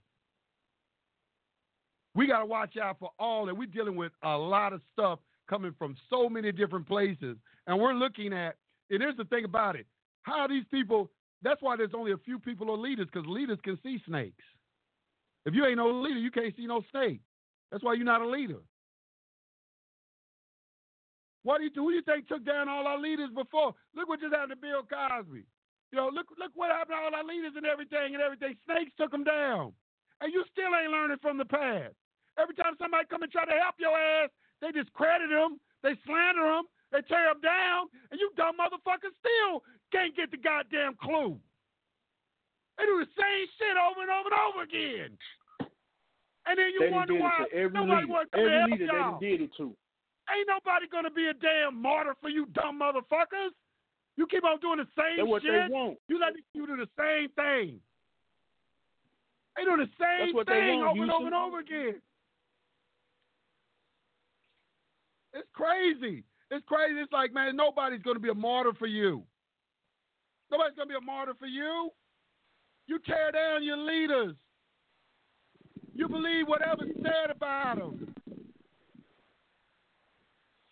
[2.14, 3.56] We got to watch out for all that.
[3.56, 7.36] We're dealing with a lot of stuff coming from so many different places.
[7.66, 8.56] And we're looking at
[8.90, 9.86] And here's the thing about it:
[10.22, 11.10] how these people.
[11.42, 14.42] That's why there's only a few people are leaders because leaders can see snakes.
[15.44, 17.20] If you ain't no leader, you can't see no snake.
[17.70, 18.58] That's why you're not a leader.
[21.42, 23.74] What do you who do you think took down all our leaders before?
[23.94, 25.44] Look what just happened to Bill Cosby.
[25.96, 28.52] You know, look look what happened to all our leaders and everything and everything.
[28.68, 29.72] Snakes took them down,
[30.20, 31.96] and you still ain't learning from the past.
[32.36, 34.28] Every time somebody come and try to help your ass,
[34.60, 39.64] they discredit them, they slander them, they tear them down, and you dumb motherfuckers still
[39.88, 41.40] can't get the goddamn clue.
[42.76, 45.16] They do the same shit over and over and over again.
[46.44, 48.12] And then you They wonder why it to every nobody leader.
[48.12, 49.10] wants to Every help leader they y'all.
[49.16, 49.72] done did it to.
[50.28, 53.56] Ain't nobody gonna be a damn martyr for you dumb motherfuckers.
[54.16, 55.70] You keep on doing the same That's shit.
[56.08, 57.80] You let people do the same thing.
[59.56, 62.00] They doing the same thing want, over and over and over again.
[65.34, 66.24] It's crazy.
[66.50, 67.00] It's crazy.
[67.00, 69.22] It's like, man, nobody's gonna be a martyr for you.
[70.50, 71.90] Nobody's gonna be a martyr for you.
[72.86, 74.36] You tear down your leaders.
[75.94, 78.14] You believe whatever's said about them.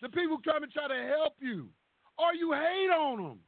[0.00, 1.68] The people come and try to help you,
[2.18, 3.38] or you hate on them.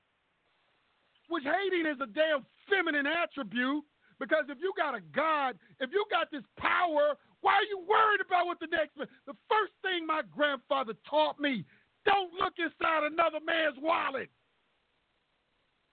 [1.28, 3.84] Which hating is a damn feminine attribute
[4.18, 8.20] because if you got a God, if you got this power, why are you worried
[8.24, 9.08] about what the next man?
[9.26, 11.64] The first thing my grandfather taught me:
[12.04, 14.30] don't look inside another man's wallet.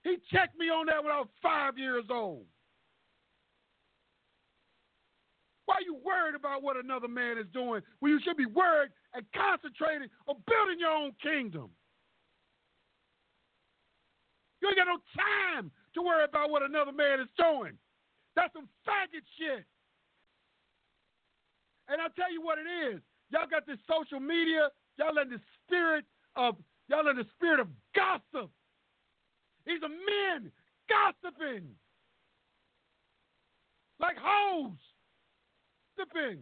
[0.04, 2.46] He checked me on that when I was five years old.
[5.66, 8.92] Why are you worried about what another man is doing when you should be worried
[9.14, 11.70] and concentrating on building your own kingdom?
[14.64, 17.76] You ain't got no time to worry about what another man is doing.
[18.34, 19.68] That's some faggot shit.
[21.90, 23.02] And I'll tell you what it is.
[23.30, 24.70] Y'all got this social media.
[24.98, 26.06] Y'all in the spirit
[26.38, 26.56] of
[26.88, 28.50] y'all in the spirit of gossip.
[29.68, 30.50] These are men
[30.88, 31.68] gossiping
[34.00, 34.80] like hoes.
[35.98, 36.40] Gossiping.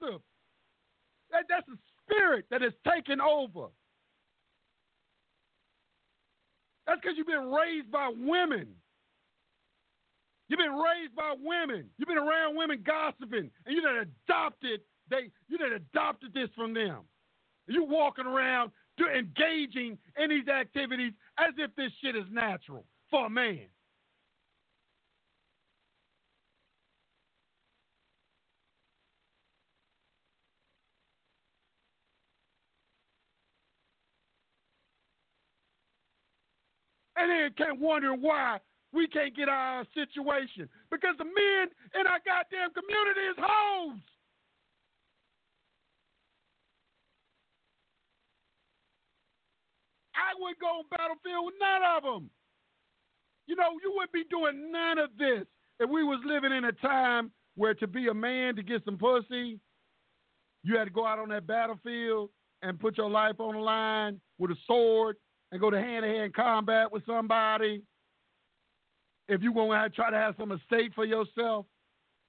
[0.00, 0.22] Gossip.
[1.30, 3.68] That, that's a spirit that has taken over.
[6.86, 8.68] That's because you've been raised by women.
[10.48, 11.90] You've been raised by women.
[11.98, 14.80] You've been around women gossiping, and you done adopted
[15.10, 17.00] they you done adopted this from them.
[17.66, 18.72] You're walking around
[19.14, 23.66] engaging in these activities as if this shit is natural for a man.
[37.18, 38.58] And then can't wonder why
[38.92, 40.68] we can't get our situation.
[40.90, 41.66] Because the men
[41.98, 44.00] in our goddamn community is hoes.
[50.14, 52.30] I would go on battlefield with none of them.
[53.46, 55.46] You know, you wouldn't be doing none of this
[55.80, 58.98] if we was living in a time where to be a man to get some
[58.98, 59.58] pussy,
[60.62, 62.30] you had to go out on that battlefield
[62.62, 65.16] and put your life on the line with a sword
[65.50, 67.82] and go to hand-to-hand combat with somebody.
[69.28, 71.66] If you want to try to have some estate for yourself,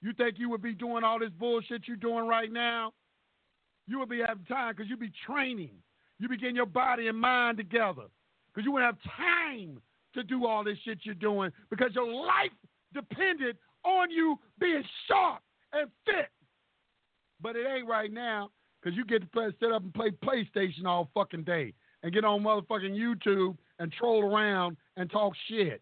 [0.01, 2.93] you think you would be doing all this bullshit you're doing right now?
[3.87, 5.71] You would be having time because you'd be training.
[6.19, 8.03] You'd be getting your body and mind together
[8.47, 9.81] because you wouldn't have time
[10.13, 12.51] to do all this shit you're doing because your life
[12.93, 15.41] depended on you being sharp
[15.73, 16.29] and fit.
[17.41, 18.51] But it ain't right now
[18.81, 21.73] because you get to play, sit up and play PlayStation all fucking day
[22.03, 25.81] and get on motherfucking YouTube and troll around and talk shit.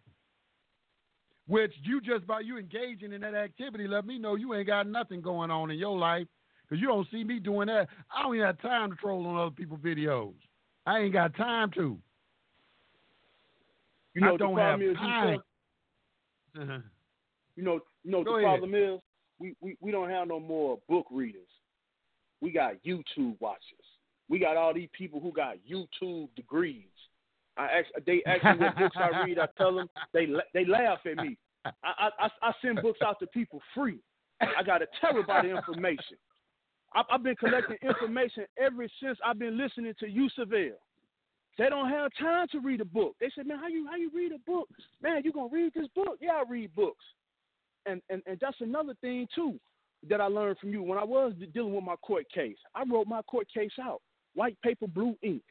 [1.48, 4.88] Which you just by you engaging in that activity let me know you ain't got
[4.88, 6.28] nothing going on in your life
[6.68, 7.88] because you don't see me doing that.
[8.14, 10.34] I don't even have time to troll on other people's videos.
[10.86, 11.98] I ain't got time to.
[14.14, 15.40] You know I don't problem have is, time.
[16.56, 16.82] Yusef?
[17.56, 18.60] You know, you know what Go the ahead.
[18.60, 19.00] problem is?
[19.40, 21.48] We, we we don't have no more book readers.
[22.42, 23.62] We got YouTube watchers.
[24.30, 26.86] We got all these people who got YouTube degrees.
[27.58, 29.40] I ask, they ask me what books I read.
[29.40, 31.38] I tell them they they laugh at me.
[31.66, 34.00] I, I I send books out to people free.
[34.42, 36.18] I got a terabyte of information.
[36.94, 40.78] I, I've been collecting information ever since I've been listening to Yusef El.
[41.58, 43.16] They don't have time to read a book.
[43.20, 44.70] They said, "Man, how you how you read a book?
[45.02, 46.18] Man, you gonna read this book?
[46.22, 47.04] Yeah, I read books."
[47.86, 49.60] And and and that's another thing too
[50.08, 52.58] that I learned from you when I was dealing with my court case.
[52.76, 54.02] I wrote my court case out,
[54.38, 55.42] white paper, blue ink.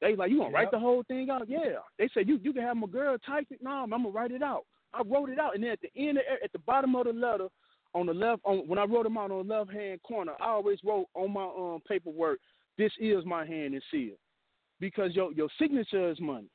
[0.00, 0.70] They like, you gonna write Yep.
[0.72, 1.48] the whole thing out?
[1.48, 1.78] Yeah.
[1.98, 3.60] They said you you can have my girl type it.
[3.62, 4.64] No, I'm gonna write it out.
[4.94, 7.12] I wrote it out, and then at the end, of, at the bottom of the
[7.12, 7.48] letter,
[7.94, 10.46] on the left on when I wrote them out on the left hand corner, I
[10.50, 12.38] always wrote on my um paperwork,
[12.76, 14.14] "This is my hand and seal,"
[14.80, 16.48] because your your signature is money.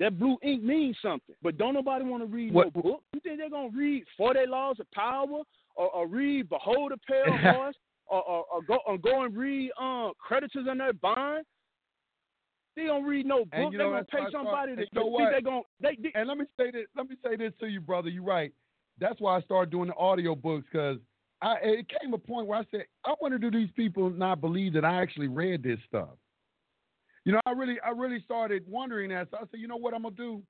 [0.00, 3.02] That blue ink means something, but don't nobody want to read What- no book.
[3.14, 5.42] You think they're gonna read Forty Laws of Power
[5.76, 7.24] or, or read Behold a Pale
[7.62, 7.76] Horse
[8.06, 11.44] or, or, or go or go and read um Creditors in Their Bond?
[12.76, 13.48] They don't read no book.
[13.52, 15.32] And you They gonna pay somebody to you know what?
[15.32, 16.86] they gonna they, they And let me say this.
[16.96, 18.08] Let me say this to you, brother.
[18.08, 18.52] You're right.
[18.98, 20.98] That's why I started doing the audio books because
[21.40, 24.72] I it came a point where I said, I wonder do these people not believe
[24.74, 26.10] that I actually read this stuff.
[27.24, 29.28] You know, I really I really started wondering that.
[29.30, 30.42] So I said, you know what I'm gonna do?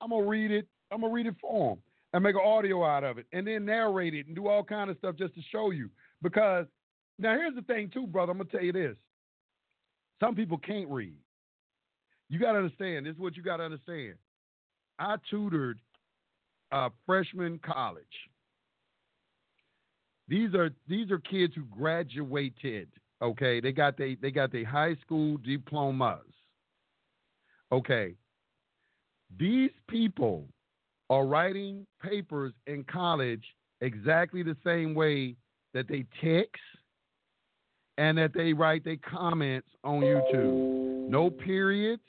[0.00, 0.66] I'm gonna read it.
[0.90, 3.64] I'm gonna read it for them and make an audio out of it, and then
[3.64, 5.88] narrate it and do all kind of stuff just to show you.
[6.20, 6.66] Because
[7.18, 8.32] now here's the thing too, brother.
[8.32, 8.96] I'm gonna tell you this.
[10.20, 11.16] Some people can't read.
[12.28, 13.06] You got to understand.
[13.06, 14.14] This is what you got to understand.
[14.98, 15.80] I tutored
[16.70, 18.04] uh, freshman college.
[20.28, 22.88] These are these are kids who graduated.
[23.20, 26.20] Okay, they got they they got their high school diplomas.
[27.70, 28.14] Okay,
[29.38, 30.46] these people
[31.10, 33.44] are writing papers in college
[33.80, 35.36] exactly the same way
[35.74, 36.62] that they text
[37.98, 41.08] and that they write their comments on YouTube.
[41.08, 42.02] No periods,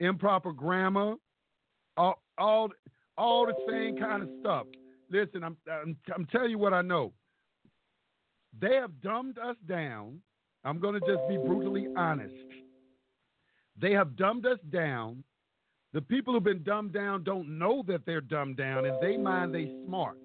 [0.00, 1.14] improper grammar,
[1.96, 2.70] all all
[3.18, 4.66] all the same kind of stuff.
[5.10, 7.12] Listen, I'm I'm, I'm telling you what I know.
[8.60, 10.20] They have dumbed us down.
[10.64, 12.34] I'm going to just be brutally honest.
[13.80, 15.24] They have dumbed us down.
[15.92, 18.84] The people who've been dumbed down don't know that they're dumbed down.
[18.86, 20.18] In they mind, they smart.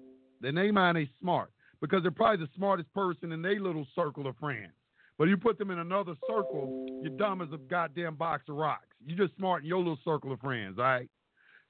[0.44, 1.50] In they mind, they smart
[1.80, 4.72] because they're probably the smartest person in their little circle of friends.
[5.18, 8.86] But you put them in another circle, you're dumb as a goddamn box of rocks.
[9.04, 11.08] You're just smart in your little circle of friends, all right?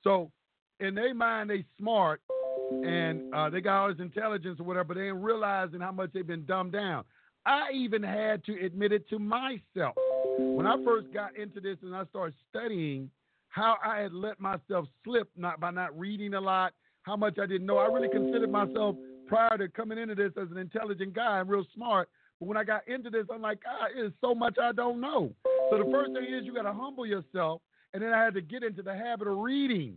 [0.05, 0.31] So
[0.81, 2.21] in their mind, they smart
[2.71, 6.11] and uh, they got all this intelligence or whatever, but they ain't realizing how much
[6.13, 7.05] they've been dumbed down.
[7.47, 9.95] I even had to admit it to myself.
[10.39, 13.11] When I first got into this and I started studying
[13.49, 17.47] how I had let myself slip not by not reading a lot, how much I
[17.47, 17.79] didn't know.
[17.79, 18.97] I really considered myself
[19.29, 22.09] prior to coming into this as an intelligent guy and real smart.
[22.41, 25.01] But when I got into this, I'm like, God, it is so much I don't
[25.01, 25.33] know.
[25.71, 27.61] So the first thing is you got to humble yourself.
[27.95, 29.97] And then I had to get into the habit of reading.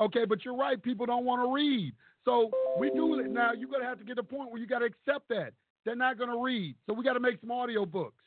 [0.00, 0.82] Okay, but you're right.
[0.82, 1.92] People don't want to read.
[2.24, 3.52] So we do it now.
[3.52, 5.52] You're going to have to get to the point where you got to accept that.
[5.84, 6.76] They're not going to read.
[6.86, 8.22] So we got to make some audio books.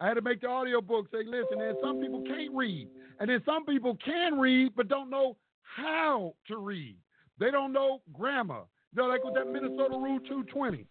[0.00, 2.88] I had to make the audio book say, listen, and some people can't read.
[3.18, 6.96] And then some people can read but don't know how to read.
[7.38, 8.62] They don't know grammar.
[8.96, 10.86] You know, like with that Minnesota Rule 220.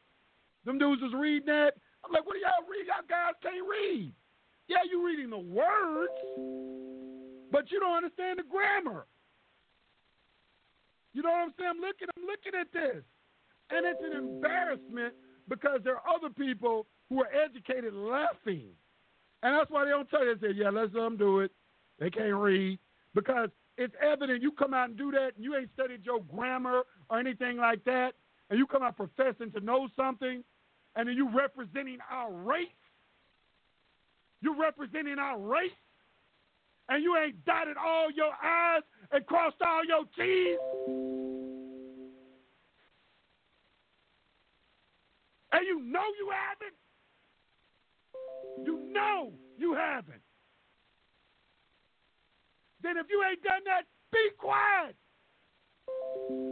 [0.63, 1.73] Them dudes was reading that.
[2.05, 2.85] I'm like, what do y'all read?
[2.85, 4.13] Y'all guys can't read.
[4.67, 6.13] Yeah, you reading the words,
[7.51, 9.07] but you don't understand the grammar.
[11.13, 11.71] You know what I'm saying?
[11.73, 13.01] I'm looking, I'm looking at this.
[13.71, 15.15] And it's an embarrassment
[15.49, 18.69] because there are other people who are educated laughing.
[19.41, 21.51] And that's why they don't tell you, they say, yeah, let's let them do it.
[21.99, 22.77] They can't read.
[23.15, 26.83] Because it's evident you come out and do that and you ain't studied your grammar
[27.09, 28.13] or anything like that,
[28.49, 30.43] and you come out professing to know something,
[30.95, 32.67] and then you representing our race.
[34.41, 35.71] You're representing our race,
[36.89, 40.57] and you ain't dotted all your I's and crossed all your T's.
[45.51, 46.75] And you know you haven't.
[48.67, 50.24] You know you haven't.
[52.85, 54.95] Then if you ain't done that, be quiet.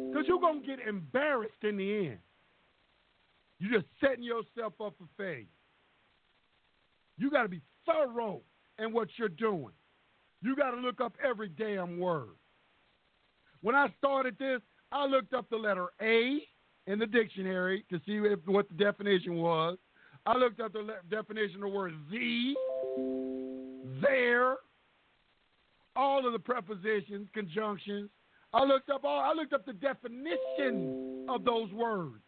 [0.09, 2.17] Because you're going to get embarrassed in the end.
[3.59, 5.45] You're just setting yourself up for failure.
[7.19, 8.41] You got to be thorough
[8.79, 9.73] in what you're doing.
[10.41, 12.35] You got to look up every damn word.
[13.61, 14.59] When I started this,
[14.91, 16.39] I looked up the letter A
[16.87, 19.77] in the dictionary to see if, what the definition was.
[20.25, 22.55] I looked up the le- definition of the word the,
[24.01, 24.55] there,
[25.95, 28.09] all of the prepositions, conjunctions.
[28.53, 29.19] I looked up all.
[29.19, 32.21] I looked up the definition of those words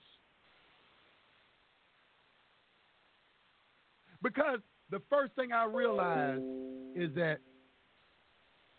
[4.23, 4.59] because
[4.89, 6.41] the first thing I realized
[6.95, 7.37] is that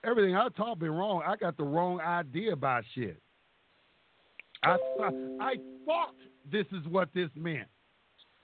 [0.04, 1.22] everything I taught been wrong.
[1.24, 3.20] I got the wrong idea about shit.
[4.62, 4.76] I
[5.40, 5.54] I
[5.84, 6.14] thought
[6.50, 7.68] this is what this meant.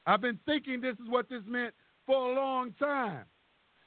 [0.06, 1.74] I've been thinking this is what this meant
[2.06, 3.24] for a long time.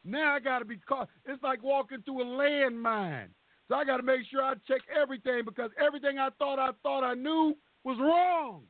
[0.06, 1.10] Now I got to be caught.
[1.26, 3.30] It's like walking through a landmine.
[3.68, 7.04] So I got to make sure I check everything because everything I thought I thought
[7.04, 8.62] I knew was wrong.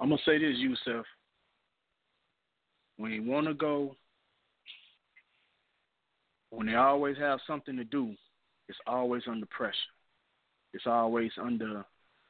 [0.00, 1.04] I'm gonna say this, Yusef.
[2.96, 3.96] When you want to go
[6.50, 8.14] when they always have something to do,
[8.68, 9.74] it's always under pressure.
[10.72, 11.84] It's always under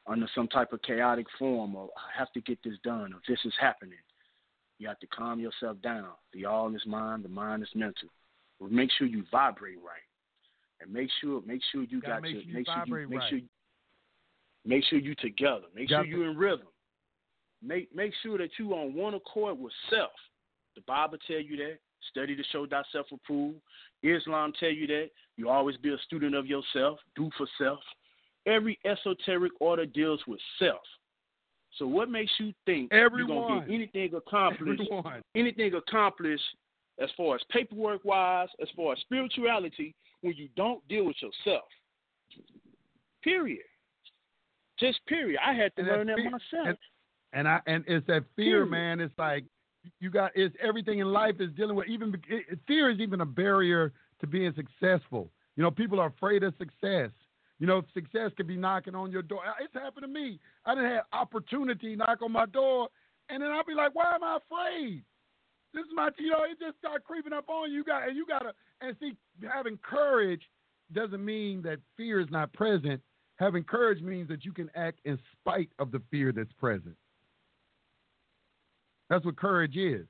[0.06, 3.39] under some type of chaotic form or I have to get this done or this
[3.44, 3.98] is happening.
[4.78, 6.09] You have to calm yourself down.
[6.32, 8.09] The all is mind, the mind is mental.
[8.60, 10.02] But make sure you vibrate right.
[10.81, 13.18] And make sure make sure you got make your sure you make sure you make
[13.20, 13.31] right.
[13.31, 13.40] sure
[14.66, 15.64] make sure you together.
[15.74, 16.66] Make Got sure you're in rhythm.
[17.62, 20.10] Make make sure that you on one accord with self.
[20.74, 21.78] The Bible tell you that.
[22.10, 23.60] Study to show thyself approved.
[24.02, 25.09] Islam tell you that.
[25.36, 26.98] You always be a student of yourself.
[27.16, 27.81] Do for self.
[28.47, 30.83] Every esoteric order deals with self.
[31.79, 34.83] So what makes you think you're gonna get anything accomplished?
[34.91, 35.23] Everyone.
[35.35, 36.45] Anything accomplished
[36.99, 41.65] as far as paperwork wise, as far as spirituality, when you don't deal with yourself.
[43.23, 43.65] Period.
[44.79, 45.41] Just period.
[45.45, 46.31] I had to And learn that fear.
[46.31, 46.66] myself.
[46.69, 46.79] And-
[47.33, 48.71] And I and it's that fear, Period.
[48.71, 49.01] man.
[49.01, 49.45] It's like
[49.99, 51.89] you got it's everything in life is dealing with.
[51.89, 55.33] Even it- fear is even a barrier to being successful.
[55.57, 57.11] You know, people are afraid of success.
[57.59, 59.43] You know, success could be knocking on your door.
[59.60, 60.40] It's happened to me.
[60.66, 62.89] I didn't have opportunity knock on my door,
[63.28, 65.05] and then I'll be like, "Why am I afraid?"
[65.72, 67.78] This is my, you know, it just start creeping up on you.
[67.78, 69.16] You got, and you gotta, and see,
[69.52, 70.43] having courage
[70.93, 73.01] doesn't mean that fear is not present.
[73.36, 76.97] Having courage means that you can act in spite of the fear that's present.
[79.10, 80.06] That's what courage is.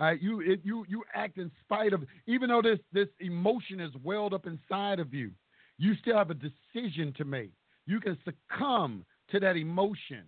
[0.00, 3.90] Right, you it, you you act in spite of even though this this emotion is
[4.04, 5.32] welled up inside of you,
[5.78, 7.52] you still have a decision to make.
[7.86, 10.24] You can succumb to that emotion,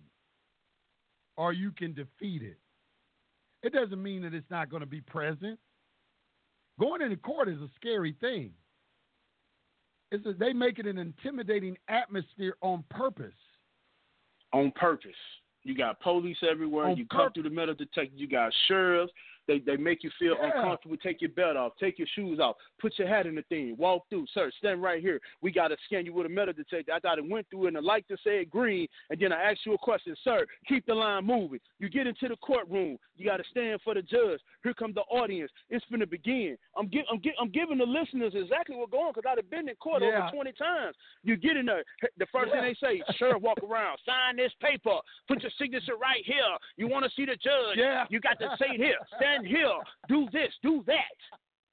[1.37, 2.57] or you can defeat it.
[3.63, 5.59] It doesn't mean that it's not going to be present.
[6.79, 8.51] Going into court is a scary thing.
[10.11, 13.33] It's a, they make it an intimidating atmosphere on purpose.
[14.53, 15.11] on purpose.
[15.63, 16.87] You got police everywhere.
[16.87, 18.15] On you come through the metal detector.
[18.15, 19.13] You got sheriffs.
[19.47, 20.47] They they make you feel Yeah.
[20.55, 20.97] uncomfortable.
[20.97, 21.73] Take your belt off.
[21.79, 22.55] Take your shoes off.
[22.79, 23.75] Put your hat in the thing.
[23.77, 24.25] Walk through.
[24.33, 25.19] Sir, stand right here.
[25.41, 26.93] We got to scan you with a metal detector.
[26.93, 28.87] I thought it went through and the light to say green.
[29.09, 30.15] And then I asked you a question.
[30.23, 31.59] Sir, keep the line moving.
[31.79, 32.97] You get into the courtroom.
[33.17, 34.39] You got to stand for the judge.
[34.63, 35.51] Here come the audience.
[35.69, 36.57] It's to begin.
[36.77, 39.67] I'm, gi- I'm, gi- I'm giving the listeners exactly what's going on because I've been
[39.69, 40.23] in court Yeah.
[40.27, 40.95] over 20 times.
[41.23, 41.83] You get in there.
[42.17, 43.99] The first thing they say, sheriff, walk around.
[44.05, 44.97] Sign this paper.
[45.27, 46.37] Put your signature right here.
[46.77, 47.77] You want to see the judge.
[47.77, 48.05] Yeah.
[48.09, 48.97] You got to say here.
[49.17, 49.77] Stand here.
[50.07, 50.51] Do this.
[50.61, 51.17] Do that.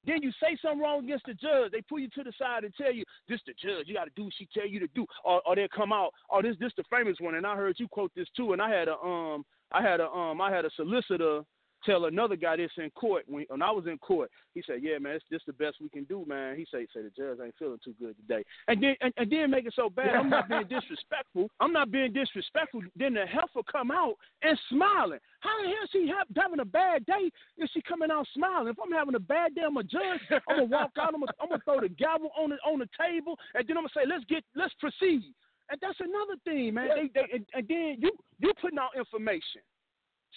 [0.05, 1.71] Then you say something wrong against the judge.
[1.71, 3.87] They pull you to the side and tell you, this the judge.
[3.87, 5.05] You got to do what she tell you to do.
[5.23, 7.35] Or, or they'll come out, oh, this this the famous one.
[7.35, 8.53] And I heard you quote this too.
[8.53, 11.41] And I had a um I had a um I had a solicitor
[11.85, 14.29] tell another guy this in court when, when I was in court.
[14.53, 17.01] He said, "Yeah, man, it's just the best we can do, man." He said, "Say
[17.01, 19.89] the judge ain't feeling too good today," and then and, and then make it so
[19.89, 20.15] bad.
[20.15, 21.49] I'm not being disrespectful.
[21.59, 22.81] I'm not being disrespectful.
[22.95, 25.19] Then the heifer come out and smiling.
[25.41, 27.31] How the hell is she have, having a bad day?
[27.57, 28.67] Is she coming out smiling?
[28.69, 30.21] If I'm having a bad day, I'm a judge.
[30.31, 31.13] I'm gonna walk out.
[31.13, 33.83] I'm gonna, I'm gonna throw the gavel on the on the table, and then I'm
[33.83, 35.23] gonna say, "Let's get let's proceed."
[35.71, 36.89] And that's another thing, man.
[36.95, 39.61] They, they, and, and then you you putting out information.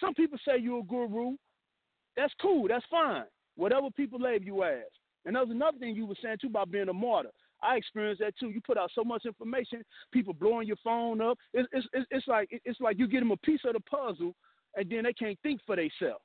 [0.00, 1.36] Some people say you're a guru.
[2.16, 2.68] That's cool.
[2.68, 3.24] That's fine.
[3.56, 4.82] Whatever people label you as.
[5.24, 7.30] And that was another thing you were saying too about being a martyr.
[7.62, 8.50] I experienced that too.
[8.50, 11.38] You put out so much information, people blowing your phone up.
[11.54, 14.34] It's it's it's, it's like it's like you get them a piece of the puzzle,
[14.76, 16.24] and then they can't think for themselves.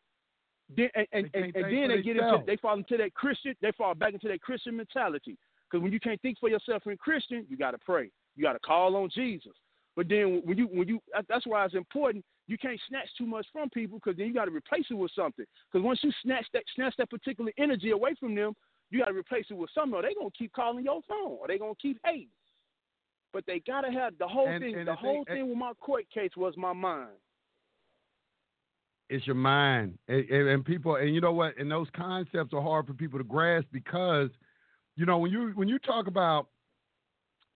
[0.75, 3.53] Then and and, and, and then they get into they fall into that Christian.
[3.61, 5.37] They fall back into that Christian mentality.
[5.69, 8.09] Because when you can't think for yourself in Christian, you got to pray.
[8.35, 9.53] You got to call on Jesus.
[9.95, 10.99] But then when you when you
[11.29, 12.25] that's why it's important.
[12.47, 15.11] You can't snatch too much from people because then you got to replace it with
[15.15, 15.45] something.
[15.71, 18.53] Because once you snatch that snatch that particular energy away from them,
[18.89, 19.93] you got to replace it with something.
[19.93, 22.29] Or they gonna keep calling your phone, or they gonna keep hating.
[23.33, 24.75] But they gotta have the whole And- thing.
[24.75, 27.11] and the the whole thing- thing with my court case was my mind.
[29.09, 31.57] It's your mind, and, and, people, and you know what?
[31.57, 34.29] And those concepts are hard for people to grasp because,
[34.97, 36.49] you know, when you when you talk about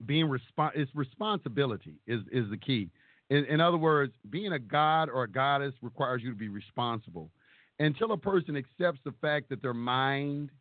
[0.05, 2.89] being respon it's responsibility is is the key.
[3.31, 7.31] In, in other words, being a god or a goddess requires you to be responsible.
[7.79, 10.51] Until a person accepts the fact that their mind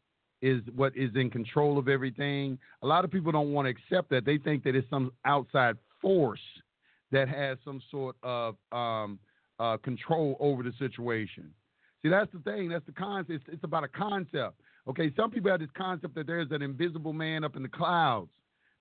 [0.41, 4.09] is what is in control of everything, a lot of people don't want to accept
[4.11, 4.25] that.
[4.25, 6.41] They think that it's some outside force
[7.11, 9.19] that has some sort of um,
[9.59, 11.53] uh, control over the situation.
[12.03, 12.69] See, that's the thing.
[12.69, 13.31] That's the concept.
[13.31, 14.55] It's, it's about a concept.
[14.89, 18.31] Okay, some people have this concept that there's an invisible man up in the clouds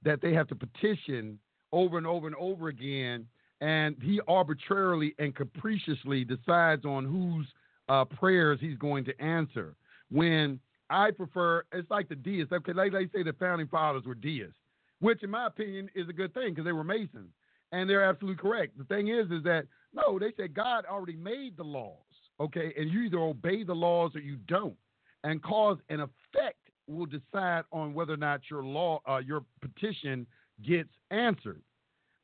[0.03, 1.39] that they have to petition
[1.71, 3.25] over and over and over again,
[3.61, 7.47] and he arbitrarily and capriciously decides on whose
[7.89, 9.75] uh, prayers he's going to answer.
[10.11, 10.59] When
[10.89, 12.51] I prefer, it's like the deists.
[12.51, 14.55] Okay, like they say the founding fathers were deists,
[14.99, 17.31] which in my opinion is a good thing because they were Masons,
[17.71, 18.77] and they're absolutely correct.
[18.77, 21.97] The thing is, is that no, they said God already made the laws,
[22.39, 24.77] okay, and you either obey the laws or you don't,
[25.23, 26.57] and cause and effect
[26.87, 30.25] will decide on whether or not your law, uh, your petition
[30.65, 31.61] gets answered.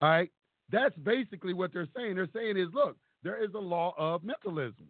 [0.02, 0.32] All right,
[0.72, 2.16] that's basically what they're saying.
[2.16, 4.88] They're saying is, look, there is a law of mentalism.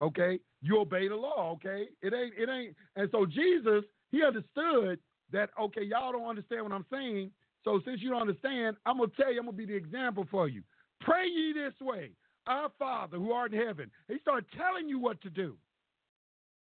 [0.00, 1.52] Okay, you obey the law.
[1.54, 4.98] Okay, it ain't, it ain't, and so Jesus, he understood
[5.32, 5.50] that.
[5.60, 7.30] Okay, y'all don't understand what I'm saying.
[7.64, 10.48] So since you don't understand, I'm gonna tell you, I'm gonna be the example for
[10.48, 10.62] you.
[11.00, 12.12] Pray ye this way,
[12.46, 13.90] our Father who art in heaven.
[14.06, 15.56] He started telling you what to do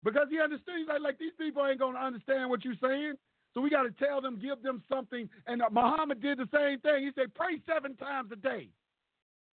[0.03, 0.75] because he understood.
[0.79, 3.13] He's like, like these people ain't gonna understand what you're saying.
[3.53, 5.29] So we got to tell them, give them something.
[5.47, 7.03] And Muhammad did the same thing.
[7.03, 8.69] He said, pray seven times a day.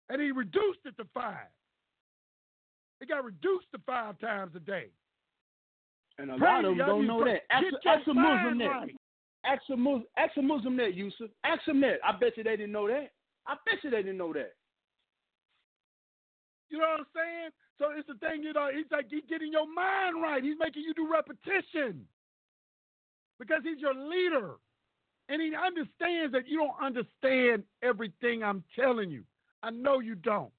[0.09, 1.47] And he reduced it to five.
[3.01, 4.87] It got reduced to five times a day.
[6.17, 7.41] And a lot of them don't know that.
[7.49, 8.65] Ask, ask a Muslim that.
[8.65, 8.95] Right.
[9.45, 11.29] Ask a Muslim, ask a Muslim that, Yusef.
[11.45, 11.99] Ask them that.
[12.03, 13.11] I bet you they didn't know that.
[13.47, 14.53] I bet you they didn't know that.
[16.69, 17.49] You know what I'm saying?
[17.79, 20.43] So it's the thing, you know, he's like he's getting your mind right.
[20.43, 22.05] He's making you do repetition
[23.39, 24.55] because he's your leader.
[25.29, 29.23] And he understands that you don't understand everything I'm telling you.
[29.63, 30.51] I know you don't.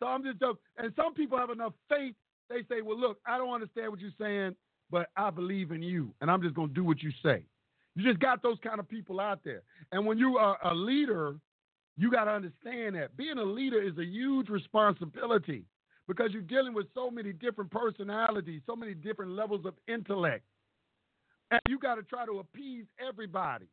[0.00, 0.38] So I'm just,
[0.78, 2.14] and some people have enough faith.
[2.50, 4.56] They say, well, look, I don't understand what you're saying,
[4.90, 7.44] but I believe in you, and I'm just going to do what you say.
[7.94, 9.62] You just got those kind of people out there.
[9.92, 11.36] And when you are a leader,
[11.96, 15.64] you got to understand that being a leader is a huge responsibility
[16.08, 20.44] because you're dealing with so many different personalities, so many different levels of intellect.
[21.52, 23.66] And you got to try to appease everybody.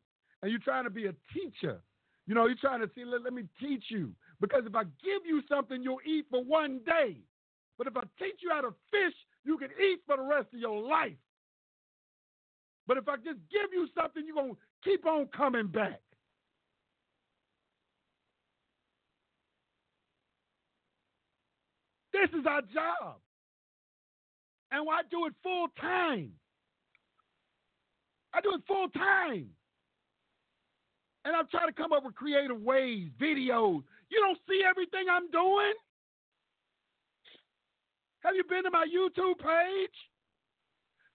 [0.44, 1.80] And you're trying to be a teacher.
[2.28, 4.12] You know, you're trying to see, let, let me teach you.
[4.42, 7.16] Because if I give you something, you'll eat for one day.
[7.78, 9.14] But if I teach you how to fish,
[9.46, 11.16] you can eat for the rest of your life.
[12.86, 16.02] But if I just give you something, you're going to keep on coming back.
[22.12, 23.16] This is our job.
[24.72, 26.34] And I do it full time.
[28.34, 29.50] I do it full time.
[31.26, 33.84] And I'm trying to come up with creative ways, videos.
[34.10, 35.74] You don't see everything I'm doing?
[38.22, 39.96] Have you been to my YouTube page?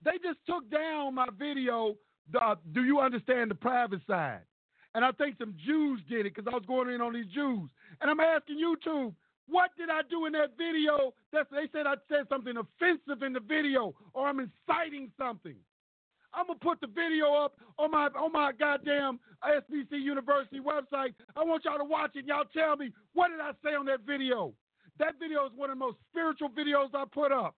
[0.05, 1.97] They just took down my video,
[2.31, 4.41] the, Do You Understand the Private Side?
[4.95, 7.69] And I think some Jews did it because I was going in on these Jews.
[8.01, 9.15] And I'm asking YouTube,
[9.49, 11.15] what did I do in that video?
[11.33, 15.57] That they said I said something offensive in the video or I'm inciting something.
[16.35, 21.15] I'm gonna put the video up on my on my goddamn SBC University website.
[21.37, 22.27] I want y'all to watch it.
[22.27, 24.53] Y'all tell me what did I say on that video?
[24.99, 27.55] That video is one of the most spiritual videos I put up.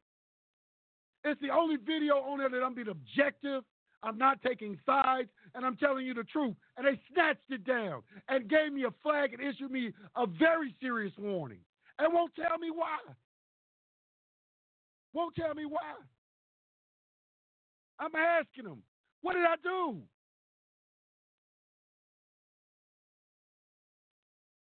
[1.25, 3.63] It's the only video on there that I'm being objective.
[4.03, 6.55] I'm not taking sides, and I'm telling you the truth.
[6.77, 10.75] And they snatched it down and gave me a flag and issued me a very
[10.81, 11.59] serious warning.
[11.99, 12.99] And won't tell me why.
[15.13, 15.95] Won't tell me why.
[17.99, 18.83] I'm asking them,
[19.23, 19.99] what did I do?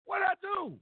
[0.05, 0.75] What did I do?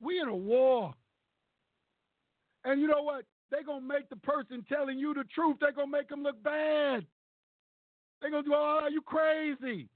[0.00, 0.92] We in a war.
[2.64, 3.24] And you know what?
[3.50, 6.22] They're going to make the person telling you the truth, they're going to make them
[6.22, 7.06] look bad.
[8.20, 9.88] They're going to do, oh, are you crazy?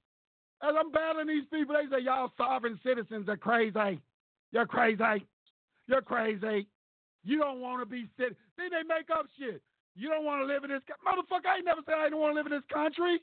[0.63, 3.99] As I'm battling these people, they say, y'all sovereign citizens are crazy.
[4.51, 5.25] You're crazy.
[5.87, 6.67] You're crazy.
[7.23, 8.37] You don't want to be citizen.
[8.57, 9.61] Then they make up shit.
[9.95, 11.05] You don't want to live in this country.
[11.05, 11.47] motherfucker.
[11.47, 13.21] I ain't never said I didn't want to live in this country.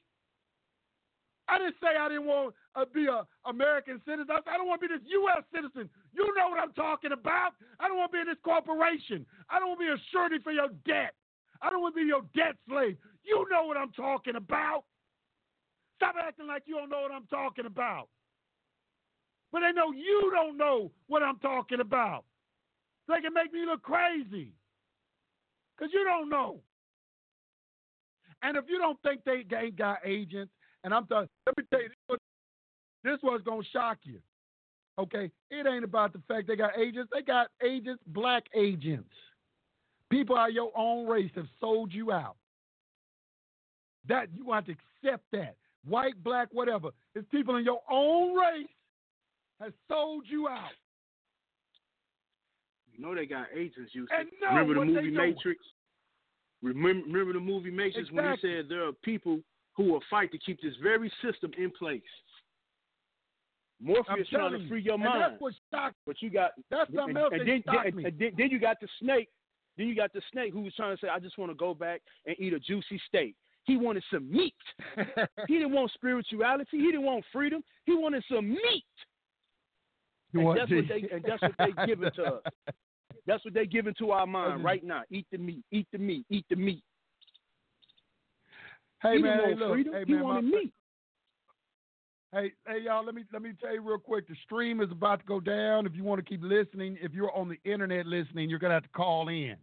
[1.51, 4.31] I didn't say I didn't want to be a American citizen.
[4.31, 5.43] I, said, I don't want to be this U.S.
[5.51, 5.91] citizen.
[6.15, 7.59] You know what I'm talking about.
[7.83, 9.27] I don't want to be in this corporation.
[9.51, 11.19] I don't want to be a surety for your debt.
[11.59, 12.97] I don't want to be your debt slave.
[13.27, 14.87] You know what I'm talking about.
[15.99, 18.09] Stop acting like you don't know what I'm talking about.
[19.53, 22.25] But I know you don't know what I'm talking about.
[23.11, 24.53] They can make me look crazy.
[25.77, 26.61] Because you don't know.
[28.43, 30.53] And if you don't think they ain't got agents,
[30.85, 31.89] and I'm talking, let me tell you,
[33.03, 34.21] this, was to shock you.
[34.99, 35.31] Okay?
[35.51, 37.11] It ain't about the fact they got agents.
[37.13, 39.13] They got agents, black agents.
[40.11, 42.37] People out your own race have sold you out.
[44.09, 45.57] That you want to accept that.
[45.87, 46.91] White, black, whatever.
[47.15, 48.69] It's people in your own race
[49.61, 50.71] has sold you out.
[53.01, 53.93] You know they got agents.
[53.95, 55.11] You And remember the movie.
[55.11, 55.65] Matrix?
[56.63, 59.41] Remember, remember the movie Matrix when he said there are people
[59.75, 62.03] who will fight to keep this very system in place.
[63.81, 65.97] Morpheus trying to free your and mind, that's what shocked.
[66.07, 68.05] but you got That's something and, else and that then, shocked and- me.
[68.05, 69.29] and then, then you got the snake.
[69.79, 71.73] Then you got the snake who was trying to say, "I just want to go
[71.73, 74.53] back and eat a juicy steak." He wanted some meat.
[75.49, 76.67] he didn't want spirituality.
[76.77, 77.63] He didn't want freedom.
[77.87, 78.85] He wanted some meat.
[80.33, 82.43] You and want that's what they and that's what they giving to us.
[83.27, 84.63] That's what they're giving to our mind Okay.
[84.63, 85.03] right now.
[85.11, 85.65] Eat the meat.
[85.71, 86.25] Eat the meat.
[86.31, 86.83] Eat the meat.
[89.03, 89.95] Hey he man, hey, look, freedom.
[89.95, 90.73] hey he man, wanted my, meat.
[92.33, 93.05] Hey, hey, y'all.
[93.05, 94.29] Let me let me tell you real quick.
[94.29, 95.85] The stream is about to go down.
[95.87, 98.85] If you want to keep listening, if you're on the internet listening, you're gonna have
[98.85, 99.57] to call in.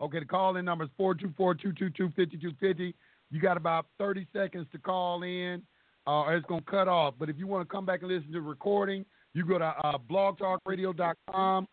[0.00, 2.94] Okay, the call in number is 424-222-5250.
[3.30, 5.62] You got about 30 seconds to call in,
[6.06, 7.14] uh, or it's gonna cut off.
[7.18, 9.64] But if you want to come back and listen to the recording, you go to
[9.64, 11.66] uh, blogtalkradio.com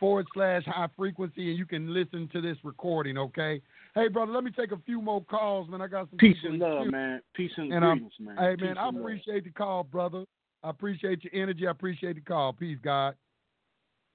[0.00, 3.16] forward slash high frequency, and you can listen to this recording.
[3.18, 3.60] Okay.
[3.94, 5.82] Hey, brother, let me take a few more calls, man.
[5.82, 6.90] I got some Peace and love, queue.
[6.90, 7.20] man.
[7.34, 8.36] Peace and, And, greetings, man.
[8.38, 9.04] Hey Peace man, I and love.
[9.04, 10.24] appreciate the call, brother.
[10.64, 11.66] I appreciate your energy.
[11.66, 12.52] I appreciate the call.
[12.52, 13.14] Peace, God.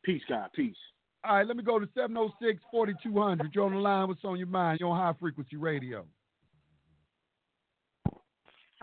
[0.03, 0.49] Peace, God.
[0.53, 0.75] Peace.
[1.23, 3.53] All right, let me go to 706 4200.
[3.55, 4.07] You're on the line.
[4.07, 4.79] What's on your mind?
[4.79, 6.05] You're on high frequency radio.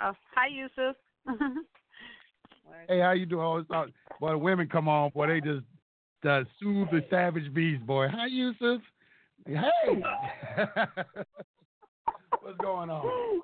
[0.03, 0.97] Oh, hi, Yusef.
[2.89, 3.45] Hey, how you doing?
[3.45, 3.89] Oh, it's not,
[4.19, 5.63] boy, the women come on, boy, they just
[6.25, 8.09] uh, soothe the savage beast, boy.
[8.09, 8.81] Hi, Yusef.
[9.47, 10.03] Hey.
[12.41, 13.41] What's going on?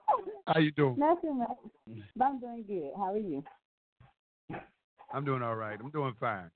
[0.46, 0.96] How you doing?
[0.98, 1.56] Nothing much.
[2.16, 2.90] But I'm doing good.
[2.96, 3.44] How are you?
[5.12, 5.78] I'm doing all right.
[5.82, 6.50] I'm doing fine.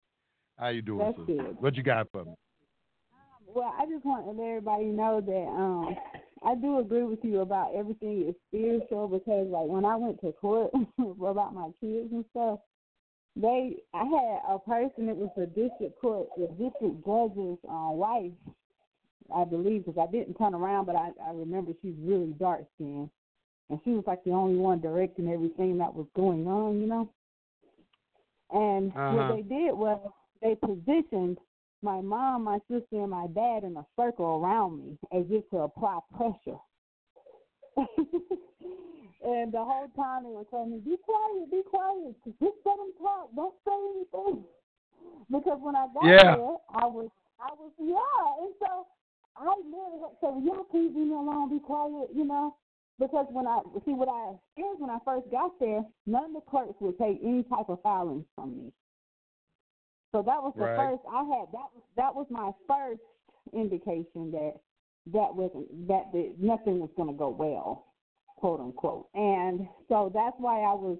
[0.59, 1.27] How you doing, That's sis?
[1.27, 1.57] good.
[1.61, 2.35] What you got for me?
[3.47, 5.97] Well, I just want to let everybody know that um
[6.45, 10.33] I do agree with you about everything is spiritual because like when I went to
[10.33, 12.59] court about my kids and stuff,
[13.37, 18.33] they I had a person that was a district court, the district judge's uh, wife,
[19.35, 23.11] I believe, because I didn't turn around, but I I remember she's really dark skinned,
[23.71, 27.09] and she was like the only one directing everything that was going on, you know.
[28.51, 29.15] And Uh-huh.
[29.15, 29.99] what they did was
[30.43, 31.39] they positioned
[31.81, 35.59] my mom, my sister, and my dad in a circle around me as if to
[35.59, 36.59] apply pressure.
[39.25, 42.93] and the whole time they were telling me, "Be quiet, be quiet, just let them
[42.99, 44.45] talk, don't say anything."
[45.31, 46.37] Because when I got Yeah.
[46.37, 48.87] there, I was, I was, yeah, and so
[49.37, 52.57] I literally had to say, well, "Y'all please leave me alone, be quiet," you know.
[52.99, 56.51] Because when I see what I experienced when I first got there, none of the
[56.51, 58.73] clerks would take any type of filings from me.
[60.13, 60.77] So that was the Right.
[60.77, 61.49] first I had.
[61.53, 63.01] That was that was my first
[63.53, 64.61] indication that
[65.07, 67.92] that wasn't that the, nothing was going to go well,
[68.43, 69.07] quote unquote.
[69.15, 70.99] And so that's why I was,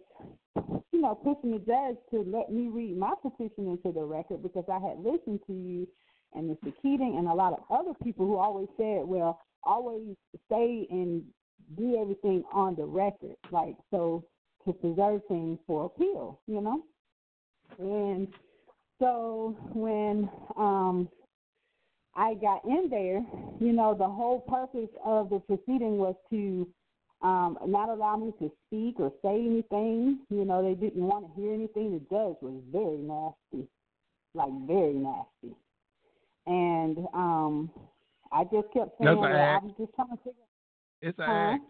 [0.93, 4.65] you know, pushing the judge to let me read my petition into the record because
[4.73, 5.89] I had listened to you
[6.35, 6.73] and Mr.
[6.81, 10.15] Keating and a lot of other people who always said, well, always
[10.47, 11.25] stay and
[11.77, 14.25] do everything on the record, like so
[14.65, 16.85] to preserve things for appeal, you know.
[17.81, 18.29] And
[19.01, 21.09] so when um
[22.15, 23.25] I got in there,
[23.59, 26.69] you know, the whole purpose of the proceeding was to
[27.23, 30.21] um not allow me to speak or say anything.
[30.31, 31.93] You know, they didn't want to hear anything.
[31.93, 33.69] The judge was very nasty.
[34.35, 35.57] Like very nasty.
[36.47, 37.71] And um
[38.33, 39.65] I just kept saying well, I act.
[39.65, 40.43] was just trying to figure
[41.03, 41.53] It's an Huh?
[41.55, 41.65] act.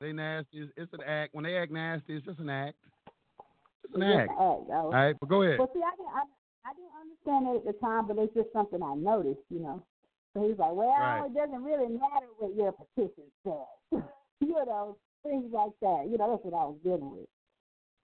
[0.00, 0.58] They nasty.
[0.60, 1.34] It's, it's an act.
[1.34, 2.76] When they act nasty, it's just an act.
[3.84, 4.30] It's an It's act.
[4.30, 4.70] an act.
[4.70, 5.58] I All right, but go ahead.
[5.58, 6.22] Well, see, I didn't, I,
[6.68, 9.82] I didn't understand it at the time, but it's just something I noticed, you know.
[10.34, 11.26] So he's like, well, Right.
[11.26, 14.02] it doesn't really matter what your petition says,
[14.42, 16.06] you know, things like that.
[16.10, 17.28] You know, that's what I was dealing with.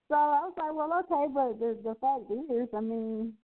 [0.09, 3.35] So I was like, well, okay, but the the fact is, I mean,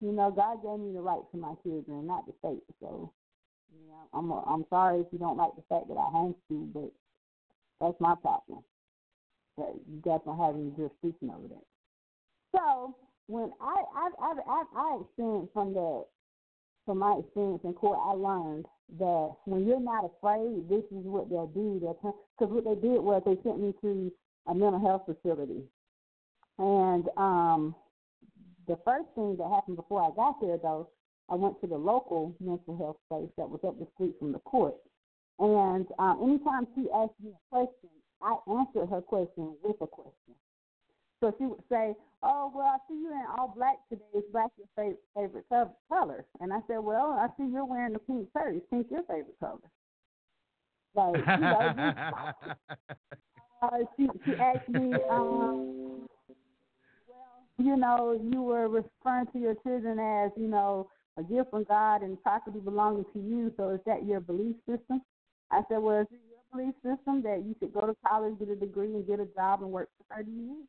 [0.00, 2.62] you know, God gave me the right to my children, not the state.
[2.80, 3.12] So,
[3.72, 6.90] you know, I'm I'm sorry if you don't like the fact that I homeschool, but
[7.80, 8.64] that's my problem.
[9.58, 11.66] That you guys don't have any jurisdiction over that.
[12.56, 16.04] So when I I I I, I experienced from the
[16.84, 18.66] from my experience in court, I learned
[18.98, 21.80] that when you're not afraid, this is what they'll do.
[21.80, 24.12] Because what they did was they sent me to
[24.46, 25.62] a mental health facility,
[26.58, 27.74] and um,
[28.66, 30.88] the first thing that happened before I got there, though,
[31.28, 34.38] I went to the local mental health place that was up the street from the
[34.40, 34.74] court.
[35.38, 37.90] And um, anytime she asked me a question,
[38.22, 40.34] I answered her question with a question.
[41.24, 44.04] So she would say, "Oh, well, I see you in all black today.
[44.12, 45.00] Is black your favorite
[45.50, 48.56] favorite color?" And I said, "Well, I see you're wearing the pink shirt.
[48.56, 49.70] Is pink your favorite color?"
[50.94, 51.72] Like, you know,
[53.62, 56.06] uh, she she asked me, um,
[57.08, 61.64] well, you know, you were referring to your children as, you know, a gift from
[61.64, 63.50] God and property belonging to you.
[63.56, 65.00] So is that your belief system?
[65.50, 68.50] I said, well, is it your belief system that you should go to college, get
[68.50, 70.66] a degree, and get a job and work for thirty years?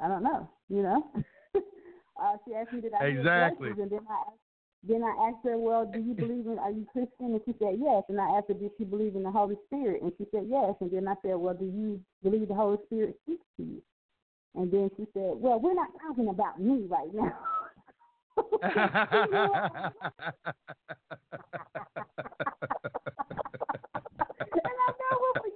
[0.00, 0.48] I don't know.
[0.68, 1.10] You know.
[1.54, 3.70] uh, she asked me did I Exactly.
[3.70, 4.38] and then I asked,
[4.84, 6.58] then I asked her, well, do you believe in?
[6.58, 7.34] Are you Christian?
[7.34, 8.04] And she said yes.
[8.08, 10.02] And I asked her, did she believe in the Holy Spirit?
[10.02, 10.74] And she said yes.
[10.80, 13.82] And then I said, well, do you believe the Holy Spirit speaks to you?
[14.54, 17.36] And then she said, well, we're not talking about me right now.
[18.62, 18.72] and
[24.74, 25.47] I never forget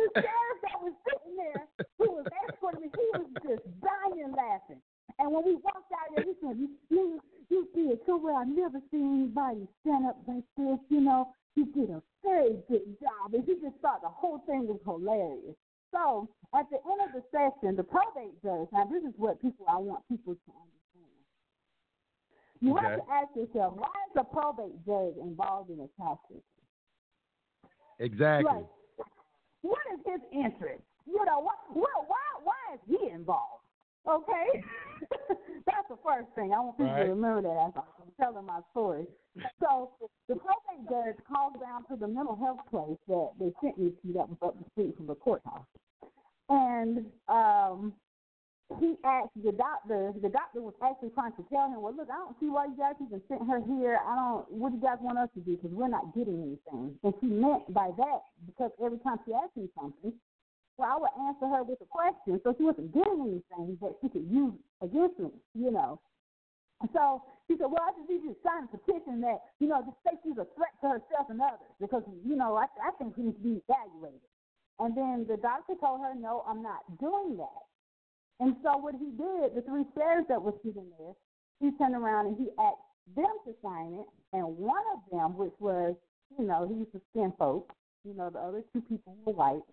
[0.00, 1.62] the sheriff that was sitting there
[1.98, 2.88] who was escorting me.
[2.88, 4.80] He was just dying laughing.
[5.18, 7.20] And when we walked out there, he said, "You, you,
[7.50, 8.36] you did so well.
[8.36, 10.78] I never seen anybody stand up like this.
[10.88, 14.66] You know, you did a very good job." And he just thought the whole thing
[14.66, 15.56] was hilarious.
[15.92, 18.68] So at the end of the session, the probate judge.
[18.72, 20.80] Now, this is what people I want people to understand.
[22.60, 26.18] You have to ask yourself, why is the probate judge involved in a child
[27.98, 28.52] exactly.
[28.52, 28.66] Like,
[29.62, 30.82] what is his interest?
[31.06, 33.64] You know, what, why, why, why is he involved?
[34.08, 34.64] Okay,
[35.66, 36.52] that's the first thing.
[36.54, 37.04] I want people Right.
[37.04, 39.06] to remember that as I'm telling my story.
[39.60, 39.90] So
[40.28, 44.12] the probate judge called down to the mental health place that they sent me to
[44.14, 45.66] that was up the street from the courthouse,
[46.48, 47.92] and um,
[48.78, 50.14] he asked the doctor.
[50.22, 52.76] The doctor was actually trying to tell him, "Well, look, I don't see why you
[52.76, 53.98] guys even sent her here.
[54.06, 54.50] I don't.
[54.52, 55.56] What do you guys want us to do?
[55.56, 59.56] Because we're not getting anything." And she meant by that because every time she asked
[59.56, 60.14] me something,
[60.78, 64.08] well, I would answer her with a question, so she wasn't getting anything that she
[64.08, 65.98] could use against me, you know.
[66.80, 69.66] And so he said, "Well, I just need you to sign a petition that you
[69.66, 72.92] know just say she's a threat to herself and others because you know I I
[72.98, 74.30] think she needs to be evaluated."
[74.78, 77.69] And then the doctor told her, "No, I'm not doing that."
[78.40, 81.12] And so what he did, the three sheriffs that were sitting there,
[81.60, 85.52] he turned around and he asked them to sign it, and one of them, which
[85.58, 85.94] was,
[86.38, 87.72] you know, he's a skin folk,
[88.04, 89.66] you know, the other two people were white.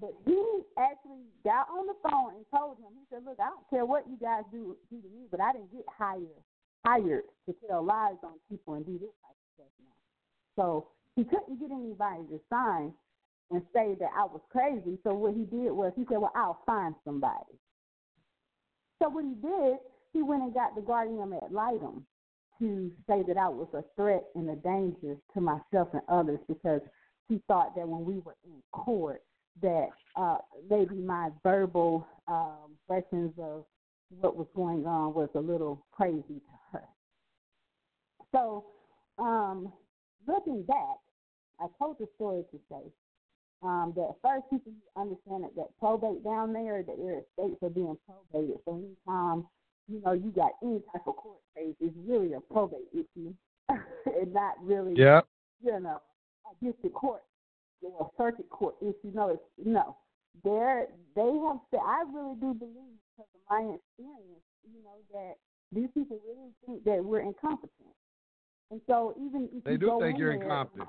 [0.00, 0.38] But he
[0.78, 4.06] actually got on the phone and told him, he said, Look, I don't care what
[4.08, 6.38] you guys do do to me, but I didn't get hired
[6.86, 9.98] hired to tell lies on people and do this type of stuff now.
[10.54, 12.92] So he couldn't get anybody to sign
[13.50, 14.98] and say that I was crazy.
[15.02, 17.58] So what he did was he said, Well, I'll find somebody.
[19.02, 19.78] So what he did,
[20.12, 22.06] he went and got the guardian ad litem
[22.58, 26.80] to say that I was a threat and a danger to myself and others because
[27.28, 29.22] he thought that when we were in court
[29.62, 30.38] that uh,
[30.68, 33.64] maybe my verbal um, of
[34.20, 36.84] what was going on was a little crazy to her.
[38.32, 38.64] So,
[39.18, 39.72] um,
[40.26, 40.96] looking back,
[41.60, 42.90] I told the story to say
[43.62, 47.96] um, that first people understand that, that probate down there, that their estates are being
[48.06, 48.56] probated.
[48.64, 49.46] So anytime
[49.88, 53.34] you know you got any type of court case, it's really a probate issue,
[53.68, 55.26] and not really Yep.
[55.64, 56.00] you know
[56.46, 57.22] a district court
[57.82, 59.10] or a circuit court issue.
[59.12, 59.96] No, it's no.
[60.44, 60.86] They're
[61.16, 61.80] they have said.
[61.84, 65.34] I really do believe because of my experience, you know, that
[65.72, 67.72] these people really think that we're incompetent.
[68.70, 70.88] And so even if They you do go think in you're there- incompetent.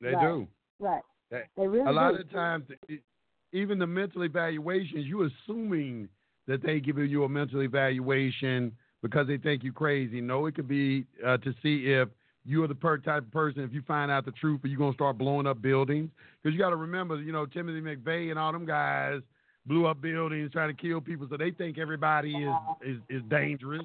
[0.00, 0.48] They do.
[0.78, 1.02] Right.
[1.30, 2.20] They- They really a lot do.
[2.20, 2.66] of times,
[3.52, 6.08] even the mental evaluations, you assuming
[6.46, 8.72] that they giving you a mental evaluation
[9.02, 10.20] because they think you're crazy.
[10.20, 12.08] No, it could be uh, to see if
[12.44, 13.62] you are the per- type of person.
[13.62, 16.10] If you find out the truth, are you gonna start blowing up buildings?
[16.42, 19.20] Because you got to remember, you know, Timothy McVeigh and all them guys
[19.66, 23.84] blew up buildings, trying to kill people, so they think everybody is is, is dangerous.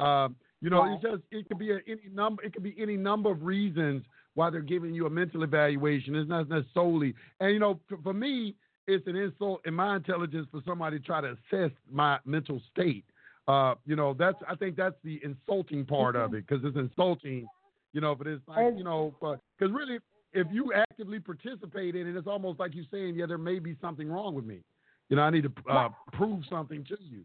[0.00, 2.42] Um, you know, it's just it could be a, any number.
[2.42, 4.02] It could be any number of reasons
[4.34, 6.14] why they're giving you a mental evaluation.
[6.14, 8.54] It's not necessarily, and you know, for, for me,
[8.86, 13.04] it's an insult in my intelligence for somebody to try to assess my mental state.
[13.48, 17.46] Uh, you know, that's I think that's the insulting part of it because it's insulting.
[17.92, 19.98] You know, but it's like you know, because really,
[20.32, 23.76] if you actively participate in it, it's almost like you're saying, yeah, there may be
[23.80, 24.60] something wrong with me.
[25.08, 27.24] You know, I need to uh, prove something to you.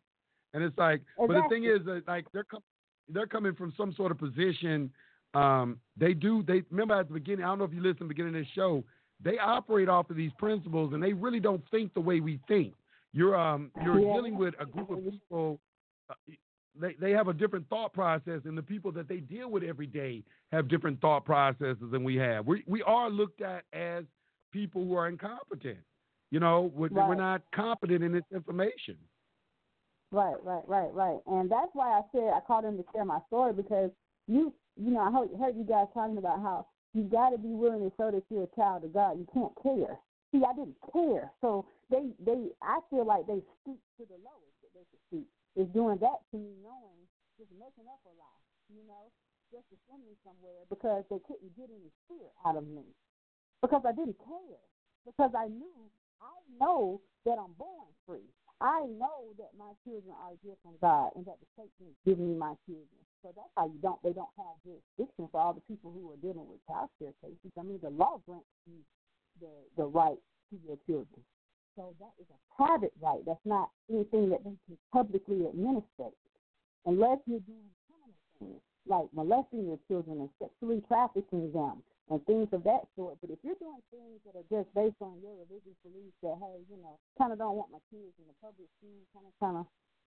[0.53, 2.63] And it's like, but the thing is that like they're com-
[3.09, 4.91] they're coming from some sort of position.
[5.33, 6.43] Um, they do.
[6.43, 7.45] They remember at the beginning.
[7.45, 8.83] I don't know if you listen to the beginning of this show.
[9.23, 12.73] They operate off of these principles, and they really don't think the way we think.
[13.13, 14.13] You're um you're Yeah.
[14.13, 15.59] dealing with a group of people.
[16.09, 16.13] Uh,
[16.79, 19.87] they they have a different thought process, and the people that they deal with every
[19.87, 22.45] day have different thought processes than we have.
[22.45, 24.05] We we are looked at as
[24.51, 25.79] people who are incompetent.
[26.29, 28.97] You know, we're, we're not competent in this information.
[30.11, 31.19] Right, right, right, right.
[31.25, 33.91] And that's why I said I called him to share my story because
[34.27, 37.53] you, you know, I heard, heard you guys talking about how you got to be
[37.53, 39.19] willing to show that you're a child of God.
[39.19, 39.97] You can't care.
[40.31, 44.55] See, I didn't care, so they, they, I feel like they stooped to the lowest
[44.59, 45.27] that they could stoop.
[45.55, 46.99] Is doing that to me, knowing
[47.39, 49.07] just making up a lie, you know,
[49.55, 52.83] just to send me somewhere because they couldn't get any fear out of me
[53.63, 54.63] because I didn't care
[55.07, 55.87] because I knew
[56.19, 58.27] I know that I'm born free.
[58.61, 61.97] I know that my children are a gift from God and that the Satan is
[62.05, 63.01] giving me my children.
[63.23, 66.17] So that's how you don't they don't have jurisdiction for all the people who are
[66.21, 67.51] dealing with child care cases.
[67.59, 68.79] I mean the law grants you
[69.41, 70.19] the the right
[70.51, 71.21] to your children.
[71.75, 73.21] So that is a private right.
[73.25, 76.09] That's not anything that they can publicly administer.
[76.85, 82.47] unless you're doing criminal things like molesting your children and sexually trafficking them and things
[82.55, 83.19] of that sort.
[83.19, 86.63] But if you're doing things that are just based on your religious beliefs that, hey,
[86.71, 89.57] you know, kind of don't want my kids in the public school, kind of, kind
[89.59, 89.65] of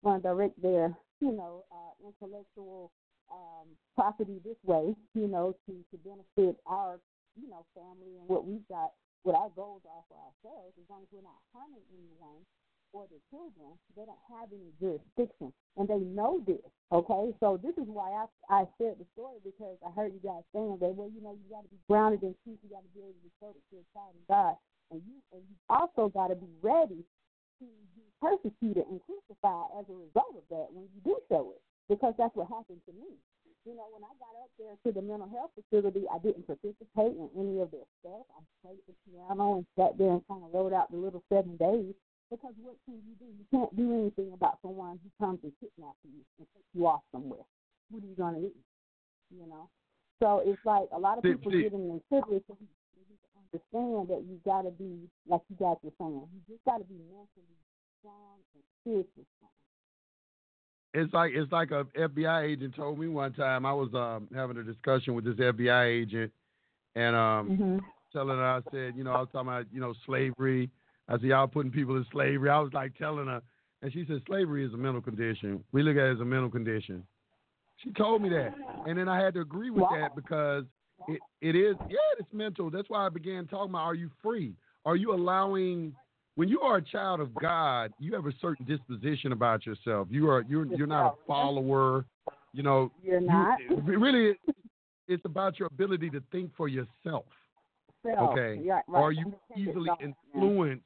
[0.03, 0.91] want to direct their,
[1.23, 2.91] you know, uh, intellectual
[3.31, 6.99] um, property this way, you know, to, to benefit our,
[7.39, 8.91] you know, family and what we've got,
[9.23, 12.43] what our goals are for ourselves, as long as we're not harming anyone,
[12.95, 16.63] or the children, they don't have any jurisdiction, and they know this.
[16.95, 20.47] Okay, so this is why I I shared the story because I heard you guys
[20.55, 22.93] saying that well, you know, you got to be grounded in truth, you got to
[22.95, 24.55] be able to that you're child of God,
[24.95, 27.03] and you and you also got to be ready
[27.59, 27.67] to
[27.99, 31.61] be persecuted and crucified as a result of that when you do show it,
[31.91, 33.19] because that's what happened to me.
[33.67, 37.17] You know, when I got up there to the mental health facility, I didn't participate
[37.17, 38.23] in any of their stuff.
[38.37, 41.57] I played the piano and sat there and kind of wrote out the little seven
[41.57, 41.97] days
[42.29, 43.25] because what can you do?
[43.25, 47.01] You can't do anything about someone who comes and kidnaps you and takes you off
[47.11, 47.45] somewhere.
[47.89, 48.51] What are you going to do?
[49.29, 49.69] You know?
[50.21, 54.23] So it's like a lot of people see, getting in cigarettes and to understand that
[54.25, 57.59] you got to be, like you guys were saying, you just got to be mentally
[57.99, 59.51] strong and spiritually strong.
[60.93, 63.65] It's like it's like a FBI agent told me one time.
[63.65, 66.31] I was um, having a discussion with this FBI agent,
[66.95, 67.77] and um, mm-hmm.
[68.13, 70.69] telling her I said, you know, I was talking about you know slavery
[71.07, 72.49] I said, y'all putting people in slavery.
[72.49, 73.41] I was like telling her,
[73.81, 75.63] and she said, slavery is a mental condition.
[75.71, 77.03] We look at it as a mental condition.
[77.77, 78.53] She told me that.
[78.87, 79.97] And then I had to agree with wow.
[79.99, 80.63] that because
[81.07, 82.71] it, it is, yeah, it's mental.
[82.71, 84.55] That's why I began talking about are you free?
[84.85, 85.93] Are you allowing,
[86.35, 90.07] when you are a child of God, you have a certain disposition about yourself.
[90.09, 92.05] You are, you're, you're not a follower.
[92.53, 93.59] You know, you're not.
[93.69, 94.35] You, really,
[95.07, 97.25] it's about your ability to think for yourself.
[98.05, 98.61] Okay.
[98.63, 99.01] Yeah, right.
[99.01, 100.85] Are you easily influenced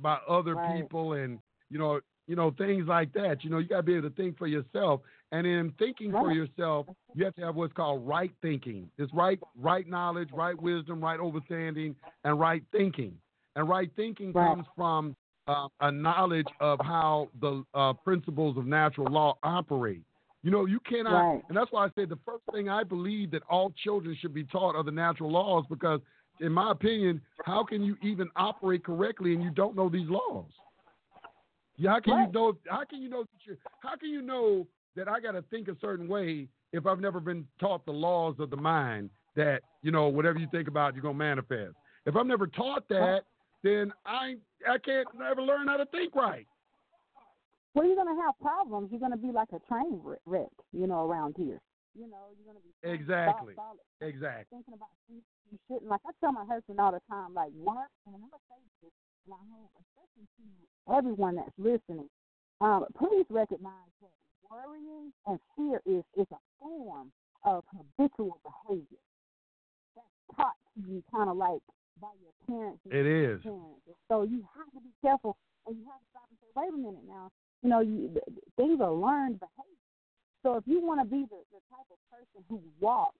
[0.00, 0.80] by other right.
[0.80, 1.38] people and
[1.70, 4.14] you know you know things like that you know you got to be able to
[4.16, 5.00] think for yourself
[5.32, 6.24] and in thinking right.
[6.24, 10.60] for yourself you have to have what's called right thinking it's right right knowledge right
[10.60, 11.94] wisdom right understanding
[12.24, 13.12] and right thinking
[13.54, 14.54] and right thinking right.
[14.54, 15.16] comes from
[15.48, 20.02] uh, a knowledge of how the uh, principles of natural law operate
[20.46, 21.42] you know, you cannot, right.
[21.48, 24.44] and that's why I said the first thing I believe that all children should be
[24.44, 25.98] taught are the natural laws because
[26.40, 30.50] in my opinion, how can you even operate correctly and you don't know these laws?
[31.76, 32.26] Yeah, how can right.
[32.28, 32.56] you know?
[32.68, 33.56] How can you know that you?
[33.80, 37.20] How can you know that I got to think a certain way if I've never
[37.20, 41.02] been taught the laws of the mind that you know whatever you think about you're
[41.02, 41.74] gonna manifest?
[42.06, 43.22] If I'm never taught that,
[43.62, 44.36] then I
[44.68, 46.46] I can't ever learn how to think right.
[47.74, 48.88] Well, you're gonna have problems.
[48.90, 51.60] You're gonna be like a train wreck, you know, around here.
[51.96, 55.88] You know, you're gonna be exactly, solid, exactly thinking about things you shouldn't.
[55.88, 58.92] Like I tell my husband all the time, like work, and I'm gonna say this,
[59.24, 60.44] and I hope, especially to
[60.92, 62.08] everyone that's listening,
[62.60, 64.12] um, please recognize that
[64.44, 67.10] worrying and fear is is a form
[67.48, 69.00] of habitual behavior
[69.96, 71.64] that's taught to you, kind of like
[72.00, 72.80] by your parents.
[72.92, 73.40] It is.
[73.40, 73.80] Parents.
[74.08, 75.36] So you have to be careful,
[75.66, 77.30] and you have to stop and say, wait a minute now.
[77.62, 78.12] You know, you,
[78.56, 79.75] things are learned behavior.
[80.46, 83.18] So if you want to be the, the type of person who walks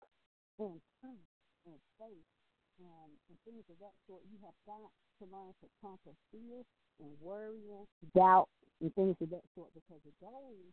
[0.62, 1.26] in truth
[1.66, 2.30] and faith
[2.78, 4.86] and, and things of that sort, you have got
[5.18, 6.62] to learn to conquer fear
[7.02, 7.82] and worrying,
[8.14, 8.46] doubt,
[8.80, 10.70] and things of that sort because those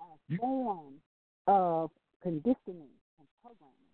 [0.00, 1.04] are you, forms
[1.46, 1.90] of
[2.22, 3.92] conditioning and programming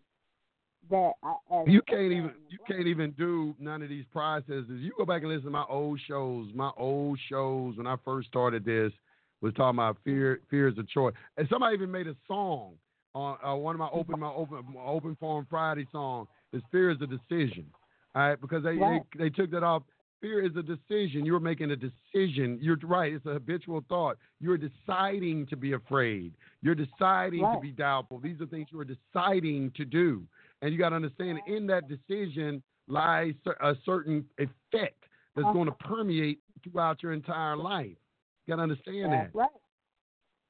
[0.89, 4.79] that I, you can't even you can't even do none of these processes.
[4.79, 8.29] You go back and listen to my old shows, my old shows when I first
[8.29, 8.93] started this
[9.41, 10.41] was talking about fear.
[10.51, 12.75] Fear is a choice, and somebody even made a song
[13.15, 16.27] on uh, one of my open my open my open forum Friday song.
[16.53, 17.67] Is fear is a decision,
[18.15, 18.41] all right?
[18.41, 19.03] Because they, right.
[19.17, 19.83] they they took that off.
[20.21, 21.27] Fear is a decision.
[21.27, 22.59] You're making a decision.
[22.61, 23.13] You're right.
[23.13, 24.17] It's a habitual thought.
[24.41, 26.33] You're deciding to be afraid.
[26.63, 27.55] You're deciding right.
[27.55, 28.19] to be doubtful.
[28.19, 30.23] These are things you are deciding to do,
[30.63, 35.05] and you got to understand in that decision lies a certain effect
[35.35, 35.53] that's uh-huh.
[35.53, 37.97] going to permeate throughout your entire life.
[38.49, 39.39] Got to understand That's that.
[39.39, 39.61] Right.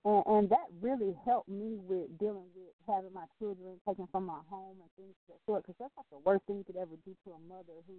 [0.04, 4.38] And, and that really helped me with dealing with having my children taken from my
[4.48, 5.62] home and things of that sort.
[5.62, 7.94] Because that's like the worst thing you could ever do to a mother who,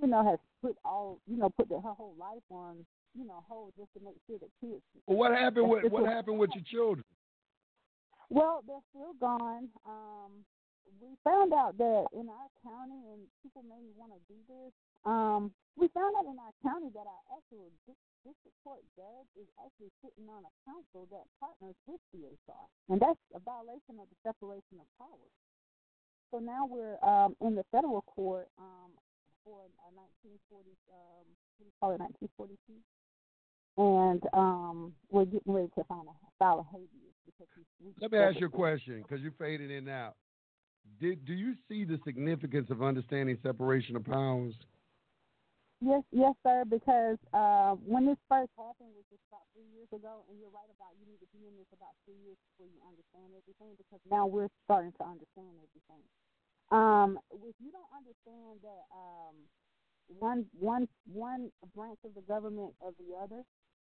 [0.00, 2.86] you know, has put all, you know, put the, her whole life on,
[3.16, 4.82] you know, hold just to make sure that kids.
[5.06, 7.04] Well, what happened with what happened with your children?
[8.30, 9.68] Well, they're still gone.
[9.86, 10.44] Um,
[11.00, 14.72] we found out that in our county, and people maybe want to do this.
[15.04, 17.68] Um, we found out in our county that our actual
[18.24, 23.20] district court judge is actually sitting on a council that partners with CSR, and that's
[23.36, 25.34] a violation of the separation of powers.
[26.32, 28.90] So now we're um, in the federal court um,
[29.44, 31.26] for a 1940, um,
[31.58, 32.80] what do you call it, 1942,
[33.76, 38.10] and um, we're getting ready to find a, file a habeas because we, we Let
[38.12, 40.14] me ask you a question because you're fading in now.
[41.00, 44.54] Did do you see the significance of understanding separation of powers?
[45.80, 46.64] Yes, yes, sir.
[46.64, 50.70] Because uh, when this first happened, which was about three years ago, and you're right
[50.70, 53.76] about you need to be in this about three years before you understand everything.
[53.76, 56.04] Because now we're starting to understand everything.
[56.72, 59.36] Um, if you don't understand that um,
[60.16, 63.44] one one one branch of the government of the other,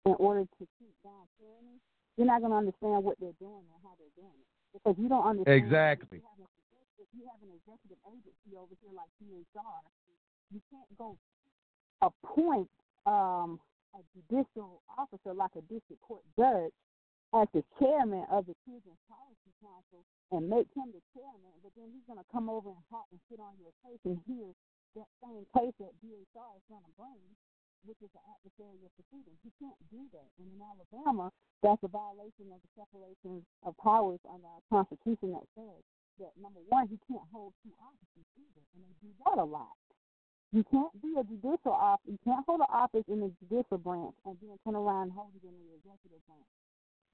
[0.06, 1.80] in order to keep down tyranny,
[2.16, 4.48] you're not going to understand what they're doing and how they're doing it.
[4.72, 5.60] Because you don't understand.
[5.60, 6.18] Exactly.
[6.18, 6.63] If you have, a,
[6.98, 9.80] if you have an executive agency over here like DHR,
[10.52, 11.16] you can't go
[12.02, 12.70] appoint
[13.06, 13.58] um,
[13.94, 16.74] a judicial officer like a district court judge
[17.34, 21.90] as the chairman of the Children's Policy Council and make him the chairman, but then
[21.90, 24.54] he's going to come over and hot and sit on your case and hear
[24.94, 27.22] that same case that DHR is going to bring,
[27.82, 29.34] which is an adversarial proceeding.
[29.42, 30.30] He can't do that.
[30.38, 35.46] And in Alabama, that's a violation of the separation of powers under our Constitution that
[35.58, 35.82] says
[36.18, 39.74] that, number one, he can't hold two offices either, and they do that a lot.
[40.52, 42.06] You can't be a judicial office.
[42.06, 45.30] You can't hold an office in the judicial branch and then turn around and hold
[45.34, 46.46] it in the executive branch.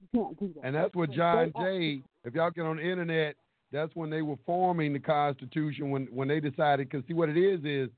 [0.01, 0.67] You can't do that.
[0.67, 2.03] And that's what John Jay.
[2.23, 3.35] If y'all get on the internet,
[3.71, 5.89] that's when they were forming the Constitution.
[5.89, 7.89] When when they decided, because see what it is is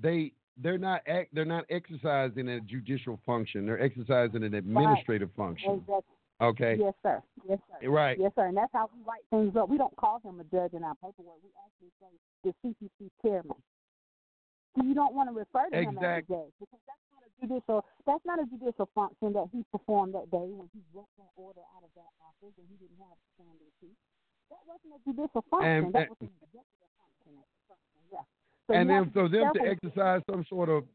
[0.00, 3.64] they they're not ex- they're not exercising a judicial function.
[3.64, 5.72] They're exercising an administrative function.
[5.72, 6.16] Exactly.
[6.42, 6.74] Okay.
[6.78, 7.22] Yes, sir.
[7.48, 7.88] Yes, sir.
[7.88, 8.18] Right.
[8.18, 8.46] Yes, sir.
[8.50, 9.70] And that's how we write things up.
[9.70, 11.38] We don't call him a judge in our paperwork.
[11.38, 12.10] We actually say
[12.42, 13.54] the CPC chairman.
[14.74, 17.30] So you don't want to refer to him as a judge because that's not a
[17.38, 17.86] judicial.
[18.06, 21.62] That's not a judicial function that he performed that day when he wrote that order
[21.78, 23.88] out of that office and he didn't have standing to.
[24.50, 25.70] That wasn't a judicial function.
[25.70, 27.32] And- that and- was an executive function.
[28.10, 28.26] Yeah.
[28.66, 30.88] So and then for them to exercise some sort of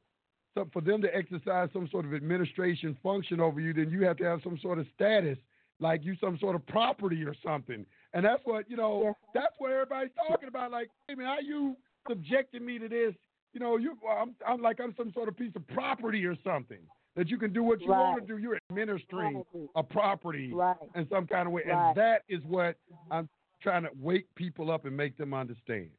[0.57, 4.17] so for them to exercise some sort of administration function over you, then you have
[4.17, 5.37] to have some sort of status,
[5.79, 7.85] like you some sort of property or something.
[8.13, 9.13] And that's what you know.
[9.35, 10.71] That's what everybody's talking about.
[10.71, 11.75] Like, hey man, how you
[12.09, 13.13] subjecting me to this?
[13.53, 16.79] You know, you I'm I'm like I'm some sort of piece of property or something
[17.15, 18.39] that you can do what you want to do.
[18.39, 19.67] You're administering Right.
[19.75, 20.75] a property Right.
[20.95, 21.89] in some kind of way, Right.
[21.89, 22.77] and that is what
[23.11, 23.29] I'm
[23.61, 25.89] trying to wake people up and make them understand.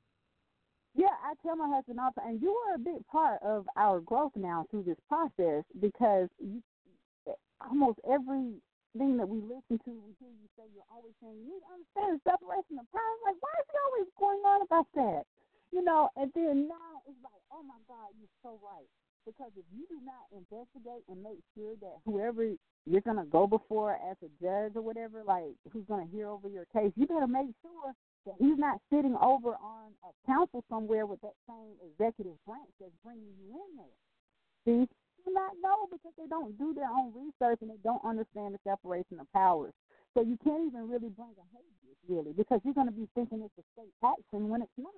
[0.98, 3.70] Yeah, I tell my husband all the time, and you were a big part of
[3.78, 6.58] our growth now through this process because you,
[7.62, 11.62] almost everything that we listen to, we hear you say, you're always saying, you need
[11.62, 13.20] to understand the separation of powers.
[13.22, 15.22] Like, why is he always going on about that?
[15.70, 18.90] You know, and then now it's like, oh my God, you're so right.
[19.22, 22.42] Because if you do not investigate and make sure that whoever
[22.90, 26.26] you're going to go before as a judge or whatever, like who's going to hear
[26.26, 27.94] over your case, you better make sure
[28.38, 33.32] he's not sitting over on a council somewhere with that same executive branch that's bringing
[33.40, 33.96] you in there.
[34.64, 34.88] See,
[35.24, 38.58] do not know because they don't do their own research and they don't understand the
[38.64, 39.72] separation of powers.
[40.14, 43.42] So you can't even really bring a habeas, really, because you're going to be thinking
[43.42, 44.92] it's a state action when it's not.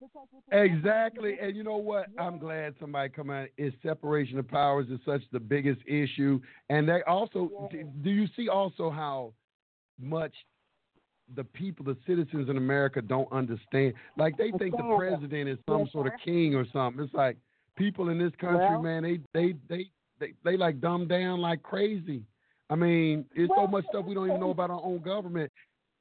[0.00, 2.06] Because with the- Exactly, and you know what?
[2.18, 3.48] I'm glad somebody come out.
[3.56, 7.68] Is separation of powers is such the biggest issue, and they also Yeah.
[7.68, 9.32] do, do you see also how
[9.98, 10.34] much
[11.34, 13.94] the people, the citizens in America, don't understand?
[14.16, 17.04] Like they think the president is some sort of king or something.
[17.04, 17.36] It's like
[17.76, 21.62] people in this country, Well- man, they they they they they like dumb down like
[21.62, 22.22] crazy.
[22.70, 25.50] I mean, it's so much stuff we don't even know about our own government.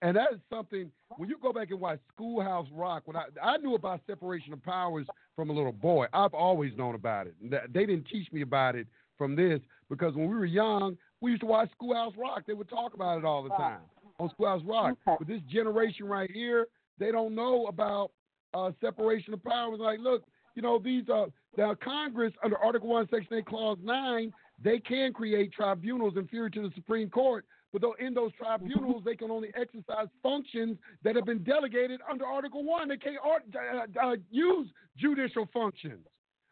[0.01, 3.03] And that is something when you go back and watch Schoolhouse Rock.
[3.05, 6.95] When I I knew about separation of powers from a little boy, I've always known
[6.95, 7.35] about it.
[7.73, 8.87] They didn't teach me about it
[9.17, 9.59] from this
[9.89, 12.43] because when we were young, we used to watch Schoolhouse Rock.
[12.45, 13.79] They would talk about it all the time
[14.19, 14.97] on Schoolhouse Rock.
[15.07, 15.17] Okay.
[15.19, 16.67] But this generation right here,
[16.99, 18.11] they don't know about
[18.53, 19.79] uh, separation of powers.
[19.79, 20.23] Like, look,
[20.55, 21.25] you know, these uh,
[21.55, 24.33] the Congress under Article One, Section Eight, Clause Nine,
[24.63, 27.45] they can create tribunals inferior to the Supreme Court.
[27.73, 32.25] But though in those tribunals, they can only exercise functions that have been delegated under
[32.25, 32.87] Article One.
[32.87, 34.67] They can't art, uh, uh, use
[34.97, 36.05] judicial functions.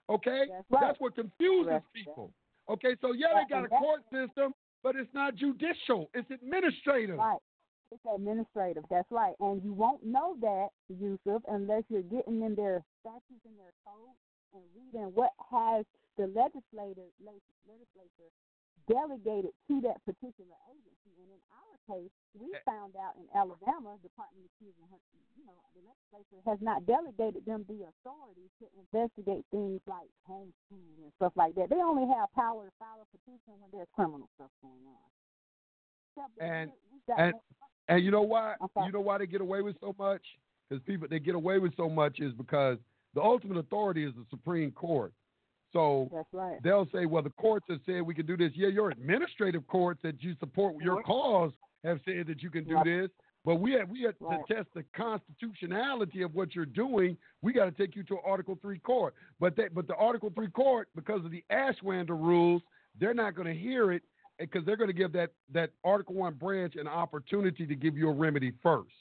[0.08, 0.96] Okay, That's right.
[1.00, 1.86] what confuses Correct.
[1.94, 2.32] people.
[2.70, 7.18] Okay, so yeah, they got a that's- court system, but it's not judicial; it's administrative.
[7.18, 7.38] Right.
[7.96, 8.84] It's administrative.
[8.92, 9.36] That's right.
[9.40, 14.20] And you won't know that, Yusef, unless you're getting in their statutes and their codes
[14.52, 15.88] and reading what has
[16.20, 18.32] the legislator legislature
[18.92, 21.16] delegated to that particular agency.
[21.24, 24.92] And in our case, we found out in Alabama, the Department of Children,
[25.40, 31.00] you know, the legislature has not delegated them the authority to investigate things like homeschool
[31.00, 31.72] and stuff like that.
[31.72, 35.08] They only have power to file a petition when there's criminal stuff going on.
[36.40, 37.34] And- we- we've got and-
[37.88, 38.56] And you know why?
[38.62, 38.86] I'm.
[38.86, 40.22] You know why they get away with so much?
[40.70, 42.78] Because people they get away with so much is because
[43.14, 45.14] the ultimate authority is the Supreme Court.
[45.72, 46.58] So That's right.
[46.64, 48.52] they'll say, well, the courts have said we can do this.
[48.56, 51.52] Yeah, your administrative courts that you support your cause
[51.84, 52.86] have said that you can do Right.
[52.86, 53.10] this.
[53.44, 54.40] But we have we have Right.
[54.48, 54.84] to test the
[55.40, 57.18] constitutionality of what you're doing.
[57.42, 59.14] We got to take you to an Article Three court.
[59.40, 62.64] But that but the Article Three court, because of the Ashwander rules,
[63.00, 64.02] they're not going to hear it
[64.40, 68.10] because they're going to give that that Article One branch an opportunity to give you
[68.10, 68.94] a remedy first.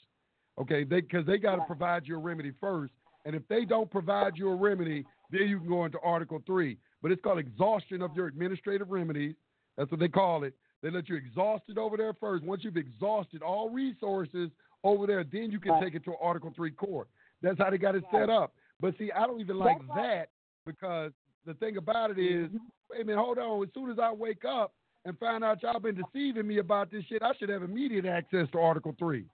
[0.59, 2.93] Okay, they because they got to provide you a remedy first,
[3.25, 6.77] and if they don't provide you a remedy, then you can go into Article Three.
[7.01, 9.35] But it's called exhaustion of your administrative remedies.
[9.77, 10.53] That's what they call it.
[10.81, 12.43] They let you exhaust it over there first.
[12.43, 14.49] Once you've exhausted all resources
[14.83, 17.07] over there, then you can take it to Article Three court.
[17.41, 18.53] That's how they got it set up.
[18.79, 20.29] But see, I don't even like that
[20.65, 21.11] because
[21.45, 22.49] the thing about it is,
[22.89, 23.63] wait a minute, hold on.
[23.63, 24.73] As soon as I wake up
[25.05, 28.47] and find out y'all been deceiving me about this shit, I should have immediate access
[28.51, 29.25] to Article Three.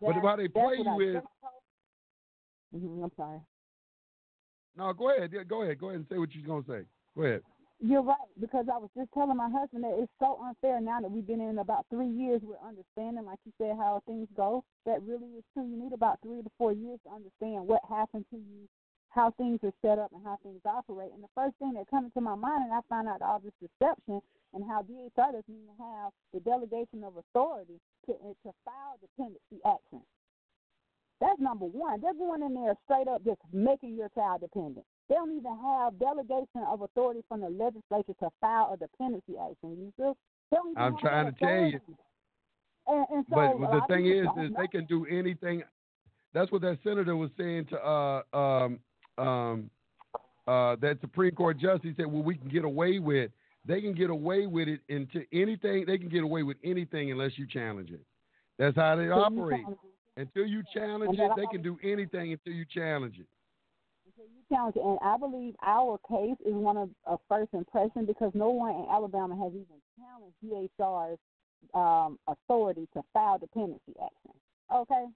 [0.00, 1.22] But how they play you is,
[2.74, 3.40] Mhm, I'm sorry.
[4.76, 6.86] no, go ahead, yeah, go ahead, go ahead and say what you're gonna say.
[7.16, 7.42] Go ahead.
[7.82, 11.10] You're right because I was just telling my husband that it's so unfair now that
[11.10, 12.42] we've been in about three years.
[12.42, 14.64] We're understanding, like you said, how things go.
[14.84, 15.64] That really is true.
[15.64, 18.68] You need about three to four years to understand what happened to you,
[19.08, 21.12] how things are set up, and how things operate.
[21.14, 23.54] And the first thing that comes to my mind, and I found out all this
[23.60, 24.20] deception
[24.54, 30.02] and how DHR doesn't even have the delegation of authority to to file dependency action.
[31.20, 32.00] That's number one.
[32.00, 34.86] They're going in there straight up just making your child dependent.
[35.08, 39.76] They don't even have delegation of authority from the legislature to file a dependency action.
[39.76, 40.12] You see?
[40.50, 41.80] They don't I'm trying to tell you.
[42.86, 45.62] And, and so but the thing is, is they can do anything.
[46.32, 48.78] That's what that senator was saying to uh um
[49.18, 49.70] um
[50.46, 53.30] uh that Supreme Court justice said, well, we can get away with.
[53.66, 55.84] They can get away with it into anything.
[55.86, 58.00] They can get away with anything unless you challenge it.
[58.58, 59.64] That's how they operate.
[60.16, 63.26] Until you challenge it, they can do anything until you challenge it.
[64.06, 64.82] Until you challenge it.
[64.82, 68.86] And I believe our case is one of a first impression because no one in
[68.90, 71.18] Alabama has even challenged DHR's
[71.74, 74.32] um, authority to file dependency action.
[74.74, 75.06] Okay?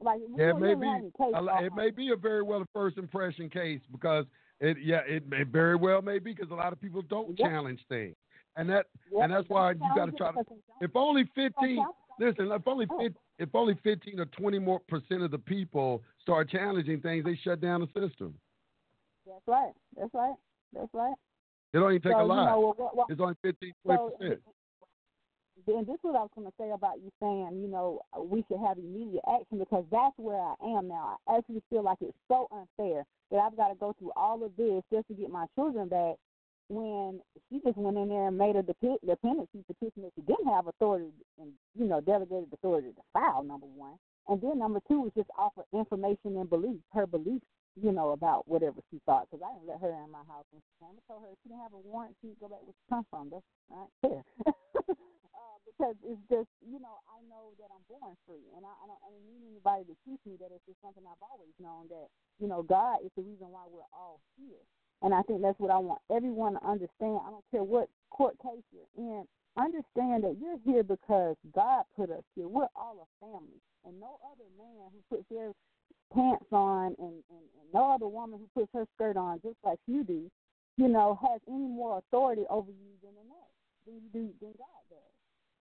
[0.00, 0.86] Like, we Yeah, it may be.
[0.86, 4.26] have any case a It may be a very well a first impression case because
[4.60, 4.76] it.
[4.82, 8.16] Yeah, it may very well may be because a lot of people don't challenge things,
[8.56, 8.86] and that
[9.20, 10.38] and that's why you got to try to.
[10.38, 11.84] because they don't If only fifteen.
[12.20, 12.98] Listen, if only Oh.
[12.98, 17.36] fif- if only fifteen or twenty more percent of the people start challenging things, they
[17.36, 18.34] shut down the system.
[19.24, 19.72] That's right.
[19.96, 20.34] That's right.
[20.72, 21.14] That's right.
[21.72, 22.44] It don't even take so, a lot.
[22.44, 24.36] You know, what, what, it's only 15, 20 so,
[25.66, 28.44] then this is what I was going to say about you saying, you know, we
[28.48, 31.18] should have immediate action because that's where I am now.
[31.28, 34.56] I actually feel like it's so unfair that I've got to go through all of
[34.56, 36.16] this just to get my children back
[36.68, 40.48] when she just went in there and made a dep- dependency petition that she didn't
[40.48, 43.96] have authority and, you know, delegated authority to file, number one.
[44.28, 47.46] And then number two was just offer information and belief, her beliefs,
[47.80, 49.28] you know, about whatever she thought.
[49.30, 50.44] Because I didn't let her in my house.
[50.52, 52.84] And she and told her she didn't have a warrant, she'd go back where she
[52.90, 53.30] come from.
[53.30, 54.22] That's not fair.
[55.78, 58.42] because it's just, you know, I know that I'm born free.
[58.58, 61.22] And I, I, don't, I need anybody to teach me that it's just something I've
[61.22, 62.10] always known that,
[62.42, 64.58] you know, God is the reason why we're all here.
[65.06, 67.22] And I think that's what I want everyone to understand.
[67.22, 69.22] I don't care what court case you're in.
[69.54, 72.50] Understand that you're here because God put us here.
[72.50, 73.62] We're all a family.
[73.86, 75.54] And no other man who puts their
[76.10, 79.78] pants on and, and, and no other woman who puts her skirt on just like
[79.86, 80.26] you do,
[80.76, 84.52] you know, has any more authority over you than the next, than you do than
[84.58, 85.07] God does.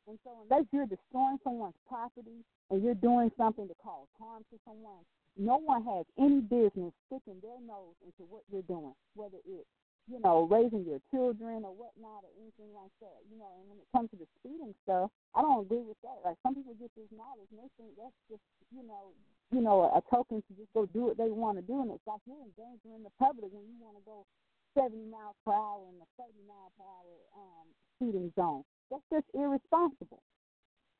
[0.08, 2.40] And so unless you're destroying someone's property
[2.72, 5.04] and you're doing something to cause harm to someone,
[5.36, 9.68] no one has any business sticking their nose into what you're doing, whether it's,
[10.08, 13.20] you know, raising your children or whatnot or anything like that.
[13.28, 16.24] You know, and when it comes to the speeding stuff, I don't agree with that.
[16.24, 19.12] Like some people get this knowledge and they think that's just, you know,
[19.52, 22.08] you know, a, token to just go do what they want to do and it's
[22.08, 24.24] like you're endangering the public when you want to go
[24.72, 27.68] seventy miles per hour in a thirty mile per hour um
[28.00, 28.64] speeding zone.
[28.92, 30.22] That's just irresponsible.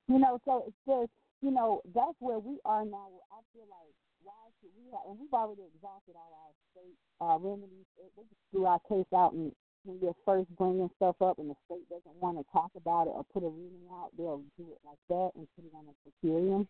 [0.08, 3.14] You know, so it's just you know, that's where we are now.
[3.30, 3.94] I feel like
[4.26, 5.06] why should we have?
[5.06, 7.86] And we've already exhausted all our state uh, remedies.
[7.98, 9.54] They they just threw our case out, and
[9.86, 13.14] when you're first bringing stuff up, and the state doesn't want to talk about it
[13.14, 15.96] or put a ruling out, they'll do it like that and put it on a
[16.02, 16.66] per curiam,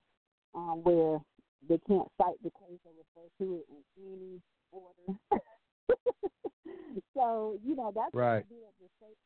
[0.53, 1.19] um, where
[1.69, 4.35] they can't cite the case or refer to it in any
[4.75, 5.07] order.
[7.15, 8.43] so you know that's Right.
[8.51, 9.17] what we the state.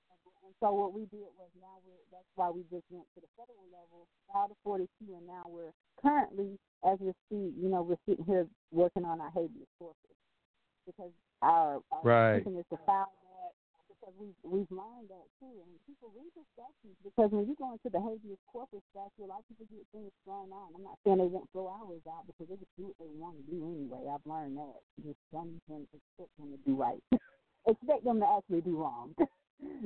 [0.51, 3.23] And so what we did was now we are that's why we just went to
[3.23, 4.83] the federal level, filed a 42,
[5.15, 8.43] and now we're currently, as we speak, you know, we're sitting here
[8.75, 10.19] working on our habeas corpus
[10.83, 12.43] because our, our Right.
[12.43, 13.55] is to file that
[13.87, 17.71] because we've we've learned that too, and people read the statutes because when you go
[17.71, 20.75] into the habeas corpus statute, a lot of people get things thrown out.
[20.75, 23.39] I'm not saying they won't throw ours out because they just do what they want
[23.39, 24.03] to do anyway.
[24.11, 24.83] I've learned that.
[24.99, 26.99] Just don't even expect them to do right.
[27.71, 29.15] expect them to actually do wrong.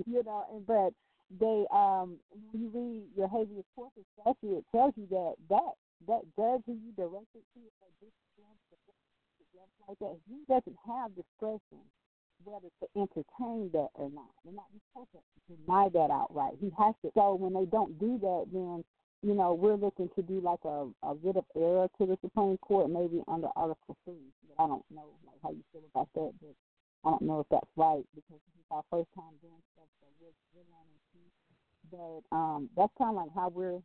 [0.05, 0.93] you know, and but
[1.39, 5.73] they um when you read your habeas corpus statute, it tells you that that
[6.07, 7.61] that judge who you directed to
[9.87, 11.83] like that, he doesn't have discretion
[12.43, 14.29] whether to entertain that or not.
[14.43, 16.53] They're not supposed to deny that outright.
[16.59, 17.11] He has to.
[17.15, 18.83] So when they don't do that, then
[19.23, 22.57] you know we're looking to do like a a writ of error to the Supreme
[22.57, 24.33] Court, maybe under Article Three.
[24.59, 26.55] I don't know like how you feel about that, but
[27.05, 30.07] I don't know if that's right because this is our first time doing stuff, so
[30.17, 31.27] we're we're learning too.
[31.93, 33.79] But um, that's kind of like how we're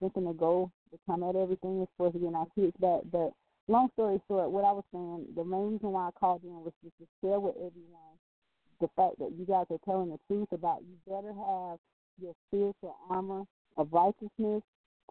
[0.00, 3.00] thinking to go to come at everything as far as getting our kids back.
[3.10, 3.32] But
[3.68, 6.72] long story short, what I was saying, the main reason why I called in was
[6.84, 8.16] just to share with everyone
[8.80, 11.78] the fact that you guys are telling the truth about you better have
[12.20, 13.44] your spiritual armor
[13.76, 14.62] of righteousness,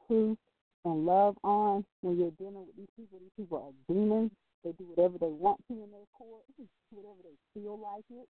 [0.08, 0.38] truth,
[0.86, 3.20] and love on when you're dealing with these people.
[3.20, 4.32] These people are demons.
[4.64, 6.44] They do whatever they want to in their court,
[6.92, 8.28] whatever they feel like it.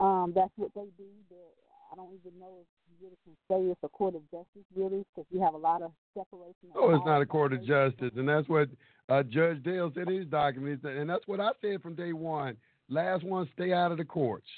[0.00, 1.08] Um, that's what they do.
[1.30, 1.38] They're,
[1.92, 5.04] I don't even know if you really can say it's a court of justice, really,
[5.14, 6.70] because we have a lot of separation.
[6.74, 8.68] Oh, it's not a court of justice, and that's what
[9.08, 12.56] uh, Judge Dale said in his documents, and that's what I said from day one.
[12.88, 14.48] Last one, stay out of the courts.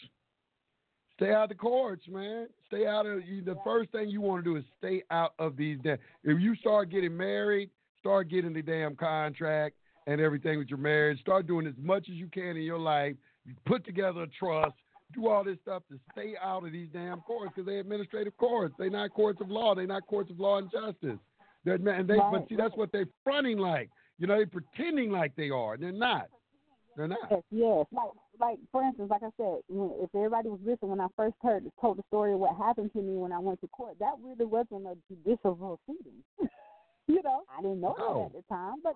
[1.14, 2.48] Stay out of the courts, man.
[2.66, 3.42] Stay out of you.
[3.42, 5.78] The first thing you want to do is stay out of these.
[5.82, 7.70] Damn, if you start getting married,
[8.00, 11.20] start getting the damn contract and everything with your marriage.
[11.20, 13.14] Start doing as much as you can in your life.
[13.64, 14.74] Put together a trust
[15.14, 18.74] do all this stuff to stay out of these damn courts because they're administrative courts.
[18.78, 19.74] They're not courts of law.
[19.74, 21.18] They're not courts of law and justice.
[21.64, 22.32] They're, and they, right.
[22.32, 23.90] but see, that's what they're fronting like.
[24.18, 25.74] You know, they're pretending like they are.
[25.74, 26.28] and They're not.
[26.96, 27.18] They're not.
[27.30, 27.86] Yes, yes.
[27.92, 28.10] Like,
[28.40, 31.98] like for instance, like I said, if everybody was listening when I first heard told
[31.98, 34.86] the story of what happened to me when I went to court, that really wasn't
[34.86, 36.22] a judicial proceeding.
[37.06, 38.30] you know, I didn't know no.
[38.32, 38.94] that at the time, but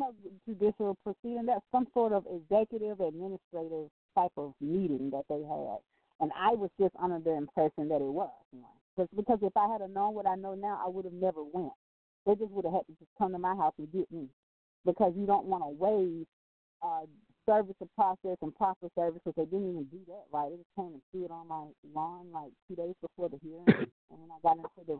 [0.00, 0.12] a
[0.48, 1.46] judicial proceeding.
[1.46, 5.78] That's some sort of executive administrative type of meeting that they had.
[6.20, 8.70] And I was just under the impression that it was one.
[8.96, 11.72] Because because if I had known what I know now, I would have never went.
[12.26, 14.28] They just would have had to just come to my house and get me.
[14.84, 16.26] Because you don't want to waive
[16.82, 17.06] uh,
[17.46, 20.50] service of process and proper service because they didn't even do that right.
[20.50, 21.64] They just came and threw it on my
[21.94, 23.64] lawn like two days before the hearing,
[24.10, 24.98] and when I got into the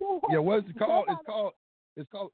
[0.30, 1.06] yeah, what's it called?
[1.08, 1.52] It's called
[1.96, 2.30] it's called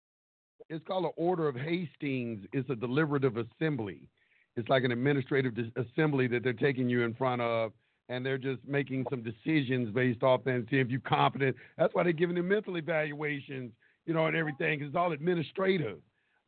[0.68, 2.46] it's called an order of Hastings.
[2.52, 4.08] It's a deliberative assembly
[4.56, 7.72] it's like an administrative assembly that they're taking you in front of
[8.08, 11.56] and they're just making some decisions based off and see if you're competent.
[11.78, 13.72] That's why they're giving them mental evaluations,
[14.04, 15.98] you know, and everything because it's all administrative,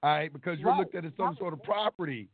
[0.03, 0.33] all right?
[0.33, 0.81] Because you're right.
[0.81, 2.29] looked at as some sort of property.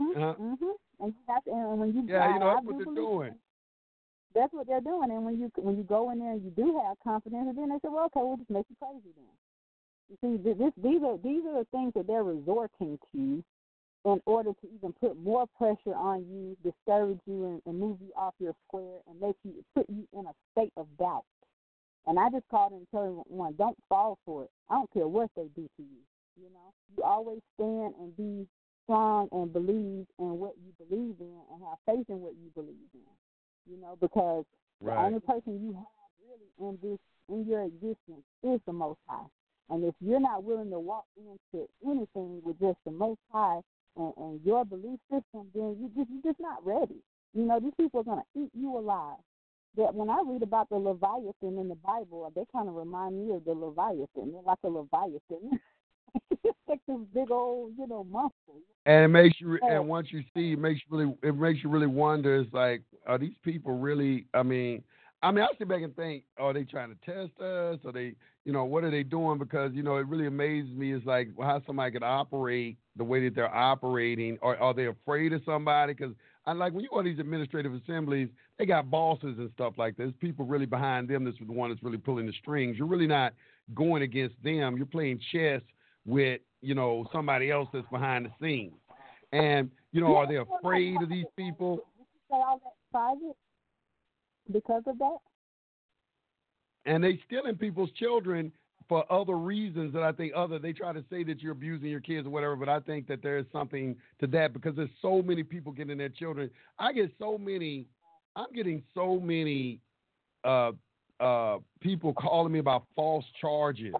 [0.00, 0.22] Mm-hmm.
[0.22, 0.34] Uh-huh.
[0.40, 1.04] Mm-hmm.
[1.04, 3.34] And that's and when you yeah, you know that's what they're doing.
[4.34, 6.80] That's what they're doing, and when you when you go in there and you do
[6.86, 9.26] have confidence, and then they say, well, okay, we'll just make you crazy then.
[10.08, 13.44] You see, this, these are these are the things that they're resorting to
[14.04, 18.12] in order to even put more pressure on you, discourage you, and, and move you
[18.16, 21.24] off your square, and make you put you in a state of doubt.
[22.06, 24.50] And I just called and told one, don't fall for it.
[24.68, 26.04] I don't care what they do to you.
[26.36, 28.46] You know, you always stand and be
[28.84, 32.92] strong and believe in what you believe in, and have faith in what you believe
[32.92, 33.72] in.
[33.72, 34.44] You know, because
[34.82, 34.96] right.
[34.96, 36.98] the only person you have really in this
[37.30, 39.24] in your existence is the Most High.
[39.70, 43.60] And if you're not willing to walk into anything with just the Most High
[43.96, 47.02] and, and your belief system, then you just you're just not ready.
[47.32, 49.18] You know, these people are gonna eat you alive.
[49.76, 53.34] That when I read about the Leviathan in the Bible, they kind of remind me
[53.34, 54.32] of the Leviathan.
[54.32, 55.58] They're like a Leviathan.
[56.30, 58.52] it's like this big old, you know, monster.
[58.86, 61.70] And it makes you, and once you see, it makes you really, it makes you
[61.70, 62.36] really wonder.
[62.36, 64.26] It's like, are these people really?
[64.32, 64.84] I mean,
[65.24, 67.78] I mean, I sit back and think, are they trying to test us?
[67.86, 69.38] Are they, you know, what are they doing?
[69.38, 70.92] Because you know, it really amazes me.
[70.92, 75.32] Is like how somebody could operate the way that they're operating, or are they afraid
[75.32, 75.94] of somebody?
[75.94, 78.28] Because I like when you go to these administrative assemblies,
[78.58, 80.12] they got bosses and stuff like this.
[80.20, 81.24] People really behind them.
[81.24, 82.76] That's the one that's really pulling the strings.
[82.76, 83.32] You're really not
[83.74, 84.76] going against them.
[84.76, 85.62] You're playing chess
[86.04, 88.74] with, you know, somebody else that's behind the scenes.
[89.32, 91.80] And you know, are they afraid of these people?
[92.92, 93.36] Private
[94.52, 95.18] because of that.
[96.86, 98.52] And they stealing people's children
[98.88, 102.00] for other reasons that I think other they try to say that you're abusing your
[102.00, 105.22] kids or whatever, but I think that there is something to that because there's so
[105.22, 106.50] many people getting their children.
[106.78, 107.86] I get so many
[108.36, 109.80] I'm getting so many
[110.44, 110.72] uh
[111.20, 113.94] uh people calling me about false charges.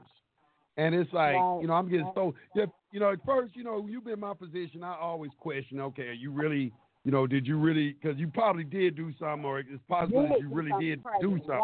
[0.77, 1.59] And it's like, right.
[1.63, 4.21] you know, I'm getting so yeah, you know, at first, you know, you've been in
[4.21, 6.73] my position, I always question, okay, are you really
[7.05, 7.93] you know, did you really?
[7.93, 11.61] Because you probably did do something, or it's possible that you really did do something.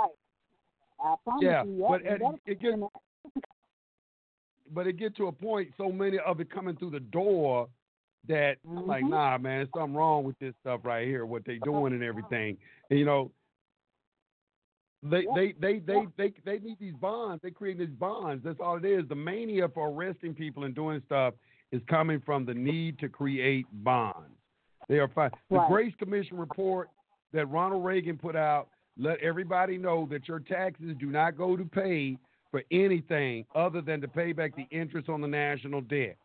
[1.02, 1.16] Right.
[1.40, 2.76] yeah, you, but it, it gets,
[4.72, 5.70] but it get to a point.
[5.78, 7.68] So many of it coming through the door
[8.28, 9.10] that I'm like, Mhm.
[9.10, 12.58] nah, man, there's something wrong with this stuff right here, what they doing and everything.
[12.90, 13.32] And, you know,
[15.02, 15.32] they, Yeah.
[15.34, 17.42] they, they, they, they, they need these bonds.
[17.42, 18.44] They create these bonds.
[18.44, 19.08] That's all it is.
[19.08, 21.32] The mania for arresting people and doing stuff
[21.72, 24.36] is coming from the need to create bonds.
[24.90, 25.30] They are fine.
[25.48, 26.90] The Grace Commission report
[27.32, 31.64] that Ronald Reagan put out let everybody know that your taxes do not go to
[31.64, 32.18] pay
[32.50, 36.16] for anything other than to pay back the interest on the national debt.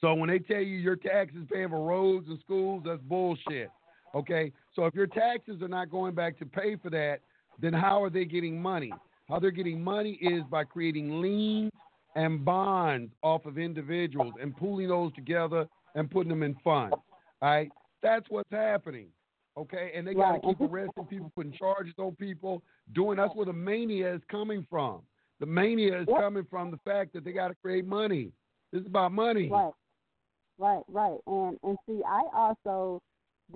[0.00, 3.70] So when they tell you your taxes paying for roads and schools, that's bullshit.
[4.12, 4.50] Okay?
[4.74, 7.20] So if your taxes are not going back to pay for that,
[7.60, 8.92] then how are they getting money?
[9.28, 11.70] How they're getting money is by creating liens
[12.16, 16.96] and bonds off of individuals and pooling those together and putting them in funds.
[17.42, 17.70] All right?
[18.02, 19.08] That's what's happening.
[19.56, 19.92] Okay?
[19.94, 20.42] And they got to Right.
[20.58, 22.62] keep arresting people, putting charges on people,
[22.94, 25.02] doing that's where the mania is coming from.
[25.40, 26.18] The mania is Yep.
[26.18, 28.32] coming from the fact that they got to create money.
[28.72, 29.50] This is about money.
[29.50, 29.74] Right,
[30.58, 31.18] right, right.
[31.26, 33.02] And and see, I also,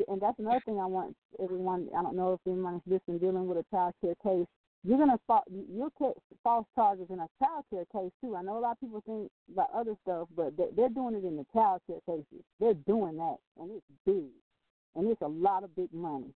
[0.08, 1.88] and that's another thing I want everyone.
[1.96, 4.46] I don't know if anyone's listening dealing with a child care case.
[4.86, 8.36] You're gonna fa- you'll catch false charges in a child care case too.
[8.36, 11.24] I know a lot of people think about other stuff, but they- they're doing it
[11.24, 12.44] in the child care cases.
[12.60, 14.30] They're doing that, and it's big,
[14.94, 16.32] and it's a lot of big money.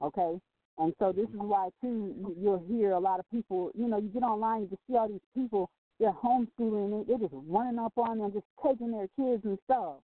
[0.00, 0.40] Okay,
[0.78, 3.72] and so this is why too you- you'll hear a lot of people.
[3.74, 7.28] You know, you get online, you just see all these people they're homeschooling, they- they're
[7.28, 10.00] just running up on them, just taking their kids and stuff.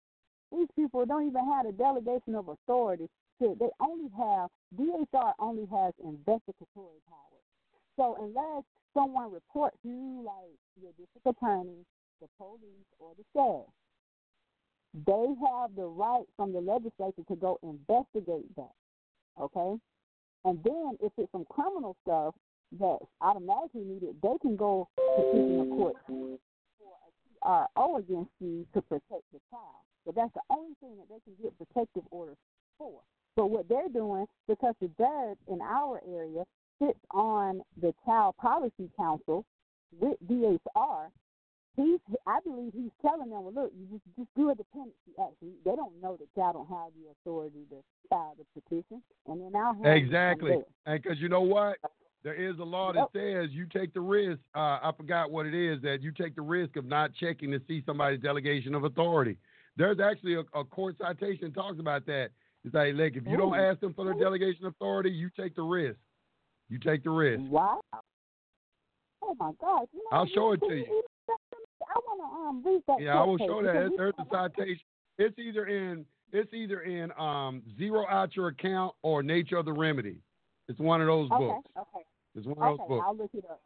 [0.51, 3.09] These people don't even have a delegation of authority.
[3.39, 7.44] They only have DHR only has investigatory power.
[7.97, 11.85] So unless someone reports you, like your district attorney,
[12.21, 13.71] the police, or the sheriff,
[15.07, 18.75] they have the right from the legislature to go investigate that.
[19.41, 19.77] Okay,
[20.45, 22.35] and then if it's some criminal stuff
[22.79, 26.39] that's automatically needed, they can go petition the court for
[27.45, 29.83] a TRO against you to protect the child.
[30.07, 32.37] But that's the only thing that they can get protective orders
[32.79, 33.01] for.
[33.37, 36.45] But what they're doing, because the judge in our area
[36.83, 39.45] sits on the Child Policy Council
[40.01, 41.09] with DHR,
[41.77, 45.53] he's I believe he's telling them, well, look, you just just do a dependency action.
[45.65, 47.77] They don't know that y'all don't have the authority to
[48.09, 50.59] file the petition, and then I'll Exactly.
[50.87, 51.79] And because you know what?
[52.23, 53.23] There is a law that Yep.
[53.23, 54.41] says you take the risk.
[54.55, 57.61] Uh, I forgot what it is that you take the risk of not checking to
[57.69, 59.37] see somebody's delegation of authority.
[59.77, 62.31] There's actually a, a court citation that talks about that.
[62.65, 65.55] It's like, look, if you don't ask them for their delegation of authority, you take
[65.55, 65.99] the risk.
[66.75, 67.41] You take the risk.
[67.49, 67.81] Wow.
[69.23, 69.87] Oh my God!
[69.93, 70.81] You know, I'll show it to you.
[70.83, 73.01] even send me- I want to um read that.
[73.01, 73.91] Yeah, I will show that.
[73.91, 74.81] we There's a citation.
[75.19, 79.73] It's either in it's either in um zero out your account or nature of the
[79.73, 80.17] remedy.
[80.67, 81.69] It's one of those Okay, books.
[81.79, 82.05] okay,
[82.35, 82.89] It's one of those okay.
[82.89, 83.05] books.
[83.07, 83.61] I'll look it up.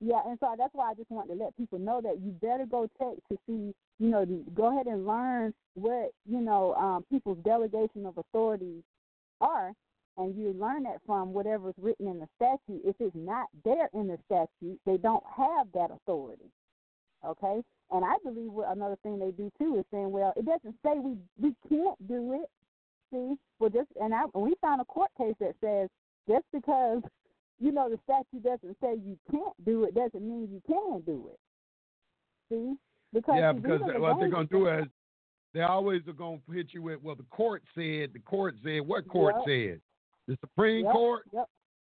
[0.00, 2.64] Yeah, and so that's why I just wanted to let people know that you better
[2.64, 7.38] go check to see, you know, go ahead and learn what you know um, people's
[7.44, 8.82] delegation of authorities
[9.42, 9.72] are,
[10.16, 12.82] and you learn that from whatever's written in the statute.
[12.84, 16.50] If it's not there in the statute, they don't have that authority.
[17.24, 20.76] Okay, and I believe what another thing they do too is saying, well, it doesn't
[20.84, 22.48] say we we can't do it.
[23.12, 25.88] See, well, just and I we found a court case that says
[26.28, 27.02] just because
[27.58, 31.30] you know the statute doesn't say you can't do it doesn't mean you can do
[31.32, 31.38] it.
[32.50, 32.74] See,
[33.12, 34.86] because yeah, because what they're gonna do is
[35.56, 38.80] they always are going to hit you with, well, the court said, the court said,
[38.80, 39.44] what court Yep.
[39.46, 39.80] said?
[40.28, 41.22] The Supreme Yep, Court?
[41.32, 41.48] Yep.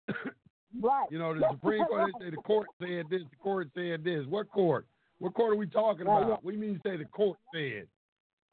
[0.80, 1.06] Right.
[1.10, 4.24] You know, the Supreme Court, they say the court said this, the court said this.
[4.26, 4.86] What court?
[5.18, 6.28] What court are we talking Right, about?
[6.28, 6.36] yeah.
[6.40, 7.86] What do you mean say the court said?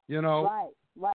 [0.09, 0.43] You know?
[0.43, 1.15] Right, right.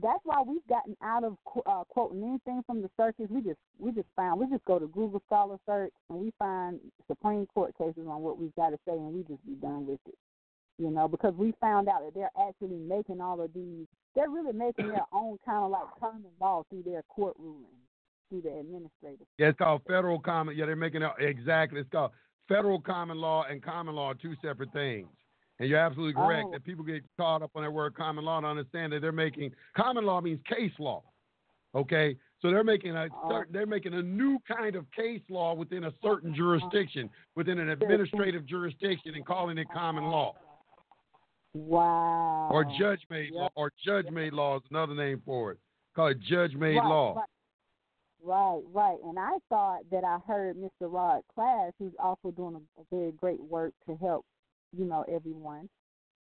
[0.00, 3.26] That's why we've gotten out of uh, quoting anything from the searches.
[3.28, 6.80] We just we just found we just go to Google Scholar search and we find
[7.08, 10.00] Supreme Court cases on what we've got to say and we just be done with
[10.06, 10.14] it.
[10.78, 13.86] You know, because we found out that they're actually making all of these.
[14.14, 17.66] They're really making their own kind of like common law through their court rulings,
[18.28, 19.26] through the administrative.
[19.38, 20.56] Yeah, it's called federal common.
[20.56, 21.80] Yeah, they're making it exactly.
[21.80, 22.12] It's called
[22.48, 25.08] federal common law and common law are two separate things.
[25.60, 26.52] And you're absolutely correct Oh.
[26.52, 29.52] that people get caught up on that word common law to understand that they're making
[29.76, 31.02] common law means case law.
[31.74, 33.30] Okay, so they're making a Oh.
[33.30, 37.68] certain, they're making a new kind of case law within a certain jurisdiction, within an
[37.70, 40.34] administrative jurisdiction, and calling it common law
[41.54, 42.48] Wow.
[42.52, 43.34] or judge made Yep.
[43.34, 45.58] law or judge made law is another name for it.
[45.94, 47.14] Call it judge made right, law.
[47.16, 47.28] Right.
[48.22, 48.98] Right, right.
[49.04, 50.92] And I thought that I heard Mr.
[50.92, 54.24] Rod Class, who's also doing a, a very great work to help,
[54.76, 55.68] you know, everyone.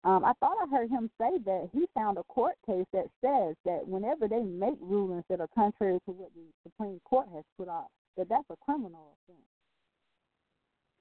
[0.06, 3.56] Um, I thought I heard him say that he found a court case that says
[3.66, 7.70] that whenever they make rulings that are contrary to what the Supreme Court has put
[7.70, 7.88] out,
[8.18, 9.48] that that's a criminal offense.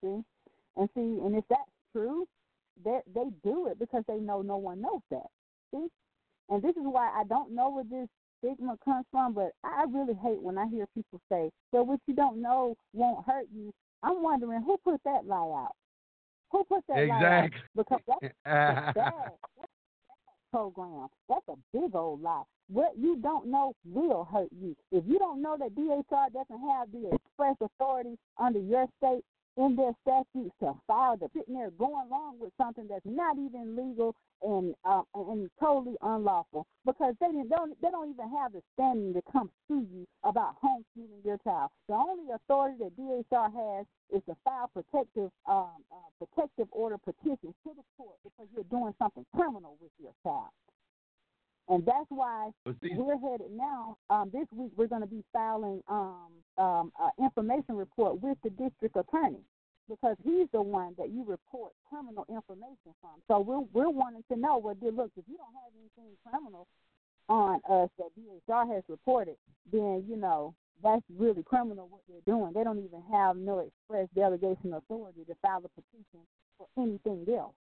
[0.04, 0.24] See,
[0.76, 1.62] and see, and if that's
[1.92, 2.26] true,
[2.84, 5.28] they they do it because they know no one knows that.
[5.74, 5.88] See,
[6.50, 8.08] And this is why I don't know what this
[8.40, 12.14] stigma comes from, but I really hate when I hear people say, "Well, what you
[12.14, 15.76] don't know won't hurt you." I'm wondering who put that lie out.
[16.50, 17.44] Who put that lie out?
[17.44, 17.60] Exactly.
[17.76, 18.94] Because that's bad.
[18.94, 21.08] That's a program.
[21.28, 22.42] That's a big old lie.
[22.68, 24.76] What you don't know will hurt you.
[24.92, 29.24] If you don't know that DHR doesn't have the express authority under your state
[29.60, 33.76] in their statutes to file the sitting there going along with something that's not even
[33.76, 38.62] legal and uh, and totally unlawful because they didn't, don't they don't even have the
[38.72, 41.70] standing to come sue you about homeschooling your child.
[41.89, 47.55] The only authority that DHR has is to file protective um, uh, protective order petitions
[47.64, 50.48] to the court because you're doing something criminal with your child.
[51.68, 53.97] And that's why we're headed now.
[54.08, 58.50] Um, this week we're going to be filing um, um, an information report with the
[58.50, 59.44] district attorney
[59.90, 63.18] because he's the one that you report criminal information from.
[63.26, 64.56] So we're we're wanting to know.
[64.58, 66.68] Well, dear, look, if you don't have anything criminal
[67.28, 69.34] on us that DHR has reported,
[69.70, 72.52] then you know that's really criminal what they're doing.
[72.54, 76.24] They don't even have no express delegation authority to file a petition
[76.56, 77.54] for anything else.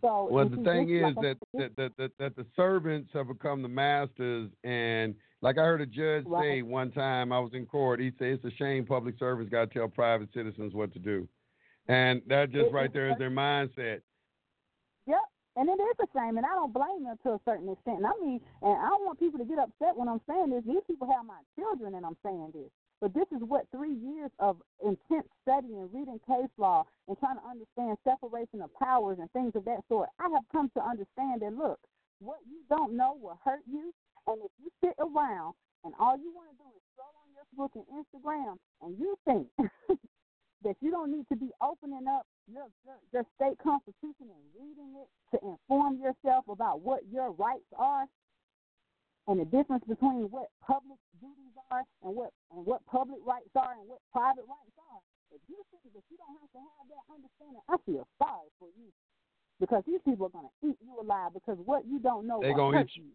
[0.00, 3.62] So well, the thing is like that, that, that, that, that the servants have become
[3.62, 4.50] the masters.
[4.64, 6.42] And like I heard a judge Right.
[6.42, 9.70] say one time, I was in court, he said, it's a shame public servants got
[9.70, 11.28] to tell private citizens what to do.
[11.88, 14.02] And that just It- right there is their mindset.
[15.06, 15.20] Yep.
[15.56, 17.98] And it is a shame, and I don't blame them to a certain extent.
[17.98, 20.64] And I mean, and I don't want people to get upset when I'm saying this.
[20.64, 22.70] These people have my children, and I'm saying this.
[23.02, 27.36] But this is what three years of intense study and reading case law and trying
[27.36, 30.08] to understand separation of powers and things of that sort.
[30.20, 31.80] I have come to understand that look,
[32.20, 33.92] what you don't know will hurt you,
[34.26, 37.46] and if you sit around and all you want to do is scroll on your
[37.58, 39.46] book and Instagram, and you think
[40.64, 44.94] that you don't need to be opening up your, your your state constitution and reading
[44.98, 48.06] it to inform yourself about what your rights are
[49.26, 53.74] and the difference between what public duties are and what and what public rights are
[53.78, 55.00] and what private rights are.
[55.34, 58.68] If you think that you don't have to have that understanding, I feel sorry for
[58.78, 58.90] you.
[59.58, 62.70] Because these people are gonna eat you alive because what you don't know They will
[62.70, 63.10] gonna hurt eat you.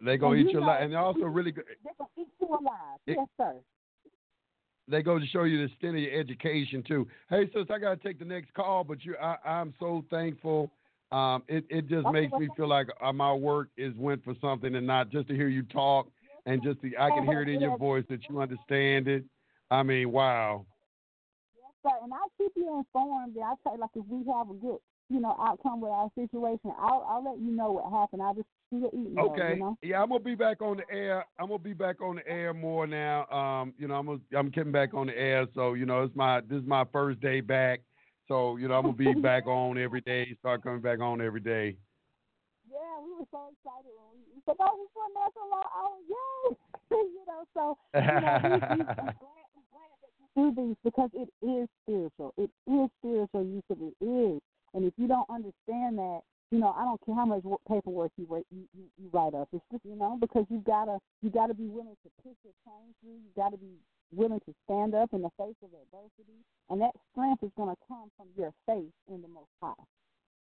[0.00, 1.64] They gonna And eat you your life, and they're also really good.
[1.84, 2.98] They're gonna eat you alive.
[3.06, 3.60] It- yes, sir.
[4.88, 7.06] They go to show you the extent of your education too.
[7.28, 10.70] Hey, sis, I gotta take the next call, but you, I, I'm so thankful.
[11.12, 14.34] Um, it it just Okay, makes me feel like uh, my work is went for
[14.40, 16.08] something, and not just to hear you talk,
[16.46, 19.24] and just to, I can hear it in your voice that you understand it.
[19.70, 20.66] I mean, wow.
[21.56, 21.98] Yes, sir.
[22.02, 23.36] And I'll keep you informed.
[23.36, 26.10] And I'll tell you, like, if we have a good, you know, outcome with our
[26.16, 28.22] situation, I'll I'll let you know what happened.
[28.22, 29.26] I'll just shoot an email.
[29.26, 29.54] Okay.
[29.54, 29.78] You know?
[29.82, 31.24] Yeah, I'm gonna be back on the air.
[31.38, 33.26] I'm gonna be back on the air more now.
[33.26, 36.14] Um, you know, I'm gonna, I'm getting back on the air, so you know, it's
[36.16, 37.80] my this is my first day back.
[38.28, 40.34] So you know, I'm gonna be back on every day.
[40.38, 41.76] Start coming back on every day.
[42.70, 44.86] Yeah, we were so excited when we, we said, "Oh, we
[45.50, 46.56] law." Oh, yay!
[46.90, 50.76] you know, so you know, we, we, I'm glad, I'm glad that you do these
[50.84, 52.32] because it is spiritual.
[52.38, 53.78] It is spiritual, Yusef.
[54.00, 54.40] It is.
[54.74, 56.20] And if you don't understand that,
[56.50, 59.48] you know, I don't care how much paperwork you write, you, you, write up.
[59.52, 62.92] It's just, you know, because you gotta you gotta be willing to push your pain
[63.00, 63.22] through.
[63.22, 63.78] You gotta be
[64.12, 68.10] willing to stand up in the face of adversity, and that strength is gonna come
[68.16, 69.84] from your faith in the Most High.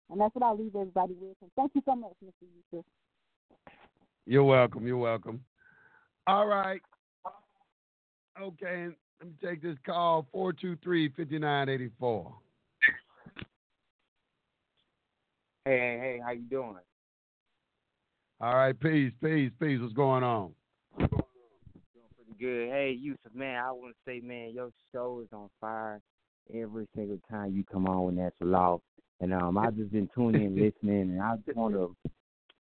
[0.09, 1.37] And that's what I leave everybody with.
[1.41, 2.47] And thank you so much, Mr.
[2.73, 2.85] Yusef.
[4.25, 4.87] You're welcome.
[4.87, 5.43] You're welcome.
[6.25, 6.81] All right.
[8.41, 8.87] Okay,
[9.19, 12.33] let me take this call 423 5984.
[15.69, 16.77] Hey, hey, hey, how you doing?
[18.41, 18.79] All right.
[18.79, 19.13] Peace.
[19.21, 19.51] Peace.
[19.61, 19.79] Peace.
[19.79, 20.51] What's going on?
[20.97, 22.69] Doing pretty good.
[22.71, 26.01] Hey, Yusef, man, I want to say, man, your show is on fire
[26.51, 28.81] every single time you come on with Natural Law.
[29.21, 31.95] And um, I've just been tuning in, listening, and I just want to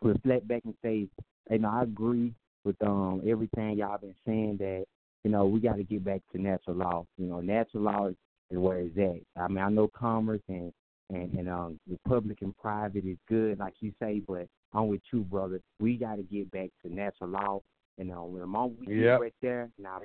[0.03, 1.09] reflect back and say,
[1.51, 2.35] you know, I agree
[2.67, 4.85] with um everything y'all been saying that
[5.25, 7.07] you know we got to get back to natural law.
[7.17, 8.17] You know, natural law is,
[8.51, 9.43] is where it's at.
[9.43, 10.75] I mean, I know commerce and
[11.11, 15.01] and and um the public and private is good, like you say, but I'm with
[15.13, 15.61] you, brother.
[15.81, 17.61] We got to get back to natural law,
[17.99, 20.01] and um, the moment we get right there, and our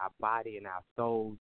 [0.00, 1.36] our body and our souls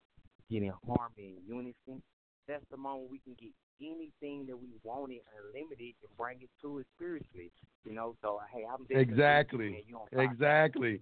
[0.51, 2.03] get in harmony and unison,
[2.47, 6.79] that's the moment we can get anything that we wanted unlimited and bring it to
[6.79, 7.51] it spiritually.
[7.85, 9.71] You know, so hey, I'm definitely with you, Exactly.
[9.71, 9.81] man.
[9.87, 10.25] You on fire.
[10.25, 11.01] Exactly.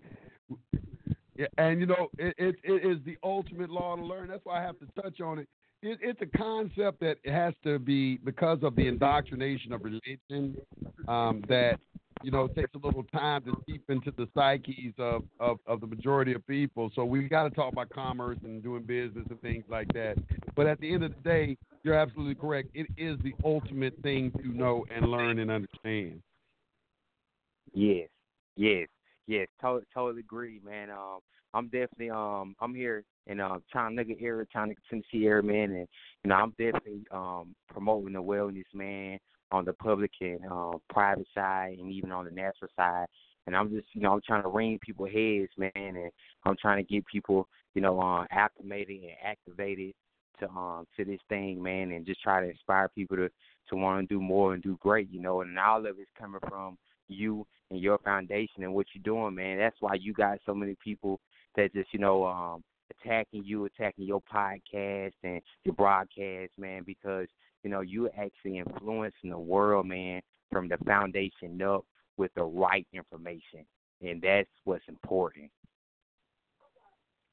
[1.37, 4.29] Yeah, and you know, it, it it is the ultimate law to learn.
[4.29, 5.49] That's why I have to touch on it.
[5.83, 5.99] It.
[6.03, 10.57] It's a concept that has to be because of the indoctrination of religion
[11.09, 11.79] um, that
[12.23, 15.87] you know takes a little time to deep into the psyches of, of, of the
[15.87, 16.91] majority of people.
[16.95, 20.17] So we've got to talk about commerce and doing business and things like that.
[20.55, 22.69] But at the end of the day, you're absolutely correct.
[22.75, 26.23] It is the ultimate thing to know and learn and understand.
[27.73, 28.09] Yes,
[28.57, 28.89] yes,
[29.27, 29.47] yes.
[29.63, 30.91] To- totally agree, man.
[30.91, 31.21] Um,
[31.55, 35.89] I'm definitely um I'm here in um Chattanooga area, Chattanooga, Tennessee area, man, and
[36.25, 39.19] you know I'm definitely um promoting the wellness, man,
[39.51, 43.07] on the public and um private side, and even on the natural side.
[43.47, 46.11] And I'm just you know I'm trying to ring people heads, man, and
[46.45, 49.95] I'm trying to get people you know uh, acclimated and activated
[50.41, 53.31] to um to this thing, man, and just try to inspire people to
[53.69, 55.43] to want to do more and do great, you know.
[55.43, 56.77] And all of it's coming from
[57.09, 59.59] you and your foundation and what you're doing, man.
[59.59, 61.21] That's why you got so many people
[61.57, 67.27] that just you know um attacking you, attacking your podcast and your broadcast, man, because
[67.63, 70.21] you know you actually influencing the world, man,
[70.51, 71.85] from the foundation up
[72.17, 73.65] with the right information,
[74.03, 75.51] and that's what's important.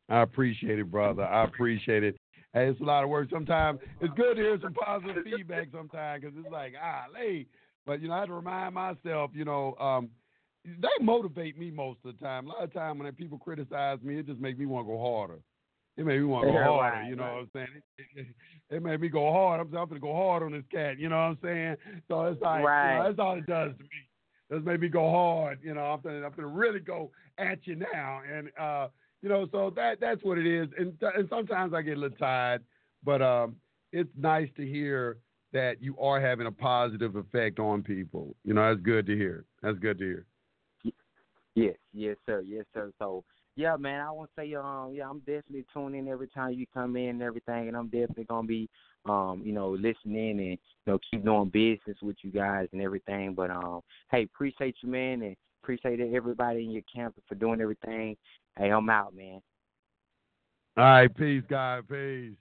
[0.10, 1.24] I appreciate it, brother.
[1.24, 2.18] I appreciate it.
[2.54, 3.28] Hey, it's a lot of work.
[3.32, 5.68] Sometimes it's good to hear some positive feedback.
[5.72, 7.46] Sometimes because it's like ah, hey,
[7.86, 10.10] but you know I have to remind myself, you know, um,
[10.80, 12.48] they motivate me most of the time.
[12.48, 15.00] A lot of time when people criticize me, it just makes me want to go
[15.00, 15.40] harder.
[15.98, 16.98] It made me want to go harder.
[16.98, 17.34] right, you know right.
[17.34, 17.82] what I'm saying?
[17.98, 19.60] It, it, it made me go hard.
[19.60, 21.00] I'm, I'm going to go hard on this cat.
[21.00, 21.76] You know what I'm saying?
[22.08, 23.90] So it's like, you know, that's all it does to me.
[24.52, 25.60] Just made me go hard.
[25.64, 28.22] You know, I'm going I'm to really go at you now.
[28.32, 28.88] And, uh,
[29.22, 30.68] you know, so that that's what it is.
[30.78, 32.64] And, and sometimes I get a little tired,
[33.04, 33.56] but um,
[33.92, 35.18] it's nice to hear
[35.54, 38.36] that you are having a positive effect on people.
[38.44, 39.46] You know, that's good to hear.
[39.64, 40.26] That's good to hear.
[41.58, 42.92] Yes, yes, sir, yes, sir.
[43.00, 43.24] So,
[43.56, 46.68] yeah, man, I want to say, um, yeah, I'm definitely tuning in every time you
[46.72, 48.70] come in and everything, and I'm definitely gonna be,
[49.06, 53.34] um, you know, listening and you know keep doing business with you guys and everything.
[53.34, 58.16] But um, hey, appreciate you, man, and appreciate everybody in your campus for doing everything.
[58.56, 59.42] Hey, I'm out, man.
[60.78, 62.36] All right, peace, guys, peace.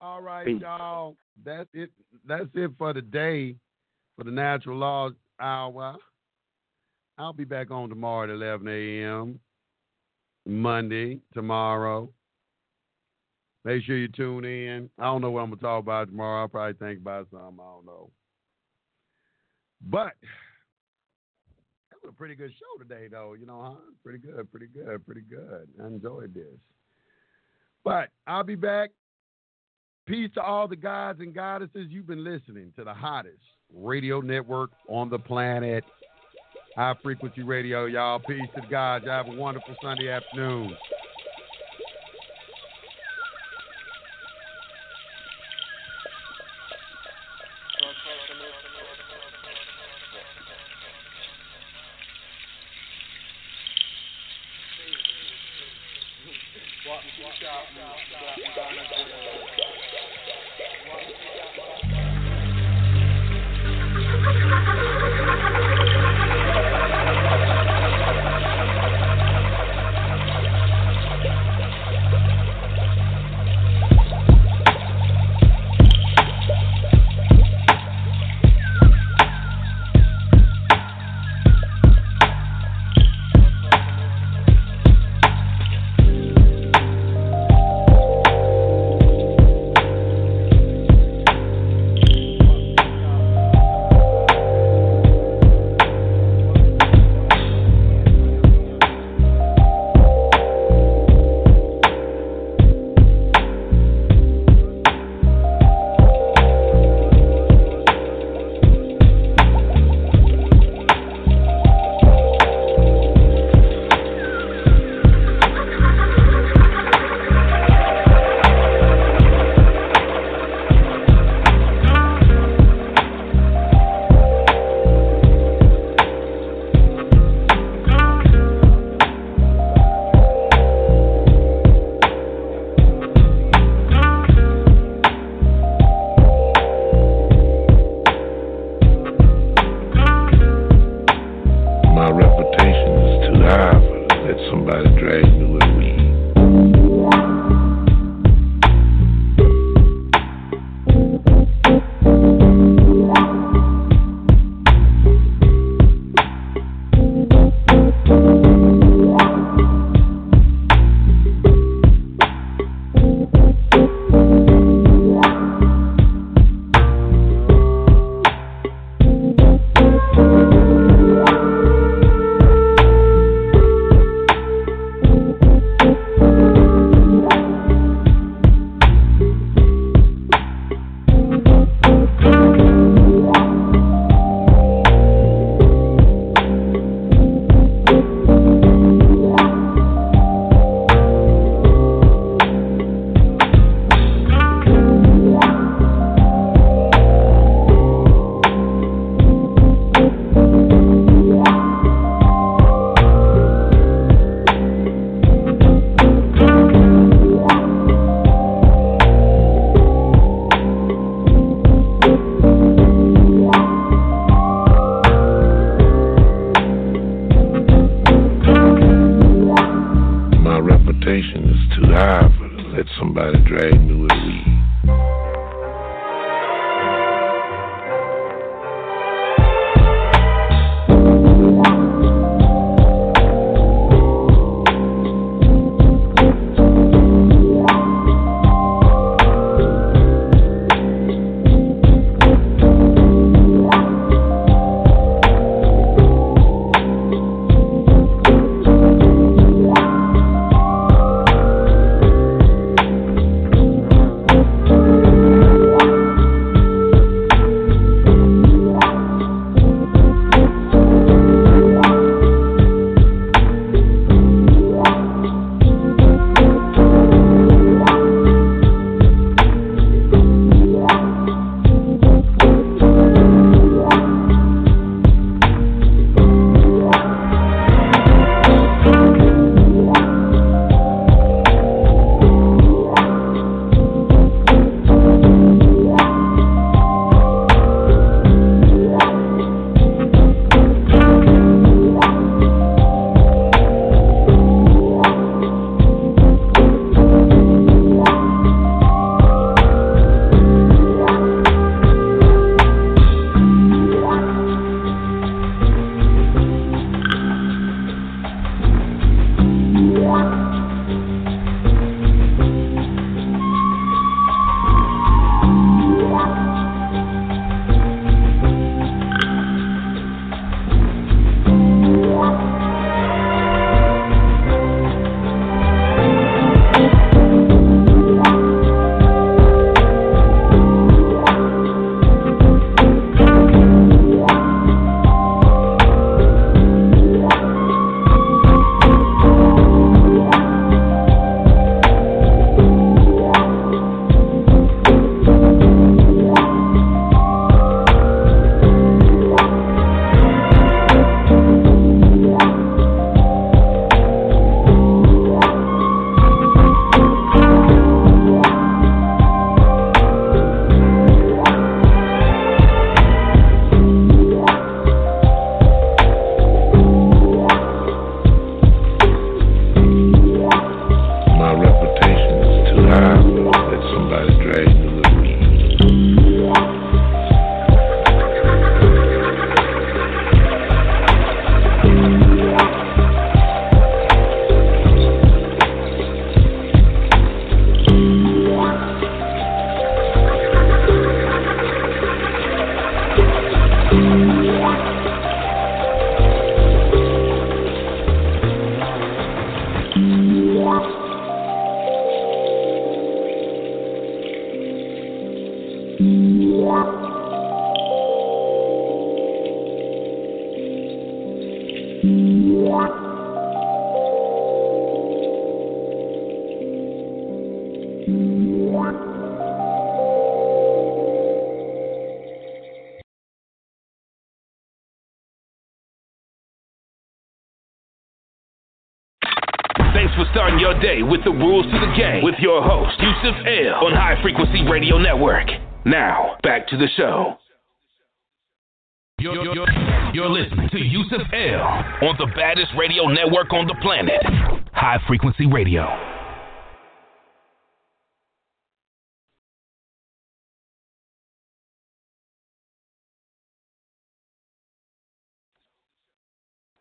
[0.00, 0.60] All right, Peace.
[0.60, 1.16] y'all.
[1.44, 1.90] That's it.
[2.26, 3.54] That's it for today
[4.16, 5.96] for the Natural Laws Hour.
[7.18, 9.40] I'll be back on tomorrow at 11 a.m.
[10.46, 12.10] Monday, tomorrow.
[13.64, 14.90] Make sure you tune in.
[14.98, 16.42] I don't know what I'm going to talk about tomorrow.
[16.42, 17.58] I'll probably think about something.
[17.60, 18.10] I don't know.
[19.88, 20.12] But
[21.90, 23.34] that was a pretty good show today, though.
[23.34, 23.80] You know, huh?
[24.04, 25.68] Pretty good, pretty good, pretty good.
[25.82, 26.44] I enjoyed this.
[27.82, 28.90] But I'll be back.
[30.06, 31.88] Peace to all the gods and goddesses.
[31.88, 33.42] You've been listening to the hottest
[33.74, 35.82] radio network on the planet.
[36.76, 38.18] High frequency radio, y'all.
[38.18, 39.04] Peace to God.
[39.04, 40.76] Y'all have a wonderful Sunday afternoon.